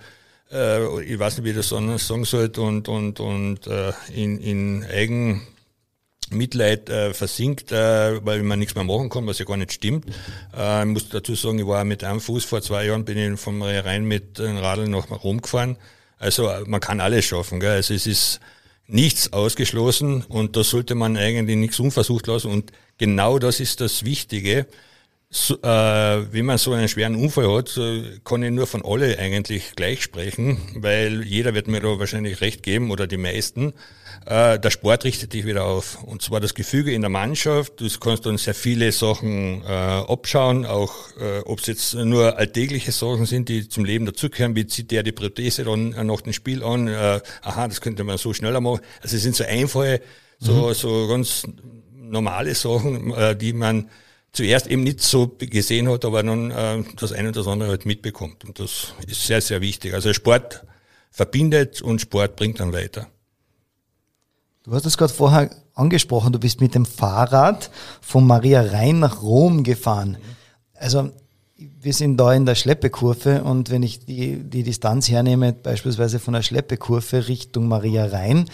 äh, 0.54 1.04
ich 1.04 1.20
weiß 1.20 1.38
nicht, 1.38 1.46
wie 1.46 1.50
ich 1.50 1.56
das 1.56 1.70
sagen 1.70 2.26
sollte, 2.26 2.62
und, 2.62 2.88
und, 2.88 3.20
und 3.20 3.68
äh, 3.68 3.92
in, 4.13 4.39
in 4.39 4.86
Eigen 4.86 5.42
Mitleid 6.30 6.89
äh, 6.89 7.13
versinkt, 7.13 7.72
äh, 7.72 8.26
weil 8.26 8.44
man 8.44 8.60
nichts 8.60 8.76
mehr 8.76 8.84
machen 8.84 9.10
kann, 9.10 9.28
was 9.28 9.39
ja 9.39 9.46
gar 9.46 9.58
nicht 9.58 9.74
stimmt. 9.74 10.06
Äh, 10.56 10.82
ich 10.82 10.88
muss 10.88 11.10
dazu 11.10 11.36
sagen, 11.36 11.60
ich 11.60 11.68
war 11.68 11.84
mit 11.84 12.04
einem 12.04 12.20
Fuß 12.20 12.46
vor 12.46 12.62
zwei 12.62 12.86
Jahren, 12.86 13.06
bin 13.06 13.18
ich 13.18 13.39
vom 13.39 13.62
Rhein 13.62 14.06
mit 14.06 14.39
den 14.39 14.58
Radeln 14.58 14.92
nach 14.92 15.10
Rom 15.24 15.42
gefahren. 15.42 15.78
Also 16.18 16.50
man 16.66 16.80
kann 16.80 17.02
alles 17.02 17.26
schaffen. 17.26 17.60
Gell? 17.60 17.72
Also 17.72 17.94
es 17.94 18.08
ist 18.08 18.39
nichts 18.88 19.34
ausgeschlossen 19.34 20.24
und 20.24 20.56
da 20.56 20.63
sollte 20.63 20.96
man 20.96 21.18
eigentlich 21.18 21.58
nichts 21.58 21.80
unversucht 21.80 22.28
lassen. 22.28 22.52
Und 22.52 22.72
genau 22.98 23.39
das 23.39 23.60
ist 23.60 23.82
das 23.82 24.06
Wichtige 24.06 24.66
so, 25.36 25.56
äh, 25.63 26.32
wenn 26.32 26.46
man 26.46 26.60
so 26.60 26.74
einen 26.74 26.88
schweren 26.88 27.15
Unfall 27.15 27.52
hat, 27.52 27.80
kann 28.24 28.43
ich 28.43 28.52
nur 28.52 28.67
von 28.67 28.86
alle 28.86 29.17
eigentlich 29.17 29.74
gleich 29.76 30.04
sprechen, 30.04 30.60
weil 30.76 31.24
jeder 31.24 31.56
wird 31.56 31.67
mir 31.67 31.80
da 31.80 31.98
wahrscheinlich 31.98 32.39
recht 32.41 32.62
geben 32.62 32.91
oder 32.91 33.08
die 33.08 33.18
meisten. 33.18 33.74
Äh, 34.28 34.60
der 34.60 34.70
Sport 34.70 35.05
richtet 35.05 35.34
dich 35.34 35.45
wieder 35.45 35.66
auf. 35.66 36.03
Und 36.03 36.22
zwar 36.22 36.39
das 36.39 36.53
Gefüge 36.53 36.93
in 36.93 37.01
der 37.01 37.10
Mannschaft. 37.10 37.82
Du 37.82 37.88
kannst 37.99 38.28
dann 38.28 38.38
sehr 38.38 38.53
viele 38.53 38.91
Sachen 38.91 39.64
äh, 39.64 39.68
abschauen, 39.68 40.68
auch 40.68 40.93
äh, 41.20 41.39
ob 41.45 41.60
es 41.62 41.66
jetzt 41.66 41.95
nur 41.95 42.38
alltägliche 42.38 42.91
Sachen 42.91 43.26
sind, 43.26 43.49
die 43.49 43.68
zum 43.68 43.86
Leben 43.86 44.05
dazugehören, 44.05 44.55
wie 44.55 44.68
zieht 44.68 44.91
der 44.91 45.01
die 45.01 45.14
Prothese 45.14 45.64
dann 45.64 45.93
äh, 45.93 46.03
nach 46.03 46.22
dem 46.22 46.34
Spiel 46.34 46.64
an, 46.64 46.88
äh, 46.88 47.20
aha, 47.41 47.68
das 47.68 47.82
könnte 47.82 48.03
man 48.03 48.20
so 48.20 48.34
schneller 48.34 48.62
machen. 48.62 48.82
Also 49.01 49.16
es 49.16 49.24
sind 49.24 49.36
so 49.36 49.45
einfache, 49.45 49.99
so, 50.38 50.68
mhm. 50.68 50.74
so 50.76 51.08
ganz 51.08 51.47
normale 51.99 52.53
Sachen, 52.53 53.12
äh, 53.16 53.36
die 53.36 53.53
man 53.53 53.89
zuerst 54.34 54.68
eben 54.68 54.84
nicht 54.84 55.02
so 55.02 55.28
gesehen 55.40 55.88
hat, 55.90 56.04
aber 56.06 56.24
dann 56.24 56.52
äh, 56.52 56.84
das 56.98 57.14
eine 57.14 57.30
oder 57.30 57.42
das 57.42 57.48
andere 57.48 57.70
halt 57.70 57.86
mitbekommt. 57.86 58.44
Und 58.44 58.60
das 58.60 58.94
ist 59.08 59.26
sehr, 59.26 59.42
sehr 59.42 59.62
wichtig. 59.62 59.94
Also 59.94 60.12
Sport 60.14 60.66
verbindet 61.12 61.82
und 61.82 62.02
Sport 62.02 62.36
bringt 62.36 62.60
dann 62.60 62.74
weiter. 62.74 63.08
Du 64.64 64.74
hast 64.74 64.86
es 64.86 64.98
gerade 64.98 65.14
vorher 65.14 65.52
angesprochen, 65.76 66.34
du 66.34 66.40
bist 66.40 66.62
mit 66.62 66.74
dem 66.74 66.86
Fahrrad 66.86 67.70
von 68.02 68.26
Maria 68.26 68.62
Rhein 68.62 69.00
nach 69.00 69.22
Rom 69.22 69.64
gefahren. 69.64 70.18
Also 70.74 71.12
wir 71.56 71.94
sind 71.94 72.18
da 72.18 72.34
in 72.34 72.46
der 72.46 72.56
Schleppekurve 72.56 73.44
und 73.44 73.70
wenn 73.70 73.84
ich 73.84 74.06
die, 74.06 74.38
die 74.38 74.64
Distanz 74.64 75.10
hernehme, 75.10 75.54
beispielsweise 75.54 76.20
von 76.20 76.34
der 76.34 76.42
Schleppekurve 76.42 77.28
Richtung 77.28 77.68
Maria 77.68 78.06
Rhein, 78.06 78.50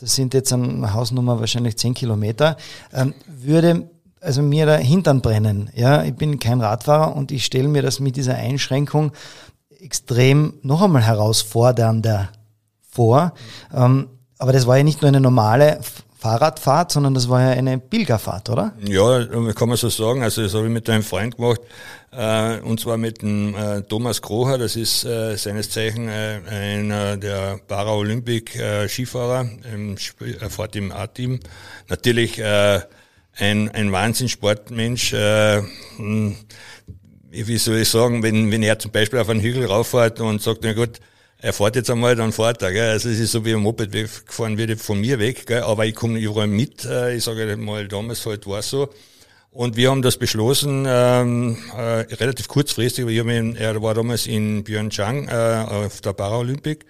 das 0.00 0.16
sind 0.16 0.34
jetzt 0.34 0.52
eine 0.52 0.94
Hausnummer 0.94 1.38
wahrscheinlich 1.38 1.76
zehn 1.76 1.94
Kilometer, 1.94 2.56
ähm, 2.92 3.14
würde 3.26 3.88
also 4.22 4.42
mir 4.42 4.66
der 4.66 4.78
Hintern 4.78 5.20
brennen. 5.20 5.70
Ja, 5.74 6.02
ich 6.04 6.14
bin 6.14 6.38
kein 6.38 6.60
Radfahrer 6.60 7.14
und 7.14 7.32
ich 7.32 7.44
stelle 7.44 7.68
mir 7.68 7.82
das 7.82 8.00
mit 8.00 8.16
dieser 8.16 8.36
Einschränkung 8.36 9.12
extrem 9.80 10.54
noch 10.62 10.82
einmal 10.82 11.02
herausfordernder 11.02 12.30
vor. 12.88 13.34
Ähm, 13.74 14.08
aber 14.38 14.52
das 14.52 14.66
war 14.66 14.76
ja 14.76 14.84
nicht 14.84 15.02
nur 15.02 15.08
eine 15.08 15.20
normale 15.20 15.80
Fahrradfahrt, 16.18 16.92
sondern 16.92 17.14
das 17.14 17.28
war 17.28 17.42
ja 17.42 17.48
eine 17.50 17.78
Pilgerfahrt, 17.78 18.48
oder? 18.48 18.74
Ja, 18.86 19.24
kann 19.54 19.68
man 19.68 19.76
so 19.76 19.88
sagen. 19.88 20.22
Also 20.22 20.42
das 20.42 20.54
habe 20.54 20.66
ich 20.66 20.72
mit 20.72 20.88
einem 20.88 21.02
Freund 21.02 21.36
gemacht, 21.36 21.60
äh, 22.12 22.60
und 22.60 22.78
zwar 22.78 22.96
mit 22.96 23.22
dem 23.22 23.56
äh, 23.56 23.82
Thomas 23.82 24.22
Kroher, 24.22 24.56
das 24.56 24.76
ist 24.76 25.04
äh, 25.04 25.36
seines 25.36 25.70
Zeichen 25.70 26.08
äh, 26.08 26.40
einer 26.48 27.16
der 27.16 27.58
Paralympic-Skifahrer, 27.66 29.48
ähm, 29.72 29.96
er 30.40 30.50
fährt 30.50 30.76
im 30.76 30.92
A-Team. 30.92 31.40
Natürlich 31.88 32.38
äh, 32.38 32.82
ein, 33.36 33.68
ein 33.70 33.92
Wahnsinnssportmensch. 33.92 35.12
Äh, 35.12 35.62
hm, 35.96 36.36
wie 37.30 37.58
soll 37.58 37.78
ich 37.78 37.88
sagen, 37.88 38.22
wenn, 38.22 38.50
wenn 38.50 38.62
er 38.62 38.78
zum 38.78 38.90
Beispiel 38.90 39.18
auf 39.18 39.28
einen 39.28 39.40
Hügel 39.40 39.64
rauffährt 39.64 40.20
und 40.20 40.42
sagt, 40.42 40.60
na 40.62 40.74
gut, 40.74 41.00
er 41.38 41.52
fährt 41.52 41.76
jetzt 41.76 41.90
einmal, 41.90 42.14
dann 42.14 42.32
fährt 42.32 42.62
er. 42.62 42.72
Gell? 42.72 42.90
Also 42.90 43.08
es 43.08 43.18
ist 43.18 43.32
so 43.32 43.44
wie 43.44 43.54
ein 43.54 43.60
Moped 43.60 43.90
gefahren 43.90 44.58
wird 44.58 44.80
von 44.80 45.00
mir 45.00 45.18
weg, 45.18 45.46
gell? 45.46 45.62
aber 45.62 45.86
ich 45.86 45.94
komme 45.94 46.18
überall 46.18 46.46
mit. 46.46 46.84
Äh, 46.84 47.16
ich 47.16 47.24
sage 47.24 47.56
mal, 47.56 47.88
damals 47.88 48.24
halt 48.26 48.46
war 48.46 48.60
es 48.60 48.70
so. 48.70 48.88
Und 49.50 49.76
wir 49.76 49.90
haben 49.90 50.00
das 50.00 50.16
beschlossen, 50.16 50.86
ähm, 50.88 51.58
äh, 51.76 52.14
relativ 52.14 52.48
kurzfristig, 52.48 53.04
weil 53.04 53.12
ich 53.12 53.18
ihn, 53.18 53.54
er 53.56 53.82
war 53.82 53.92
damals 53.92 54.26
in 54.26 54.64
Pyeongchang 54.64 55.28
äh, 55.28 55.66
auf 55.68 56.00
der 56.00 56.14
Paralympic 56.14 56.86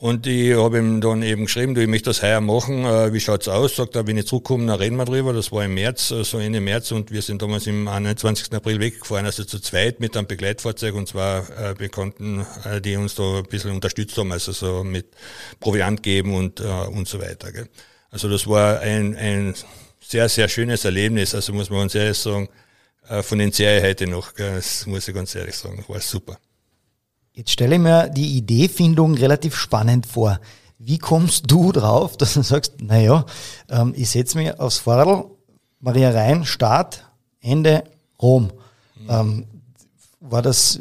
und 0.00 0.28
ich 0.28 0.54
habe 0.56 0.78
ihm 0.78 1.00
dann 1.00 1.22
eben 1.22 1.46
geschrieben, 1.46 1.74
du, 1.74 1.82
ich 1.82 1.88
möchte 1.88 2.10
das 2.10 2.22
heuer 2.22 2.40
machen, 2.40 2.84
äh, 2.84 3.12
wie 3.12 3.18
schaut's 3.18 3.48
aus? 3.48 3.74
Sagt 3.74 3.96
er, 3.96 4.06
wenn 4.06 4.16
ich 4.16 4.26
zurückkomme, 4.26 4.66
dann 4.66 4.78
reden 4.78 4.96
wir 4.96 5.04
drüber. 5.04 5.32
Das 5.32 5.50
war 5.50 5.64
im 5.64 5.74
März, 5.74 6.12
äh, 6.12 6.22
so 6.22 6.38
Ende 6.38 6.60
März 6.60 6.92
und 6.92 7.10
wir 7.10 7.20
sind 7.20 7.42
damals 7.42 7.66
im 7.66 7.88
21. 7.88 8.52
April 8.54 8.78
weggefahren, 8.78 9.26
also 9.26 9.42
zu 9.42 9.58
zweit 9.58 9.98
mit 9.98 10.16
einem 10.16 10.28
Begleitfahrzeug 10.28 10.94
und 10.94 11.08
zwar 11.08 11.48
äh, 11.58 11.74
Bekannten, 11.74 12.46
äh, 12.64 12.80
die 12.80 12.96
uns 12.96 13.16
da 13.16 13.38
ein 13.38 13.44
bisschen 13.44 13.72
unterstützt 13.72 14.16
haben, 14.16 14.30
also 14.30 14.52
so 14.52 14.84
mit 14.84 15.06
Proviant 15.58 16.02
geben 16.02 16.34
und, 16.34 16.60
äh, 16.60 16.64
und 16.64 17.08
so 17.08 17.20
weiter. 17.20 17.50
Gell? 17.50 17.68
Also 18.10 18.28
das 18.28 18.46
war 18.46 18.78
ein, 18.78 19.16
ein 19.16 19.54
sehr, 20.00 20.28
sehr 20.28 20.48
schönes 20.48 20.84
Erlebnis, 20.84 21.34
also 21.34 21.52
muss 21.52 21.70
man 21.70 21.80
ganz 21.80 21.96
ehrlich 21.96 22.18
sagen, 22.18 22.48
äh, 23.08 23.22
von 23.24 23.38
den 23.38 23.50
Serie 23.50 23.82
heute 23.82 24.06
noch, 24.06 24.34
gell? 24.34 24.54
das 24.54 24.86
muss 24.86 25.08
ich 25.08 25.14
ganz 25.14 25.34
ehrlich 25.34 25.56
sagen, 25.56 25.84
war 25.88 26.00
super. 26.00 26.38
Jetzt 27.38 27.52
stelle 27.52 27.76
ich 27.76 27.80
mir 27.80 28.08
die 28.08 28.36
Ideefindung 28.36 29.14
relativ 29.14 29.54
spannend 29.54 30.06
vor. 30.06 30.40
Wie 30.80 30.98
kommst 30.98 31.48
du 31.48 31.70
drauf, 31.70 32.16
dass 32.16 32.34
du 32.34 32.42
sagst, 32.42 32.82
naja, 32.82 33.26
ähm, 33.70 33.94
ich 33.96 34.10
setze 34.10 34.36
mich 34.36 34.58
aufs 34.58 34.78
Fahrrad, 34.78 35.26
Maria 35.78 36.10
Rhein, 36.10 36.44
Start, 36.44 37.04
Ende, 37.40 37.84
Rom. 38.20 38.50
Mhm. 38.96 39.08
Ähm, 39.08 39.44
war 40.18 40.42
das, 40.42 40.80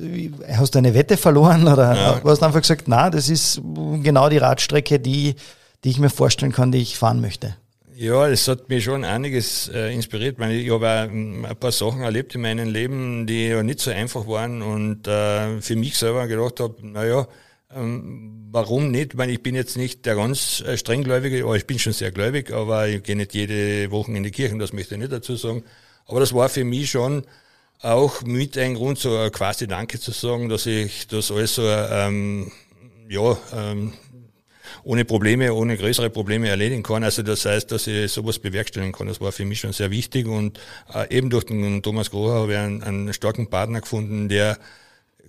hast 0.51 0.74
du 0.74 0.80
eine 0.80 0.95
Wette 0.95 1.16
verloren 1.16 1.68
oder 1.68 1.95
ja. 1.95 2.22
hast 2.24 2.41
du 2.41 2.45
einfach 2.47 2.62
gesagt, 2.62 2.88
na, 2.88 3.12
das 3.12 3.30
ist 3.30 3.62
genau 4.01 4.28
die 4.28 4.39
Radstrecke, 4.39 4.99
die, 4.99 5.36
die 5.84 5.89
ich 5.91 5.99
mir 5.99 6.10
vorstellen 6.10 6.53
kann, 6.53 6.72
die 6.72 6.80
ich 6.80 6.97
fahren 6.97 7.22
möchte? 7.22 7.55
Ja, 8.00 8.28
es 8.28 8.48
hat 8.48 8.70
mich 8.70 8.84
schon 8.84 9.04
einiges 9.04 9.70
äh, 9.70 9.91
inspiriert. 9.91 10.34
Ich, 10.34 10.38
meine, 10.38 10.54
ich 10.54 10.70
habe 10.70 10.86
ähm, 11.12 11.45
ein 11.45 11.56
paar 11.56 11.72
Sachen 11.72 12.02
erlebt 12.02 12.36
in 12.36 12.41
meinem 12.41 12.70
Leben, 12.70 13.26
die 13.26 13.48
ja 13.48 13.64
nicht 13.64 13.80
so 13.80 13.89
einfach 13.89 14.28
waren 14.28 14.62
und 14.62 15.08
äh, 15.08 15.60
für 15.62 15.76
mich 15.76 15.98
selber 15.98 16.28
gedacht 16.28 16.60
habe, 16.60 16.76
naja, 16.86 17.28
ähm, 17.74 18.50
warum 18.52 18.91
nicht? 18.91 19.14
Ich, 19.14 19.18
meine, 19.18 19.32
ich 19.32 19.41
bin 19.41 19.56
jetzt 19.56 19.78
nicht 19.78 20.06
der 20.06 20.14
ganz 20.16 20.62
äh, 20.62 20.78
strenggläubige, 20.78 21.43
aber 21.43 21.56
ich 21.58 21.66
bin 21.66 21.80
schon 21.80 21.91
sehr 21.91 22.12
gläubig, 22.12 22.52
aber 22.52 22.88
ich 22.88 23.02
gehe 23.02 23.16
nicht 23.16 23.34
jede 23.34 23.89
Woche 23.89 24.12
in 24.12 24.22
die 24.22 24.30
Kirche, 24.30 24.56
das 24.60 24.74
möchte 24.74 24.93
ich 24.93 25.00
nicht 25.02 25.12
dazu 25.12 25.36
sagen. 25.36 25.64
Aber 26.06 26.20
das 26.20 26.36
war 26.36 26.50
für 26.50 26.66
mich 26.66 26.91
schon 26.91 27.24
auch 27.82 28.22
mit 28.22 28.60
ein 28.60 28.76
Grund, 28.76 29.00
so 29.00 29.28
quasi 29.32 29.66
Danke 29.66 30.00
zu 30.00 30.12
sagen, 30.12 30.50
dass 30.50 30.68
ich 30.68 31.08
das 31.08 31.32
alles 31.32 31.56
so, 31.56 31.68
ähm, 31.68 32.52
ja, 33.10 33.36
ähm, 33.56 33.93
ohne 34.84 35.05
Probleme, 35.05 35.53
ohne 35.53 35.78
größere 35.78 36.09
Probleme 36.09 36.49
erledigen 36.49 36.84
kann. 36.84 37.03
Also 37.03 37.24
das 37.24 37.45
heißt, 37.45 37.72
dass 37.72 37.88
ich 37.88 38.11
sowas 38.11 38.39
bewerkstelligen 38.39 38.93
kann. 38.93 39.07
Das 39.07 39.22
war 39.22 39.32
für 39.32 39.45
mich 39.45 39.59
schon 39.59 39.74
sehr 39.74 39.91
wichtig 39.91 40.28
und 40.28 40.59
äh, 40.93 41.15
eben 41.15 41.30
durch 41.30 41.45
den 41.45 41.82
Thomas 41.82 42.11
Groher 42.11 42.36
habe 42.36 42.53
ich 42.53 42.57
einen, 42.57 42.84
einen 42.84 43.13
starken 43.13 43.49
Partner 43.49 43.82
gefunden, 43.82 44.30
der 44.30 44.57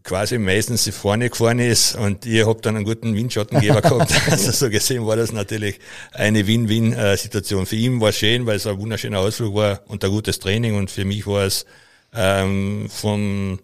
quasi 0.08 0.38
meistens 0.38 0.88
vorne 0.88 1.28
gefahren 1.28 1.58
ist 1.58 1.94
und 1.94 2.24
ihr 2.24 2.46
habt 2.46 2.64
dann 2.64 2.76
einen 2.76 2.84
guten 2.84 3.14
Windschattengeber 3.14 3.80
gehabt. 3.82 4.12
Also 4.30 4.52
so 4.52 4.70
gesehen 4.70 5.06
war 5.06 5.16
das 5.16 5.32
natürlich 5.32 5.78
eine 6.12 6.46
Win-Win-Situation. 6.46 7.66
Für 7.66 7.76
ihn 7.76 8.00
war 8.00 8.08
es 8.10 8.18
schön, 8.18 8.46
weil 8.46 8.56
es 8.56 8.66
ein 8.66 8.78
wunderschöner 8.78 9.18
Ausflug 9.18 9.54
war 9.54 9.82
und 9.86 10.02
ein 10.02 10.10
gutes 10.10 10.38
Training 10.38 10.76
und 10.76 10.90
für 10.90 11.04
mich 11.04 11.26
war 11.26 11.44
es 11.44 11.66
ähm, 12.14 12.88
vom 12.88 13.58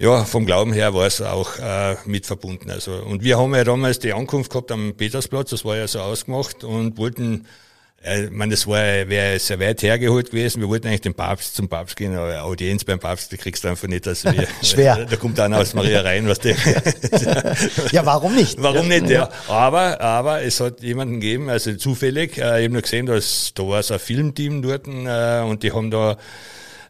ja, 0.00 0.24
vom 0.24 0.46
Glauben 0.46 0.72
her 0.72 0.94
war 0.94 1.06
es 1.06 1.20
auch 1.20 1.58
äh, 1.58 1.94
mit 2.06 2.24
verbunden. 2.24 2.70
Also, 2.70 2.92
und 2.94 3.22
wir 3.22 3.38
haben 3.38 3.54
ja 3.54 3.64
damals 3.64 3.98
die 3.98 4.14
Ankunft 4.14 4.50
gehabt 4.50 4.72
am 4.72 4.94
Petersplatz, 4.96 5.50
das 5.50 5.62
war 5.66 5.76
ja 5.76 5.86
so 5.86 6.00
ausgemacht 6.00 6.64
und 6.64 6.96
wollten, 6.96 7.46
äh, 8.02 8.24
ich 8.24 8.30
meine, 8.30 8.52
das 8.52 8.66
war, 8.66 8.80
wäre 8.80 9.38
sehr 9.38 9.60
weit 9.60 9.82
hergeholt 9.82 10.30
gewesen. 10.30 10.62
Wir 10.62 10.70
wollten 10.70 10.86
eigentlich 10.86 11.02
den 11.02 11.12
Papst 11.12 11.54
zum 11.54 11.68
Papst 11.68 11.96
gehen, 11.96 12.16
aber 12.16 12.44
Audienz 12.44 12.82
beim 12.82 12.98
Papst, 12.98 13.30
die 13.30 13.36
kriegst 13.36 13.62
du 13.62 13.68
einfach 13.68 13.88
nicht. 13.88 14.08
Also 14.08 14.32
wir, 14.32 14.48
Schwer. 14.62 15.04
Da 15.04 15.16
kommt 15.16 15.38
einer 15.38 15.58
aus 15.58 15.74
Maria 15.74 16.00
rein, 16.00 16.26
was 16.26 16.38
der. 16.38 16.56
ja, 17.92 18.06
warum 18.06 18.34
nicht? 18.34 18.56
Warum 18.62 18.88
nicht, 18.88 19.10
ja. 19.10 19.28
Aber, 19.48 20.00
aber 20.00 20.40
es 20.40 20.60
hat 20.60 20.80
jemanden 20.80 21.20
gegeben, 21.20 21.50
also 21.50 21.74
zufällig, 21.74 22.38
äh, 22.38 22.60
ich 22.60 22.64
habe 22.64 22.70
nur 22.70 22.82
gesehen, 22.82 23.04
dass, 23.04 23.52
da 23.54 23.64
war 23.64 23.82
so 23.82 23.92
ein 23.92 24.00
Filmteam 24.00 24.62
dort 24.62 24.88
äh, 24.88 25.42
und 25.42 25.62
die 25.62 25.72
haben 25.72 25.90
da 25.90 26.16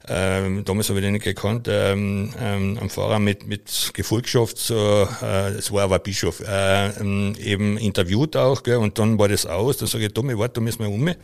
ähm, 0.09 0.64
damals 0.64 0.88
habe 0.88 0.98
ich 0.98 1.05
den 1.05 1.12
nicht 1.12 1.24
gekannt, 1.24 1.68
ähm, 1.70 2.32
ähm, 2.40 2.78
am 2.80 2.90
Fahrer 2.90 3.18
mit, 3.18 3.46
mit 3.46 3.90
Gefolgschaft, 3.92 4.59
so, 4.59 5.07
äh, 5.22 5.51
es 5.51 5.70
war 5.72 5.82
aber 5.82 5.98
Bischof, 5.98 6.40
äh, 6.40 6.88
ähm, 7.01 7.34
eben 7.38 7.76
interviewt 7.76 8.36
auch, 8.36 8.62
gell, 8.62 8.76
und 8.76 8.98
dann 8.98 9.18
war 9.18 9.28
das 9.28 9.46
aus, 9.46 9.76
dann 9.76 9.88
sage 9.88 10.07
ich, 10.07 10.12
Tommy, 10.12 10.38
warte, 10.38 10.55
da 10.55 10.61
müssen 10.62 10.80
wir 10.80 10.88
um. 10.88 11.14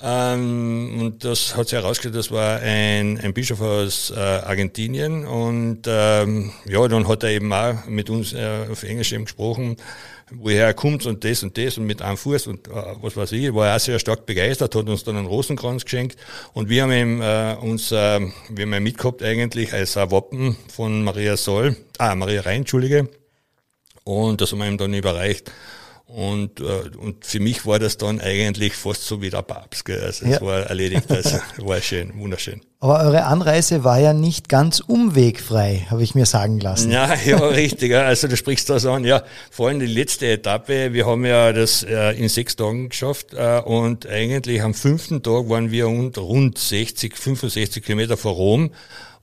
Ähm, 0.00 0.98
und 1.00 1.24
das 1.24 1.56
hat 1.56 1.68
sich 1.68 1.78
herausgestellt, 1.78 2.16
das 2.16 2.30
war 2.30 2.60
ein, 2.60 3.18
ein 3.18 3.32
Bischof 3.32 3.60
aus 3.60 4.10
äh, 4.10 4.18
Argentinien. 4.18 5.26
Und 5.26 5.82
ähm, 5.86 6.52
ja, 6.66 6.86
dann 6.86 7.08
hat 7.08 7.22
er 7.22 7.30
eben 7.30 7.52
auch 7.52 7.86
mit 7.86 8.10
uns 8.10 8.34
äh, 8.34 8.66
auf 8.70 8.82
Englisch 8.82 9.12
eben 9.12 9.24
gesprochen, 9.24 9.76
woher 10.30 10.66
er 10.66 10.74
kommt 10.74 11.06
und 11.06 11.24
das 11.24 11.42
und 11.42 11.56
das 11.56 11.78
und 11.78 11.86
mit 11.86 12.02
einem 12.02 12.16
Fuß 12.16 12.48
und 12.48 12.68
äh, 12.68 12.72
was 13.00 13.16
weiß 13.16 13.32
ich, 13.32 13.54
war 13.54 13.68
er 13.68 13.76
auch 13.76 13.80
sehr 13.80 13.98
stark 13.98 14.26
begeistert, 14.26 14.74
hat 14.74 14.88
uns 14.88 15.04
dann 15.04 15.16
einen 15.16 15.26
Rosenkranz 15.26 15.84
geschenkt 15.84 16.16
und 16.52 16.68
wir 16.68 16.82
haben 16.82 16.92
ihm 16.92 17.22
äh, 17.22 17.54
uns, 17.60 17.92
äh, 17.92 18.20
wir 18.48 18.64
haben 18.64 18.74
ihn 18.74 18.82
mitgehabt 18.82 19.22
eigentlich 19.22 19.72
als 19.72 19.96
ein 19.96 20.10
Wappen 20.10 20.56
von 20.72 21.04
Maria 21.04 21.36
Soll, 21.36 21.76
ah, 21.98 22.14
Maria 22.14 22.42
Rhein, 22.42 22.58
Entschuldige, 22.58 23.08
und 24.04 24.40
das 24.40 24.52
haben 24.52 24.58
wir 24.58 24.68
ihm 24.68 24.78
dann 24.78 24.94
überreicht. 24.94 25.50
Und, 26.06 26.60
äh, 26.60 26.96
und 26.98 27.24
für 27.24 27.40
mich 27.40 27.66
war 27.66 27.80
das 27.80 27.96
dann 27.96 28.20
eigentlich 28.20 28.74
fast 28.74 29.04
so 29.04 29.20
wie 29.22 29.30
der 29.30 29.42
Papst. 29.42 29.84
Gell? 29.84 30.00
Also 30.00 30.24
es 30.24 30.36
ja. 30.36 30.40
war 30.40 30.60
erledigt, 30.60 31.10
also 31.10 31.38
war 31.58 31.80
schön, 31.80 32.12
wunderschön. 32.16 32.60
Aber 32.78 33.00
eure 33.00 33.24
Anreise 33.24 33.82
war 33.82 33.98
ja 33.98 34.12
nicht 34.12 34.48
ganz 34.48 34.78
umwegfrei, 34.78 35.84
habe 35.90 36.04
ich 36.04 36.14
mir 36.14 36.24
sagen 36.24 36.60
lassen. 36.60 36.92
Ja, 36.92 37.12
ja, 37.26 37.38
richtig. 37.38 37.92
Also 37.92 38.28
du 38.28 38.36
sprichst 38.36 38.70
das 38.70 38.86
an. 38.86 39.04
Ja, 39.04 39.24
vor 39.50 39.68
allem 39.68 39.80
die 39.80 39.86
letzte 39.86 40.28
Etappe. 40.28 40.92
Wir 40.92 41.06
haben 41.06 41.24
ja 41.24 41.52
das 41.52 41.82
äh, 41.82 42.12
in 42.12 42.28
sechs 42.28 42.54
Tagen 42.54 42.88
geschafft 42.90 43.34
äh, 43.34 43.58
und 43.58 44.06
eigentlich 44.06 44.62
am 44.62 44.74
fünften 44.74 45.24
Tag 45.24 45.48
waren 45.48 45.72
wir 45.72 45.86
rund 45.86 46.56
60, 46.56 47.16
65 47.16 47.84
Kilometer 47.84 48.16
vor 48.16 48.34
Rom 48.34 48.70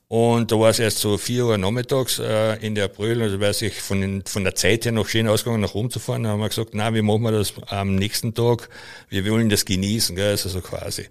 und 0.08 0.52
da 0.52 0.60
war 0.60 0.70
es 0.70 0.80
erst 0.80 1.00
so 1.00 1.18
vier 1.18 1.46
Uhr 1.46 1.58
nachmittags 1.58 2.20
äh, 2.20 2.56
in 2.66 2.76
der 2.76 2.86
April, 2.86 3.22
also 3.22 3.40
wäre 3.40 3.54
sich 3.54 3.82
von, 3.82 4.02
den, 4.02 4.24
von 4.26 4.44
der 4.44 4.54
Zeit 4.54 4.86
her 4.86 4.92
noch 4.92 5.08
schön 5.08 5.28
ausgegangen, 5.28 5.62
nach 5.62 5.74
Rom 5.74 5.90
zu 5.90 6.00
fahren. 6.00 6.24
Da 6.24 6.30
haben 6.30 6.40
wir 6.40 6.50
gesagt, 6.50 6.72
na, 6.74 6.94
wie 6.94 7.02
machen 7.02 7.24
wir 7.24 7.32
das 7.32 7.54
am 7.68 7.96
nächsten 7.96 8.34
Tag? 8.34 8.70
Wir 9.10 9.28
wollen 9.30 9.50
das 9.50 9.66
genießen, 9.66 10.16
gell, 10.16 10.32
also 10.32 10.50
so 10.50 10.62
quasi. 10.62 11.08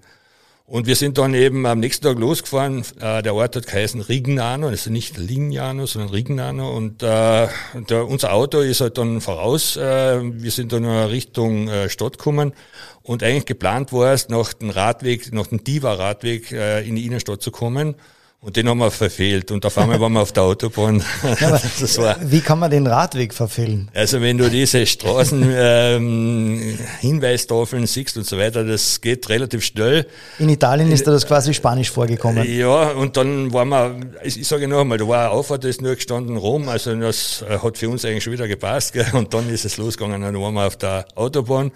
Und 0.66 0.86
wir 0.86 0.95
sind 0.95 1.18
dann 1.18 1.34
eben 1.34 1.66
am 1.66 1.80
nächsten 1.80 2.05
Tag 2.07 2.18
losgefahren. 2.18 2.84
Äh, 3.01 3.22
der 3.22 3.34
Ort 3.34 3.57
hat 3.57 3.66
geheißen 3.66 4.01
Rignano, 4.01 4.68
also 4.68 4.90
nicht 4.90 5.18
Lignano, 5.18 5.86
sondern 5.86 6.11
Rignano. 6.11 6.74
Und 6.74 7.03
äh, 7.03 7.49
der, 7.88 8.07
unser 8.07 8.32
Auto 8.32 8.61
ist 8.61 8.80
halt 8.80 8.97
dann 8.97 9.20
voraus. 9.20 9.76
Äh, 9.76 10.20
wir 10.22 10.51
sind 10.51 10.72
dann 10.72 10.86
Richtung 10.86 11.68
äh, 11.68 11.90
Stadt 11.90 12.18
gekommen. 12.18 12.55
Und 13.03 13.22
eigentlich 13.22 13.47
geplant 13.47 13.93
war 13.93 14.12
es, 14.12 14.28
nach 14.28 14.53
dem 14.53 14.70
Radweg, 14.70 15.32
nach 15.32 15.49
dem 15.49 15.64
Diva-Radweg 15.64 16.53
äh, 16.53 16.86
in 16.86 16.95
die 16.95 17.05
Innenstadt 17.05 17.43
zu 17.43 17.51
kommen. 17.51 17.97
Und 18.45 18.57
den 18.57 18.68
haben 18.68 18.78
wir 18.78 18.90
verfehlt. 18.90 19.53
Und 19.53 19.64
auf 19.64 19.78
einmal 19.78 20.01
waren 20.01 20.14
wir 20.14 20.20
auf 20.20 20.32
der 20.32 20.43
Autobahn. 20.43 21.03
Ja, 21.40 22.16
wie 22.22 22.40
kann 22.40 22.59
man 22.59 22.70
den 22.70 22.86
Radweg 22.86 23.32
verfehlen? 23.32 23.88
Also 23.95 24.20
wenn 24.20 24.36
du 24.36 24.51
diese 24.51 24.84
Straßen 24.84 25.53
ähm, 25.55 26.78
Hinweistafeln 27.01 27.86
siehst 27.86 28.16
und 28.16 28.26
so 28.26 28.38
weiter, 28.38 28.64
das 28.64 29.01
geht 29.01 29.28
relativ 29.28 29.64
schnell. 29.64 30.07
In 30.38 30.49
Italien 30.49 30.90
ist 30.90 31.07
dir 31.07 31.12
das 31.12 31.26
quasi 31.26 31.55
Spanisch 31.55 31.90
vorgekommen. 31.90 32.45
Ja, 32.49 32.90
und 32.90 33.16
dann 33.16 33.53
waren 33.53 33.68
wir, 33.68 33.97
ich 34.24 34.47
sage 34.47 34.66
noch 34.66 34.80
einmal, 34.80 34.99
da 34.99 35.07
war 35.07 35.20
eine 35.20 35.30
Auffahrt, 35.30 35.64
da 35.64 35.68
ist 35.68 35.80
nur 35.80 35.95
gestanden 35.95 36.36
Rom, 36.36 36.68
also 36.68 36.95
das 36.97 37.45
äh, 37.49 37.59
hat 37.59 37.78
für 37.78 37.88
uns 37.88 38.05
eigentlich 38.05 38.24
schon 38.24 38.32
wieder 38.32 38.49
gepasst. 38.49 38.93
Gell? 38.93 39.07
Und 39.12 39.32
dann 39.32 39.49
ist 39.51 39.64
es 39.64 39.76
losgegangen, 39.76 40.20
dann 40.20 40.40
waren 40.40 40.55
wir 40.55 40.66
auf 40.66 40.76
der 40.76 41.07
Autobahn. 41.14 41.70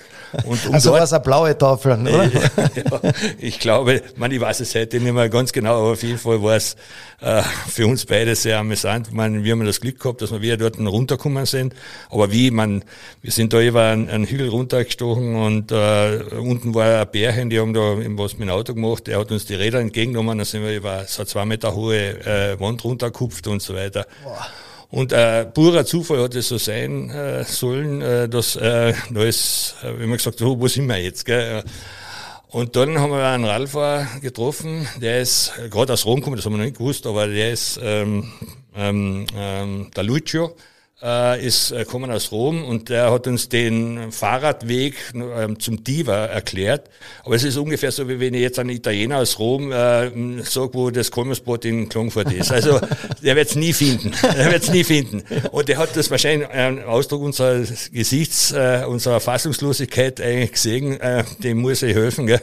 Und 0.44 0.66
um 0.66 0.74
also 0.74 0.92
war 0.92 1.02
es 1.02 1.12
eine 1.12 1.22
blaue 1.22 1.56
Tafel, 1.56 1.92
oder? 2.00 2.24
ja, 2.26 3.12
ich 3.38 3.60
glaube, 3.60 4.02
man, 4.16 4.30
ich 4.32 4.40
weiß 4.40 4.60
es 4.60 4.74
heute 4.74 4.98
nicht 4.98 5.12
mehr 5.12 5.28
ganz 5.28 5.52
genau, 5.52 5.78
aber 5.78 5.92
auf 5.92 6.02
jeden 6.02 6.18
Fall 6.18 6.42
war 6.42 6.55
es 6.56 6.76
äh, 7.20 7.42
für 7.68 7.86
uns 7.86 8.04
beide 8.04 8.34
sehr 8.34 8.58
amüsant. 8.58 9.12
Man, 9.12 9.44
wir 9.44 9.52
haben 9.52 9.64
das 9.64 9.80
Glück 9.80 10.00
gehabt, 10.00 10.22
dass 10.22 10.32
wir 10.32 10.42
wieder 10.42 10.56
dort 10.56 10.78
runtergekommen 10.78 11.46
sind. 11.46 11.74
Aber 12.10 12.32
wie, 12.32 12.50
man, 12.50 12.84
wir 13.22 13.32
sind 13.32 13.52
da 13.52 13.60
über 13.60 13.84
einen, 13.84 14.08
einen 14.08 14.26
Hügel 14.26 14.48
runtergestochen 14.48 15.36
und 15.36 15.72
äh, 15.72 16.20
unten 16.38 16.74
war 16.74 17.00
ein 17.00 17.10
Bärchen, 17.10 17.50
die 17.50 17.60
haben 17.60 17.74
da 17.74 17.96
was 18.18 18.38
mit 18.38 18.48
dem 18.48 18.50
Auto 18.50 18.74
gemacht. 18.74 19.06
Der 19.06 19.18
hat 19.18 19.30
uns 19.30 19.46
die 19.46 19.54
Räder 19.54 19.80
entgegengenommen, 19.80 20.38
dann 20.38 20.44
sind 20.44 20.62
wir 20.62 20.74
über 20.74 21.04
so 21.06 21.24
zwei 21.24 21.44
Meter 21.44 21.74
hohe 21.74 21.96
äh, 22.26 22.58
Wand 22.60 22.84
runtergekupft 22.84 23.46
und 23.46 23.62
so 23.62 23.74
weiter. 23.74 24.06
Boah. 24.22 24.46
Und 24.88 25.12
äh, 25.12 25.44
purer 25.46 25.84
Zufall 25.84 26.22
hat 26.22 26.34
es 26.34 26.48
so 26.48 26.58
sein 26.58 27.10
äh, 27.10 27.44
sollen, 27.44 28.00
äh, 28.02 28.28
dass 28.28 28.56
äh, 28.56 28.94
da 29.10 29.24
ist, 29.24 29.74
äh, 29.82 29.98
wenn 29.98 30.08
man 30.08 30.18
gesagt, 30.18 30.38
so, 30.38 30.60
wo 30.60 30.68
sind 30.68 30.86
wir 30.86 30.96
jetzt? 30.98 31.24
Gell? 31.24 31.64
Und 32.56 32.74
dann 32.74 32.98
haben 32.98 33.10
wir 33.10 33.22
einen 33.22 33.44
Radfahrer 33.44 34.06
getroffen, 34.22 34.88
der 35.02 35.20
ist 35.20 35.52
gerade 35.70 35.92
aus 35.92 36.06
Rom 36.06 36.20
gekommen, 36.20 36.36
das 36.36 36.46
haben 36.46 36.54
wir 36.54 36.56
noch 36.56 36.64
nicht 36.64 36.78
gewusst, 36.78 37.06
aber 37.06 37.26
der 37.26 37.52
ist 37.52 37.78
ähm, 37.82 38.32
ähm, 38.74 39.26
ähm, 39.36 39.90
der 39.94 40.02
Lucio 40.02 40.56
äh, 41.02 41.44
ist 41.44 41.72
äh, 41.72 41.84
kommen 41.84 42.10
aus 42.10 42.32
Rom 42.32 42.64
und 42.64 42.88
der 42.88 43.12
hat 43.12 43.26
uns 43.26 43.50
den 43.50 44.12
Fahrradweg 44.12 44.94
äh, 45.14 45.54
zum 45.58 45.84
Diva 45.84 46.24
erklärt. 46.26 46.88
Aber 47.22 47.34
es 47.34 47.44
ist 47.44 47.58
ungefähr 47.58 47.92
so, 47.92 48.08
wie 48.08 48.18
wenn 48.18 48.32
ich 48.32 48.40
jetzt 48.40 48.58
einen 48.58 48.70
Italiener 48.70 49.18
aus 49.18 49.38
Rom 49.38 49.72
äh, 49.72 50.42
sage, 50.42 50.70
wo 50.72 50.90
das 50.90 51.10
Kolmerspot 51.10 51.66
in 51.66 51.90
Klangfurt 51.90 52.32
ist. 52.32 52.50
Also 52.50 52.80
der 53.22 53.36
wird 53.36 53.48
es 53.48 53.56
nie 53.56 53.74
finden. 53.74 54.12
Der 54.22 54.50
wird 54.50 54.62
es 54.62 54.70
nie 54.70 54.84
finden. 54.84 55.22
Und 55.50 55.68
der 55.68 55.76
hat 55.76 55.94
das 55.96 56.10
wahrscheinlich 56.10 56.48
einen 56.48 56.82
Ausdruck 56.82 57.20
unseres 57.20 57.90
Gesichts, 57.92 58.52
äh, 58.52 58.84
unserer 58.86 59.20
Fassungslosigkeit 59.20 60.18
eigentlich 60.20 60.52
gesehen, 60.52 60.98
äh, 61.00 61.24
dem 61.42 61.58
muss 61.58 61.82
ich 61.82 61.94
helfen. 61.94 62.26
Gell? 62.26 62.40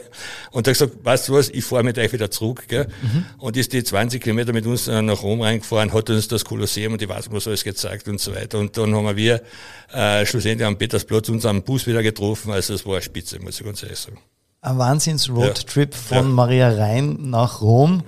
Und 0.52 0.68
er 0.68 0.70
hat 0.70 0.78
gesagt, 0.78 1.04
weißt 1.04 1.28
du 1.28 1.32
was, 1.34 1.48
ich 1.48 1.64
fahre 1.64 1.82
mit 1.82 1.98
euch 1.98 2.12
wieder 2.12 2.30
zurück. 2.30 2.68
Gell? 2.68 2.86
Mhm. 3.02 3.24
Und 3.38 3.56
ist 3.56 3.72
die 3.72 3.82
20 3.82 4.22
Kilometer 4.22 4.52
mit 4.52 4.64
uns 4.64 4.86
äh, 4.86 5.02
nach 5.02 5.24
Rom 5.24 5.40
reingefahren, 5.40 5.92
hat 5.92 6.08
uns 6.08 6.28
das 6.28 6.44
Kolosseum 6.44 6.92
und 6.92 7.02
ich 7.02 7.08
weiß 7.08 7.24
was 7.32 7.48
alles 7.48 7.64
gezeigt 7.64 8.06
und 8.06 8.20
so 8.20 8.32
weiter 8.32 8.43
weiter. 8.44 8.58
Und 8.58 8.76
dann 8.76 8.94
haben 8.94 9.16
wir 9.16 9.42
äh, 9.92 10.24
schlussendlich 10.26 10.66
am 10.66 10.76
Petersplatz 10.76 11.28
unseren 11.28 11.62
Bus 11.62 11.86
wieder 11.86 12.02
getroffen. 12.02 12.52
Also 12.52 12.74
es 12.74 12.86
war 12.86 12.94
eine 12.94 13.02
Spitze, 13.02 13.40
muss 13.40 13.58
ich 13.58 13.66
ganz 13.66 13.82
ehrlich 13.82 13.98
sagen. 13.98 14.18
Ein 14.60 14.78
Wahnsinns-Roadtrip 14.78 15.92
ja. 15.92 15.98
von 15.98 16.16
ja. 16.16 16.22
Maria 16.22 16.68
Rhein 16.70 17.18
nach 17.30 17.60
Rom. 17.60 18.02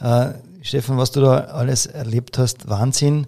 Ja. 0.00 0.28
Äh, 0.28 0.34
Stefan, 0.62 0.98
was 0.98 1.10
du 1.10 1.20
da 1.20 1.38
alles 1.38 1.86
erlebt 1.86 2.38
hast, 2.38 2.68
Wahnsinn. 2.68 3.26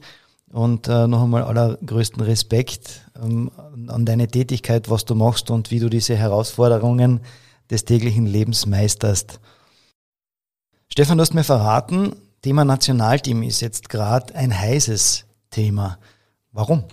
Und 0.51 0.87
äh, 0.87 1.07
noch 1.07 1.23
einmal 1.23 1.45
allergrößten 1.45 2.23
Respekt 2.23 3.07
ähm, 3.23 3.51
an 3.89 4.05
deine 4.05 4.29
Tätigkeit, 4.29 4.91
was 4.91 5.07
du 5.07 5.15
machst 5.15 5.51
und 5.51 5.71
wie 5.71 5.81
du 5.81 5.89
diese 5.89 6.15
Herausforderungen 6.15 7.21
des 7.71 7.87
täglichen 7.87 8.27
Lebens 8.27 8.67
meisterst. 8.67 9.41
Stefan, 10.89 11.17
du 11.17 11.23
hast 11.23 11.33
mir 11.33 11.45
verraten, 11.45 12.15
Thema 12.43 12.67
Nationalteam 12.67 13.43
ist 13.43 13.63
jetzt 13.63 13.89
gerade 13.89 14.35
ein 14.35 14.59
heißes 14.59 15.25
Thema. 15.51 15.99
Warum? 16.53 16.85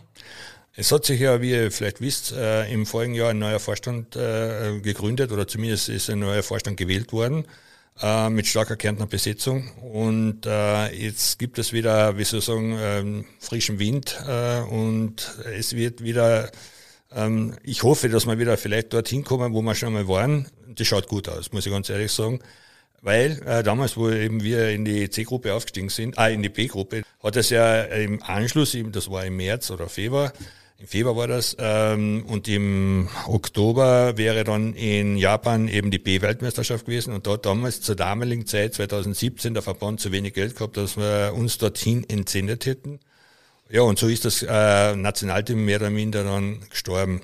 Es 0.74 0.93
hat 0.93 1.03
sich 1.03 1.20
ja, 1.20 1.41
wie 1.41 1.51
ihr 1.51 1.72
vielleicht 1.72 1.99
wisst, 1.99 2.32
äh, 2.32 2.72
im 2.72 2.86
vorigen 2.86 3.14
Jahr 3.14 3.32
ein 3.32 3.39
neuer 3.39 3.60
Vorstand 3.60 4.16
äh, 4.16 4.80
gegründet 4.80 5.34
oder 5.34 5.45
zumindest 5.45 5.89
ist 5.89 6.10
ein 6.10 6.20
neuer 6.20 6.43
Vorstand 6.43 6.78
gewählt 6.78 7.12
worden 7.12 7.45
äh, 8.01 8.30
mit 8.30 8.47
starker 8.47 8.78
Kärntner 8.78 9.05
Besetzung. 9.05 9.70
Und 9.82 10.45
jetzt 10.45 11.38
gibt 11.39 11.60
es 11.60 11.74
wieder, 11.74 12.18
wie 12.18 12.24
soll 12.24 12.39
ich 12.39 12.45
sagen, 12.45 12.78
ähm, 12.80 13.26
frischen 13.39 13.80
Wind 13.80 14.18
und 14.70 15.16
es 15.57 15.76
wird 15.76 16.01
wieder, 16.01 16.49
ähm, 17.14 17.57
ich 17.64 17.84
hoffe, 17.84 18.07
dass 18.07 18.26
wir 18.26 18.39
wieder 18.39 18.55
vielleicht 18.55 18.93
dorthin 18.93 19.26
kommen, 19.26 19.53
wo 19.53 19.62
wir 19.62 19.76
schon 19.76 19.88
einmal 19.88 20.07
waren. 20.07 20.47
Das 20.68 20.88
schaut 20.88 21.10
gut 21.10 21.28
aus, 21.28 21.51
muss 21.51 21.66
ich 21.66 21.72
ganz 21.74 21.89
ehrlich 21.89 22.14
sagen. 22.14 22.39
Weil 23.02 23.41
äh, 23.45 23.64
damals, 23.64 23.97
wo 23.97 24.10
eben 24.10 24.43
wir 24.43 24.70
in 24.70 24.86
die 24.86 25.10
C-Gruppe 25.10 25.54
aufgestiegen 25.54 25.89
sind, 25.89 26.18
ah, 26.18 26.28
in 26.28 26.41
die 26.41 26.50
B-Gruppe, 26.50 27.04
hat 27.24 27.36
es 27.36 27.50
ja 27.50 27.84
im 27.84 28.22
Anschluss, 28.24 28.78
das 28.91 29.10
war 29.10 29.26
im 29.26 29.38
März 29.38 29.72
oder 29.72 29.88
Februar, 29.88 30.34
im 30.80 30.88
Februar 30.88 31.16
war 31.18 31.28
das, 31.28 31.58
ähm, 31.60 32.26
und 32.28 32.47
im 32.47 33.10
Oktober 33.28 34.18
wäre 34.18 34.45
dann 34.45 34.74
in 34.76 35.18
Japan 35.18 35.68
eben 35.68 35.91
die 35.91 36.00
B-Weltmeisterschaft 36.00 36.86
gewesen 36.86 37.14
und 37.14 37.28
dort 37.28 37.45
damals 37.45 37.82
zur 37.82 37.97
damaligen 37.97 38.45
Zeit, 38.45 38.76
2017, 38.76 39.54
der 39.54 39.64
Verband 39.64 40.00
zu 40.00 40.14
wenig 40.14 40.34
Geld 40.34 40.56
gehabt, 40.56 40.78
dass 40.78 40.95
wir 40.95 41.34
uns 41.36 41.58
dorthin 41.58 42.06
entsendet 42.10 42.66
hätten. 42.66 43.00
Ja, 43.70 43.82
und 43.82 44.00
so 44.00 44.08
ist 44.08 44.24
das 44.24 44.41
äh, 44.41 44.95
Nationalteam 44.95 45.66
mehr 45.66 45.80
oder 45.82 45.89
minder 45.89 46.24
dann 46.24 46.62
gestorben. 46.70 47.22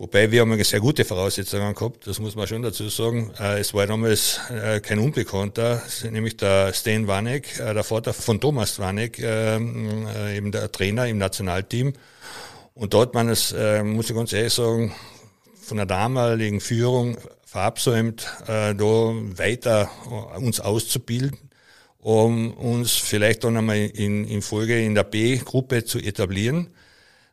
Wobei 0.00 0.30
wir 0.30 0.42
haben 0.42 0.52
eine 0.52 0.62
sehr 0.62 0.78
gute 0.78 1.04
Voraussetzungen 1.04 1.74
gehabt, 1.74 2.06
das 2.06 2.20
muss 2.20 2.36
man 2.36 2.46
schon 2.46 2.62
dazu 2.62 2.88
sagen. 2.88 3.32
Äh, 3.40 3.58
es 3.58 3.74
war 3.74 3.84
damals 3.84 4.38
äh, 4.48 4.78
kein 4.78 5.00
Unbekannter, 5.00 5.82
nämlich 6.08 6.36
der 6.36 6.72
Stan 6.72 7.08
Wanek, 7.08 7.58
äh, 7.58 7.74
der 7.74 7.82
Vater 7.82 8.14
von 8.14 8.40
Thomas 8.40 8.78
Wanek, 8.78 9.18
ähm, 9.18 10.06
eben 10.32 10.52
der 10.52 10.70
Trainer 10.70 11.08
im 11.08 11.18
Nationalteam. 11.18 11.94
Und 12.74 12.94
dort 12.94 13.12
man 13.12 13.28
es, 13.28 13.52
muss 13.82 14.08
ich 14.08 14.14
ganz 14.14 14.32
ehrlich 14.32 14.52
sagen, 14.52 14.94
von 15.60 15.78
der 15.78 15.86
damaligen 15.86 16.60
Führung 16.60 17.16
verabsäumt, 17.44 18.24
da 18.46 18.78
weiter 18.78 19.90
uns 20.36 20.60
auszubilden, 20.60 21.36
um 21.98 22.52
uns 22.52 22.92
vielleicht 22.92 23.42
dann 23.42 23.56
einmal 23.56 23.78
in, 23.78 24.28
in 24.28 24.42
Folge 24.42 24.80
in 24.80 24.94
der 24.94 25.02
B-Gruppe 25.02 25.84
zu 25.84 25.98
etablieren. 25.98 26.68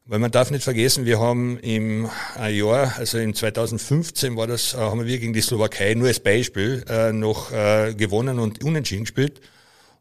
Weil 0.07 0.19
man 0.19 0.29
darf 0.29 0.51
nicht 0.51 0.63
vergessen, 0.63 1.05
wir 1.05 1.19
haben 1.19 1.57
im 1.61 2.07
Jahr, 2.37 2.93
also 2.95 3.17
in 3.17 3.33
2015 3.33 4.37
war 4.37 4.45
das, 4.45 4.75
äh, 4.75 4.77
haben 4.77 5.03
wir 5.03 5.17
gegen 5.17 5.33
die 5.33 5.41
Slowakei 5.41 5.95
nur 5.95 6.09
als 6.09 6.19
Beispiel 6.19 6.85
äh, 6.87 7.11
noch 7.11 7.51
äh, 7.51 7.95
gewonnen 7.95 8.37
und 8.37 8.63
unentschieden 8.63 9.05
gespielt. 9.05 9.41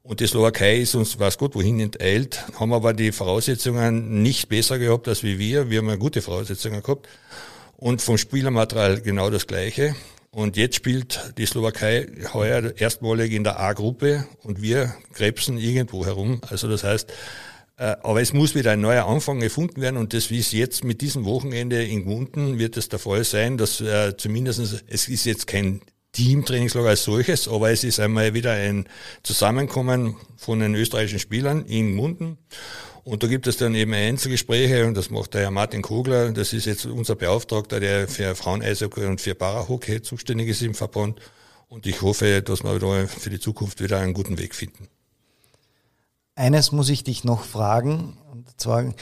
Und 0.02 0.20
die 0.20 0.26
Slowakei 0.26 0.80
ist 0.80 0.94
uns, 0.94 1.18
weiß 1.18 1.38
Gott, 1.38 1.54
wohin 1.54 1.80
enteilt, 1.80 2.44
haben 2.60 2.74
aber 2.74 2.92
die 2.92 3.12
Voraussetzungen 3.12 4.22
nicht 4.22 4.50
besser 4.50 4.78
gehabt 4.78 5.08
als 5.08 5.22
wie 5.22 5.38
wir. 5.38 5.70
Wir 5.70 5.78
haben 5.78 5.88
ja 5.88 5.96
gute 5.96 6.20
Voraussetzungen 6.20 6.82
gehabt. 6.82 7.08
Und 7.78 8.02
vom 8.02 8.18
Spielermaterial 8.18 9.00
genau 9.00 9.30
das 9.30 9.46
Gleiche. 9.46 9.96
Und 10.30 10.58
jetzt 10.58 10.76
spielt 10.76 11.32
die 11.38 11.46
Slowakei 11.46 12.08
heuer 12.34 12.74
erstmalig 12.76 13.32
in 13.32 13.42
der 13.42 13.58
A-Gruppe 13.58 14.26
und 14.42 14.60
wir 14.60 14.94
krebsen 15.14 15.56
irgendwo 15.56 16.04
herum. 16.04 16.42
Also 16.50 16.68
das 16.68 16.84
heißt, 16.84 17.10
äh, 17.10 17.14
aber 17.76 18.20
es 18.20 18.32
muss 18.32 18.54
wieder 18.54 18.72
ein 18.72 18.80
neuer 18.80 19.06
Anfang 19.06 19.40
gefunden 19.40 19.80
werden 19.80 19.96
und 19.96 20.12
das, 20.12 20.30
wie 20.30 20.38
es 20.38 20.52
jetzt 20.52 20.84
mit 20.84 21.00
diesem 21.00 21.24
Wochenende 21.24 21.82
in 21.84 22.04
Gmunden 22.04 22.58
wird 22.58 22.76
es 22.76 22.88
der 22.88 23.00
Fall 23.00 23.24
sein, 23.24 23.58
dass 23.58 23.80
äh, 23.80 24.16
zumindest, 24.16 24.84
es 24.86 25.08
ist 25.08 25.24
jetzt 25.24 25.46
kein 25.46 25.80
Teamtrainingslager 26.12 26.90
als 26.90 27.04
solches, 27.04 27.48
aber 27.48 27.70
es 27.70 27.82
ist 27.82 27.98
einmal 27.98 28.34
wieder 28.34 28.52
ein 28.52 28.86
Zusammenkommen 29.24 30.16
von 30.36 30.60
den 30.60 30.74
österreichischen 30.76 31.18
Spielern 31.18 31.64
in 31.66 31.92
Gmunden. 31.92 32.38
Und 33.02 33.22
da 33.22 33.26
gibt 33.26 33.46
es 33.46 33.58
dann 33.58 33.74
eben 33.74 33.92
Einzelgespräche 33.92 34.86
und 34.86 34.96
das 34.96 35.10
macht 35.10 35.34
der 35.34 35.42
Herr 35.42 35.50
Martin 35.50 35.82
Kogler, 35.82 36.32
das 36.32 36.52
ist 36.52 36.64
jetzt 36.64 36.86
unser 36.86 37.16
Beauftragter, 37.16 37.80
der 37.80 38.08
für 38.08 38.34
Frauen-Eishockey 38.34 39.04
und 39.04 39.20
für 39.20 39.34
Parahockey 39.34 40.00
zuständig 40.00 40.48
ist 40.48 40.62
im 40.62 40.74
Verband. 40.74 41.20
Und 41.68 41.86
ich 41.86 42.00
hoffe, 42.00 42.40
dass 42.40 42.62
wir 42.62 42.78
da 42.78 43.06
für 43.06 43.30
die 43.30 43.40
Zukunft 43.40 43.82
wieder 43.82 43.98
einen 43.98 44.14
guten 44.14 44.38
Weg 44.38 44.54
finden. 44.54 44.88
Eines 46.36 46.72
muss 46.72 46.88
ich 46.88 47.04
dich 47.04 47.24
noch 47.24 47.44
fragen, 47.44 48.18
und 48.32 48.60
zwar 48.60 48.92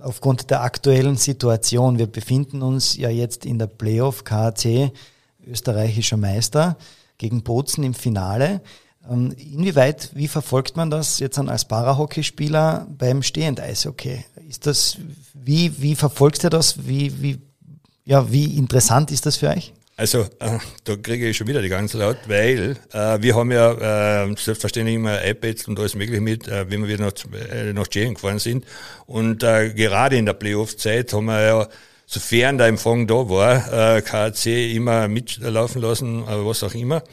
aufgrund 0.00 0.50
der 0.50 0.62
aktuellen 0.62 1.16
Situation. 1.16 1.98
Wir 1.98 2.06
befinden 2.06 2.62
uns 2.62 2.96
ja 2.96 3.08
jetzt 3.08 3.46
in 3.46 3.58
der 3.58 3.66
Playoff 3.66 4.24
KAC, 4.24 4.92
österreichischer 5.46 6.16
Meister, 6.16 6.76
gegen 7.18 7.42
Bozen 7.42 7.84
im 7.84 7.94
Finale. 7.94 8.60
Ähm, 9.08 9.32
inwieweit, 9.32 10.10
wie 10.14 10.28
verfolgt 10.28 10.76
man 10.76 10.90
das 10.90 11.18
jetzt 11.18 11.38
als 11.38 11.64
Parahockeyspieler 11.64 12.86
beim 12.90 13.22
Stehend-Eishockey? 13.22 14.24
Ist 14.48 14.66
das, 14.66 14.98
wie, 15.34 15.80
wie 15.80 15.94
verfolgt 15.94 16.44
ihr 16.44 16.50
das? 16.50 16.86
Wie, 16.86 17.22
wie, 17.22 17.40
ja, 18.04 18.30
wie 18.30 18.56
interessant 18.56 19.10
ist 19.10 19.26
das 19.26 19.36
für 19.36 19.48
euch? 19.48 19.72
Also, 20.02 20.22
äh, 20.40 20.58
da 20.82 20.96
kriege 20.96 21.28
ich 21.28 21.36
schon 21.36 21.46
wieder 21.46 21.62
die 21.62 21.68
ganze 21.68 21.96
laut, 21.96 22.16
weil 22.26 22.76
äh, 22.92 23.22
wir 23.22 23.36
haben 23.36 23.52
ja 23.52 24.24
äh, 24.24 24.34
selbstverständlich 24.36 24.96
immer 24.96 25.24
iPads 25.24 25.68
und 25.68 25.78
alles 25.78 25.94
Mögliche 25.94 26.20
mit, 26.20 26.48
äh, 26.48 26.68
wenn 26.68 26.88
wir 26.88 26.98
nach, 26.98 27.12
äh, 27.52 27.72
nach 27.72 27.86
Tschechien 27.86 28.14
gefahren 28.14 28.40
sind. 28.40 28.64
Und 29.06 29.44
äh, 29.44 29.70
gerade 29.70 30.16
in 30.16 30.26
der 30.26 30.32
Playoff-Zeit 30.32 31.12
haben 31.12 31.26
wir 31.26 31.40
ja, 31.40 31.68
sofern 32.04 32.58
der 32.58 32.66
Empfang 32.66 33.06
da 33.06 33.14
war, 33.14 33.98
äh, 33.98 34.02
KAC 34.02 34.46
immer 34.74 35.06
mitlaufen 35.06 35.80
lassen, 35.80 36.24
aber 36.26 36.46
was 36.46 36.64
auch 36.64 36.74
immer. 36.74 37.04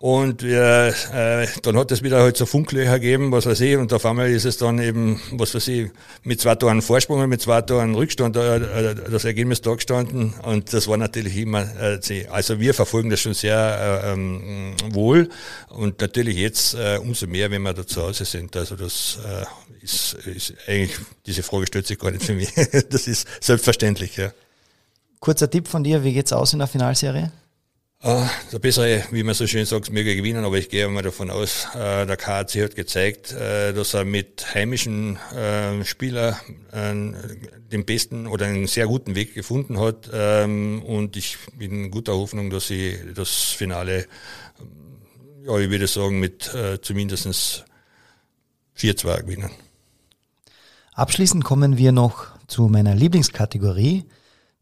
Und 0.00 0.44
äh, 0.44 0.90
äh, 0.90 1.48
dann 1.62 1.76
hat 1.76 1.90
es 1.90 2.04
wieder 2.04 2.20
halt 2.20 2.36
so 2.36 2.46
Funklöcher 2.46 3.00
gegeben, 3.00 3.32
was 3.32 3.46
weiß 3.46 3.60
ich, 3.62 3.76
und 3.76 3.92
auf 3.92 4.06
einmal 4.06 4.30
ist 4.30 4.44
es 4.44 4.56
dann 4.56 4.78
eben, 4.78 5.20
was 5.32 5.56
weiß 5.56 5.66
ich, 5.66 5.90
mit 6.22 6.40
zwei 6.40 6.54
Toren 6.54 6.82
Vorsprung 6.82 7.18
und 7.18 7.28
mit 7.28 7.42
zwei 7.42 7.62
Toren 7.62 7.96
Rückstand 7.96 8.36
äh, 8.36 8.90
äh, 8.90 8.94
das 8.94 9.24
Ergebnis 9.24 9.60
da 9.60 9.74
gestanden. 9.74 10.34
Und 10.44 10.72
das 10.72 10.86
war 10.86 10.98
natürlich 10.98 11.36
immer, 11.36 11.62
äh, 11.80 11.98
also 12.30 12.60
wir 12.60 12.74
verfolgen 12.74 13.10
das 13.10 13.18
schon 13.18 13.34
sehr 13.34 14.04
äh, 14.04 14.12
ähm, 14.12 14.74
wohl 14.90 15.30
und 15.68 16.00
natürlich 16.00 16.36
jetzt 16.36 16.74
äh, 16.74 17.00
umso 17.02 17.26
mehr, 17.26 17.50
wenn 17.50 17.62
wir 17.62 17.74
da 17.74 17.84
zu 17.84 18.00
Hause 18.00 18.24
sind. 18.24 18.56
Also 18.56 18.76
das 18.76 19.18
äh, 19.26 19.84
ist, 19.84 20.12
ist 20.26 20.54
eigentlich, 20.68 20.96
diese 21.26 21.42
Frage 21.42 21.66
stellt 21.66 21.88
sich 21.88 21.98
gar 21.98 22.12
nicht 22.12 22.22
für 22.22 22.34
mich. 22.34 22.52
das 22.88 23.08
ist 23.08 23.26
selbstverständlich, 23.40 24.16
ja. 24.16 24.30
Kurzer 25.18 25.50
Tipp 25.50 25.66
von 25.66 25.82
dir, 25.82 26.04
wie 26.04 26.12
geht's 26.12 26.32
aus 26.32 26.52
in 26.52 26.60
der 26.60 26.68
Finalserie? 26.68 27.32
Der 28.00 28.60
bessere, 28.60 29.02
wie 29.10 29.24
man 29.24 29.34
so 29.34 29.48
schön 29.48 29.66
sagt, 29.66 29.90
möge 29.90 30.14
gewinnen, 30.14 30.44
aber 30.44 30.56
ich 30.56 30.68
gehe 30.68 30.86
mal 30.88 31.02
davon 31.02 31.30
aus, 31.30 31.66
uh, 31.74 32.06
der 32.06 32.16
KAC 32.16 32.62
hat 32.62 32.76
gezeigt, 32.76 33.32
uh, 33.32 33.72
dass 33.72 33.92
er 33.92 34.04
mit 34.04 34.54
heimischen 34.54 35.16
äh, 35.34 35.84
Spielern 35.84 36.36
den 36.72 37.84
besten 37.84 38.28
oder 38.28 38.46
einen 38.46 38.68
sehr 38.68 38.86
guten 38.86 39.16
Weg 39.16 39.34
gefunden 39.34 39.80
hat 39.80 40.08
ähm, 40.12 40.80
und 40.84 41.16
ich 41.16 41.38
bin 41.58 41.90
guter 41.90 42.14
Hoffnung, 42.14 42.50
dass 42.50 42.68
sie 42.68 42.96
das 43.14 43.30
Finale, 43.30 44.06
ja, 45.44 45.58
ich 45.58 45.68
würde 45.68 45.88
sagen, 45.88 46.20
mit 46.20 46.50
zumindest 46.82 47.64
4-2 48.78 49.22
gewinnen. 49.22 49.50
Abschließend 50.92 51.44
kommen 51.44 51.76
wir 51.76 51.90
noch 51.90 52.26
zu 52.46 52.68
meiner 52.68 52.94
Lieblingskategorie. 52.94 54.04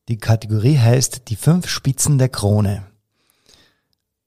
Die 0.08 0.18
Kategorie 0.18 0.78
heißt 0.78 1.28
die 1.28 1.36
fünf 1.36 1.68
Spitzen 1.68 2.18
der 2.18 2.30
Krone. 2.30 2.86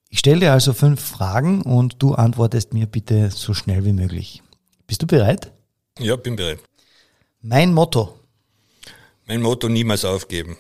Ich 0.10 0.20
stelle 0.20 0.40
dir 0.40 0.54
also 0.54 0.74
fünf 0.74 1.02
Fragen 1.02 1.62
und 1.62 2.02
du 2.02 2.16
antwortest 2.16 2.74
mir 2.74 2.88
bitte 2.88 3.30
so 3.32 3.54
schnell 3.54 3.86
wie 3.86 3.94
möglich. 3.94 4.42
Bist 4.88 5.02
du 5.02 5.08
bereit? 5.08 5.52
Ja, 6.00 6.16
bin 6.16 6.36
bereit. 6.36 6.60
Mein 7.42 7.74
Motto. 7.74 8.20
Mein 9.28 9.42
Motto 9.42 9.70
niemals 9.70 10.06
aufgeben. 10.06 10.58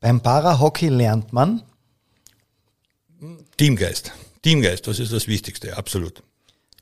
Beim 0.00 0.20
Parahockey 0.20 0.88
lernt 0.88 1.32
man 1.32 1.62
Teamgeist. 3.56 4.12
Teamgeist, 4.42 4.86
das 4.86 4.98
ist 4.98 5.12
das 5.12 5.26
Wichtigste, 5.26 5.76
absolut. 5.76 6.22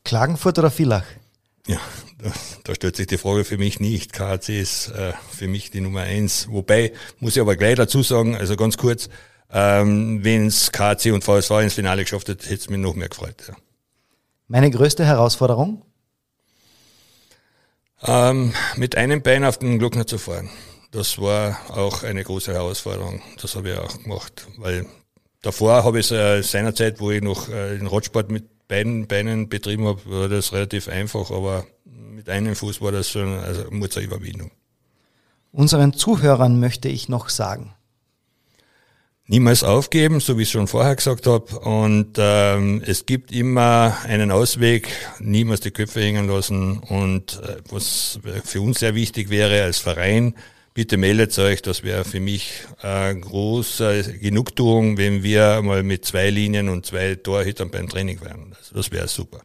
Klagenfurt 0.05 0.59
oder 0.59 0.71
Villach? 0.71 1.05
Ja, 1.67 1.79
da, 2.19 2.33
da 2.65 2.75
stellt 2.75 2.97
sich 2.97 3.07
die 3.07 3.19
Frage 3.19 3.45
für 3.45 3.59
mich 3.59 3.81
nicht. 3.81 4.13
KHC 4.13 4.61
ist 4.61 4.89
äh, 4.89 5.13
für 5.31 5.49
mich 5.49 5.71
die 5.71 5.81
Nummer 5.81 6.01
eins. 6.01 6.49
Wobei, 6.51 6.93
muss 7.21 7.37
ich 7.37 7.41
aber 7.41 7.57
gleich 7.57 7.77
dazu 7.77 8.03
sagen, 8.03 8.37
also 8.37 8.57
ganz 8.57 8.77
kurz, 8.77 9.09
ähm, 9.55 10.25
Wenn 10.25 10.49
es 10.49 10.73
KC 10.73 11.13
und 11.13 11.23
VSV 11.23 11.51
ins 11.63 11.75
Finale 11.75 12.03
geschafft 12.03 12.29
hätte, 12.29 12.45
hätte 12.45 12.61
es 12.61 12.69
mich 12.69 12.81
noch 12.81 12.95
mehr 12.95 13.09
gefreut. 13.09 13.37
Ja. 13.49 13.55
Meine 14.49 14.71
größte 14.71 15.05
Herausforderung? 15.05 15.83
Ähm, 18.03 18.53
mit 18.77 18.97
einem 18.97 19.23
Bein 19.23 19.45
auf 19.45 19.59
den 19.59 19.79
Glockner 19.79 20.07
zu 20.07 20.19
fahren. 20.19 20.51
Das 20.91 21.19
war 21.21 21.57
auch 21.71 22.03
eine 22.03 22.25
große 22.25 22.53
Herausforderung. 22.53 23.23
Das 23.41 23.55
habe 23.55 23.71
ich 23.71 23.79
auch 23.79 24.03
gemacht, 24.03 24.47
weil 24.59 24.87
davor 25.41 25.85
habe 25.85 26.01
ich 26.01 26.11
es 26.11 26.13
äh, 26.13 26.43
seinerzeit, 26.43 27.01
wo 27.01 27.13
ich 27.13 27.23
noch 27.23 27.49
äh, 27.49 27.79
den 27.79 27.87
Radsport 27.87 28.31
mit 28.31 28.69
beiden 28.69 29.07
Beinen 29.07 29.49
betrieben 29.49 29.87
habe, 29.87 30.01
war 30.07 30.29
das 30.29 30.53
relativ 30.53 30.89
einfach, 30.89 31.31
aber 31.31 31.65
mit 31.85 32.29
einem 32.29 32.57
Fuß 32.57 32.81
war 32.81 32.93
das 32.93 33.11
schon 33.11 33.39
also 33.39 33.69
eine 33.69 34.05
Überwindung. 34.05 34.51
Unseren 35.53 35.93
Zuhörern 35.93 36.59
möchte 36.59 36.89
ich 36.89 37.09
noch 37.09 37.29
sagen, 37.29 37.75
niemals 39.27 39.65
aufgeben, 39.65 40.21
so 40.21 40.39
wie 40.39 40.43
ich 40.43 40.51
schon 40.51 40.67
vorher 40.67 40.97
gesagt 40.97 41.27
habe. 41.27 41.59
Und 41.61 42.17
ähm, 42.19 42.83
es 42.87 43.07
gibt 43.07 43.33
immer 43.33 43.97
einen 44.05 44.31
Ausweg, 44.31 44.89
niemals 45.19 45.61
die 45.61 45.71
Köpfe 45.71 46.01
hängen 46.01 46.29
lassen. 46.29 46.79
Und 46.79 47.41
äh, 47.43 47.57
was 47.71 48.19
für 48.45 48.61
uns 48.61 48.81
sehr 48.81 48.95
wichtig 48.95 49.31
wäre 49.31 49.63
als 49.63 49.79
Verein, 49.79 50.35
bitte 50.75 50.97
meldet 50.97 51.39
euch, 51.39 51.63
das 51.63 51.83
wäre 51.83 52.05
für 52.05 52.21
mich 52.21 52.65
äh, 52.83 53.15
große 53.15 54.19
Genugtuung, 54.21 54.99
wenn 54.99 55.23
wir 55.23 55.63
mal 55.63 55.83
mit 55.83 56.05
zwei 56.05 56.31
Linien 56.31 56.69
und 56.69 56.85
zwei 56.85 57.15
Torhütern 57.15 57.71
beim 57.71 57.89
Training 57.89 58.21
wären. 58.21 58.55
Also 58.59 58.75
das 58.75 58.91
wäre 58.91 59.09
super. 59.09 59.41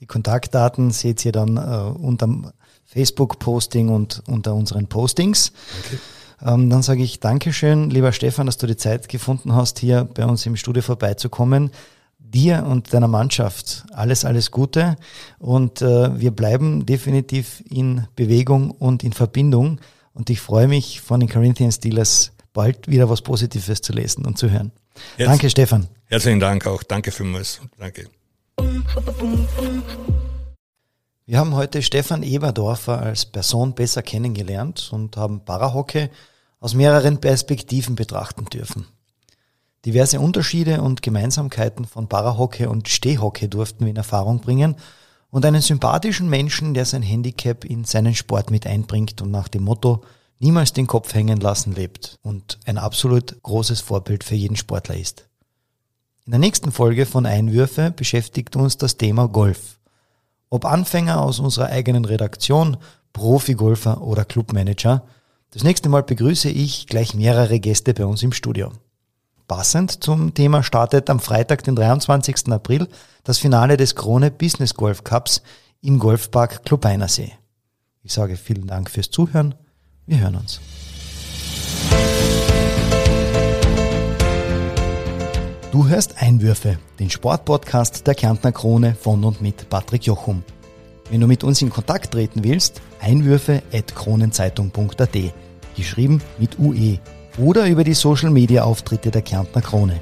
Die 0.00 0.06
Kontaktdaten 0.06 0.90
seht 0.90 1.24
ihr 1.24 1.32
dann 1.32 1.56
äh, 1.56 1.98
unter 1.98 2.52
Facebook-Posting 2.84 3.88
und 3.88 4.22
unter 4.26 4.54
unseren 4.54 4.88
Postings. 4.88 5.52
Okay. 5.84 5.98
Ähm, 6.44 6.68
dann 6.70 6.82
sage 6.82 7.02
ich 7.02 7.20
Dankeschön, 7.20 7.90
lieber 7.90 8.12
Stefan, 8.12 8.46
dass 8.46 8.58
du 8.58 8.66
die 8.66 8.76
Zeit 8.76 9.08
gefunden 9.08 9.54
hast, 9.54 9.78
hier 9.78 10.04
bei 10.04 10.24
uns 10.26 10.44
im 10.46 10.56
Studio 10.56 10.82
vorbeizukommen. 10.82 11.70
Dir 12.18 12.66
und 12.68 12.92
deiner 12.92 13.08
Mannschaft 13.08 13.84
alles, 13.92 14.24
alles 14.24 14.50
Gute. 14.50 14.96
Und 15.38 15.80
äh, 15.80 16.20
wir 16.20 16.32
bleiben 16.32 16.84
definitiv 16.84 17.62
in 17.70 18.06
Bewegung 18.16 18.70
und 18.72 19.04
in 19.04 19.12
Verbindung. 19.12 19.80
Und 20.12 20.28
ich 20.30 20.40
freue 20.40 20.66
mich 20.66 21.00
von 21.00 21.20
den 21.20 21.28
Corinthian 21.28 21.70
Steelers 21.70 22.32
bald 22.52 22.88
wieder 22.88 23.08
was 23.08 23.22
Positives 23.22 23.80
zu 23.80 23.92
lesen 23.92 24.26
und 24.26 24.38
zu 24.38 24.50
hören. 24.50 24.72
Jetzt, 25.16 25.28
Danke, 25.28 25.50
Stefan. 25.50 25.88
Herzlichen 26.06 26.40
Dank 26.40 26.66
auch. 26.66 26.82
Danke 26.82 27.12
vielmals. 27.12 27.60
Danke. 27.78 28.08
Wir 31.28 31.40
haben 31.40 31.56
heute 31.56 31.82
Stefan 31.82 32.22
Eberdorfer 32.22 33.00
als 33.00 33.26
Person 33.26 33.74
besser 33.74 34.00
kennengelernt 34.00 34.90
und 34.92 35.16
haben 35.16 35.44
Parahockey 35.44 36.08
aus 36.60 36.74
mehreren 36.74 37.18
Perspektiven 37.18 37.96
betrachten 37.96 38.44
dürfen. 38.44 38.86
Diverse 39.84 40.20
Unterschiede 40.20 40.82
und 40.82 41.02
Gemeinsamkeiten 41.02 41.84
von 41.84 42.08
Parahockey 42.08 42.66
und 42.66 42.88
Stehhockey 42.88 43.48
durften 43.48 43.84
wir 43.84 43.90
in 43.90 43.96
Erfahrung 43.96 44.40
bringen 44.40 44.76
und 45.30 45.44
einen 45.44 45.62
sympathischen 45.62 46.30
Menschen, 46.30 46.74
der 46.74 46.84
sein 46.84 47.02
Handicap 47.02 47.64
in 47.64 47.82
seinen 47.82 48.14
Sport 48.14 48.52
mit 48.52 48.64
einbringt 48.64 49.20
und 49.20 49.32
nach 49.32 49.48
dem 49.48 49.64
Motto 49.64 50.04
niemals 50.38 50.74
den 50.74 50.86
Kopf 50.86 51.12
hängen 51.12 51.40
lassen 51.40 51.74
lebt 51.74 52.20
und 52.22 52.60
ein 52.66 52.78
absolut 52.78 53.42
großes 53.42 53.80
Vorbild 53.80 54.22
für 54.22 54.36
jeden 54.36 54.56
Sportler 54.56 54.96
ist. 54.96 55.26
In 56.24 56.30
der 56.30 56.38
nächsten 56.38 56.70
Folge 56.70 57.04
von 57.04 57.26
Einwürfe 57.26 57.90
beschäftigt 57.90 58.54
uns 58.54 58.76
das 58.76 58.96
Thema 58.96 59.26
Golf. 59.26 59.76
Ob 60.48 60.64
Anfänger 60.64 61.20
aus 61.20 61.40
unserer 61.40 61.66
eigenen 61.66 62.04
Redaktion, 62.04 62.76
Profi-Golfer 63.12 64.02
oder 64.02 64.24
Clubmanager, 64.24 65.02
das 65.50 65.64
nächste 65.64 65.88
Mal 65.88 66.02
begrüße 66.02 66.48
ich 66.50 66.86
gleich 66.86 67.14
mehrere 67.14 67.58
Gäste 67.60 67.94
bei 67.94 68.04
uns 68.04 68.22
im 68.22 68.32
Studio. 68.32 68.72
Passend 69.48 70.02
zum 70.02 70.34
Thema 70.34 70.62
startet 70.62 71.08
am 71.08 71.20
Freitag, 71.20 71.62
den 71.64 71.76
23. 71.76 72.48
April, 72.48 72.88
das 73.24 73.38
Finale 73.38 73.76
des 73.76 73.94
Krone 73.94 74.30
Business 74.30 74.74
Golf 74.74 75.04
Cups 75.04 75.42
im 75.80 75.98
Golfpark 75.98 76.64
Klubeinersee. 76.64 77.32
Ich 78.02 78.12
sage 78.12 78.36
vielen 78.36 78.66
Dank 78.66 78.90
fürs 78.90 79.10
Zuhören. 79.10 79.54
Wir 80.06 80.20
hören 80.20 80.36
uns. 80.36 80.60
Du 85.72 85.88
hörst 85.88 86.22
Einwürfe, 86.22 86.78
den 87.00 87.10
Sportpodcast 87.10 88.06
der 88.06 88.14
Kärntner 88.14 88.52
Krone 88.52 88.94
von 88.94 89.24
und 89.24 89.42
mit 89.42 89.68
Patrick 89.68 90.06
Jochum. 90.06 90.44
Wenn 91.10 91.20
du 91.20 91.26
mit 91.26 91.42
uns 91.42 91.60
in 91.60 91.70
Kontakt 91.70 92.12
treten 92.12 92.44
willst, 92.44 92.80
Einwürfe 93.00 93.62
at 93.72 93.94
kronenzeitung.at, 93.94 95.18
geschrieben 95.76 96.22
mit 96.38 96.58
UE 96.58 96.98
oder 97.38 97.66
über 97.66 97.82
die 97.82 97.94
Social 97.94 98.30
Media 98.30 98.62
Auftritte 98.62 99.10
der 99.10 99.22
Kärntner 99.22 99.60
Krone. 99.60 100.00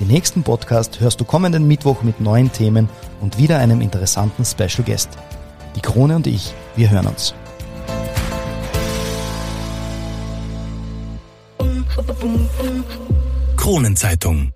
Den 0.00 0.08
nächsten 0.08 0.42
Podcast 0.42 1.00
hörst 1.00 1.20
du 1.20 1.24
kommenden 1.24 1.68
Mittwoch 1.68 2.02
mit 2.02 2.20
neuen 2.20 2.52
Themen 2.52 2.88
und 3.20 3.38
wieder 3.38 3.58
einem 3.58 3.80
interessanten 3.80 4.44
Special 4.44 4.84
Guest. 4.84 5.10
Die 5.76 5.80
Krone 5.80 6.16
und 6.16 6.26
ich, 6.26 6.52
wir 6.74 6.90
hören 6.90 7.06
uns. 7.06 7.32
Kronenzeitung 13.56 14.52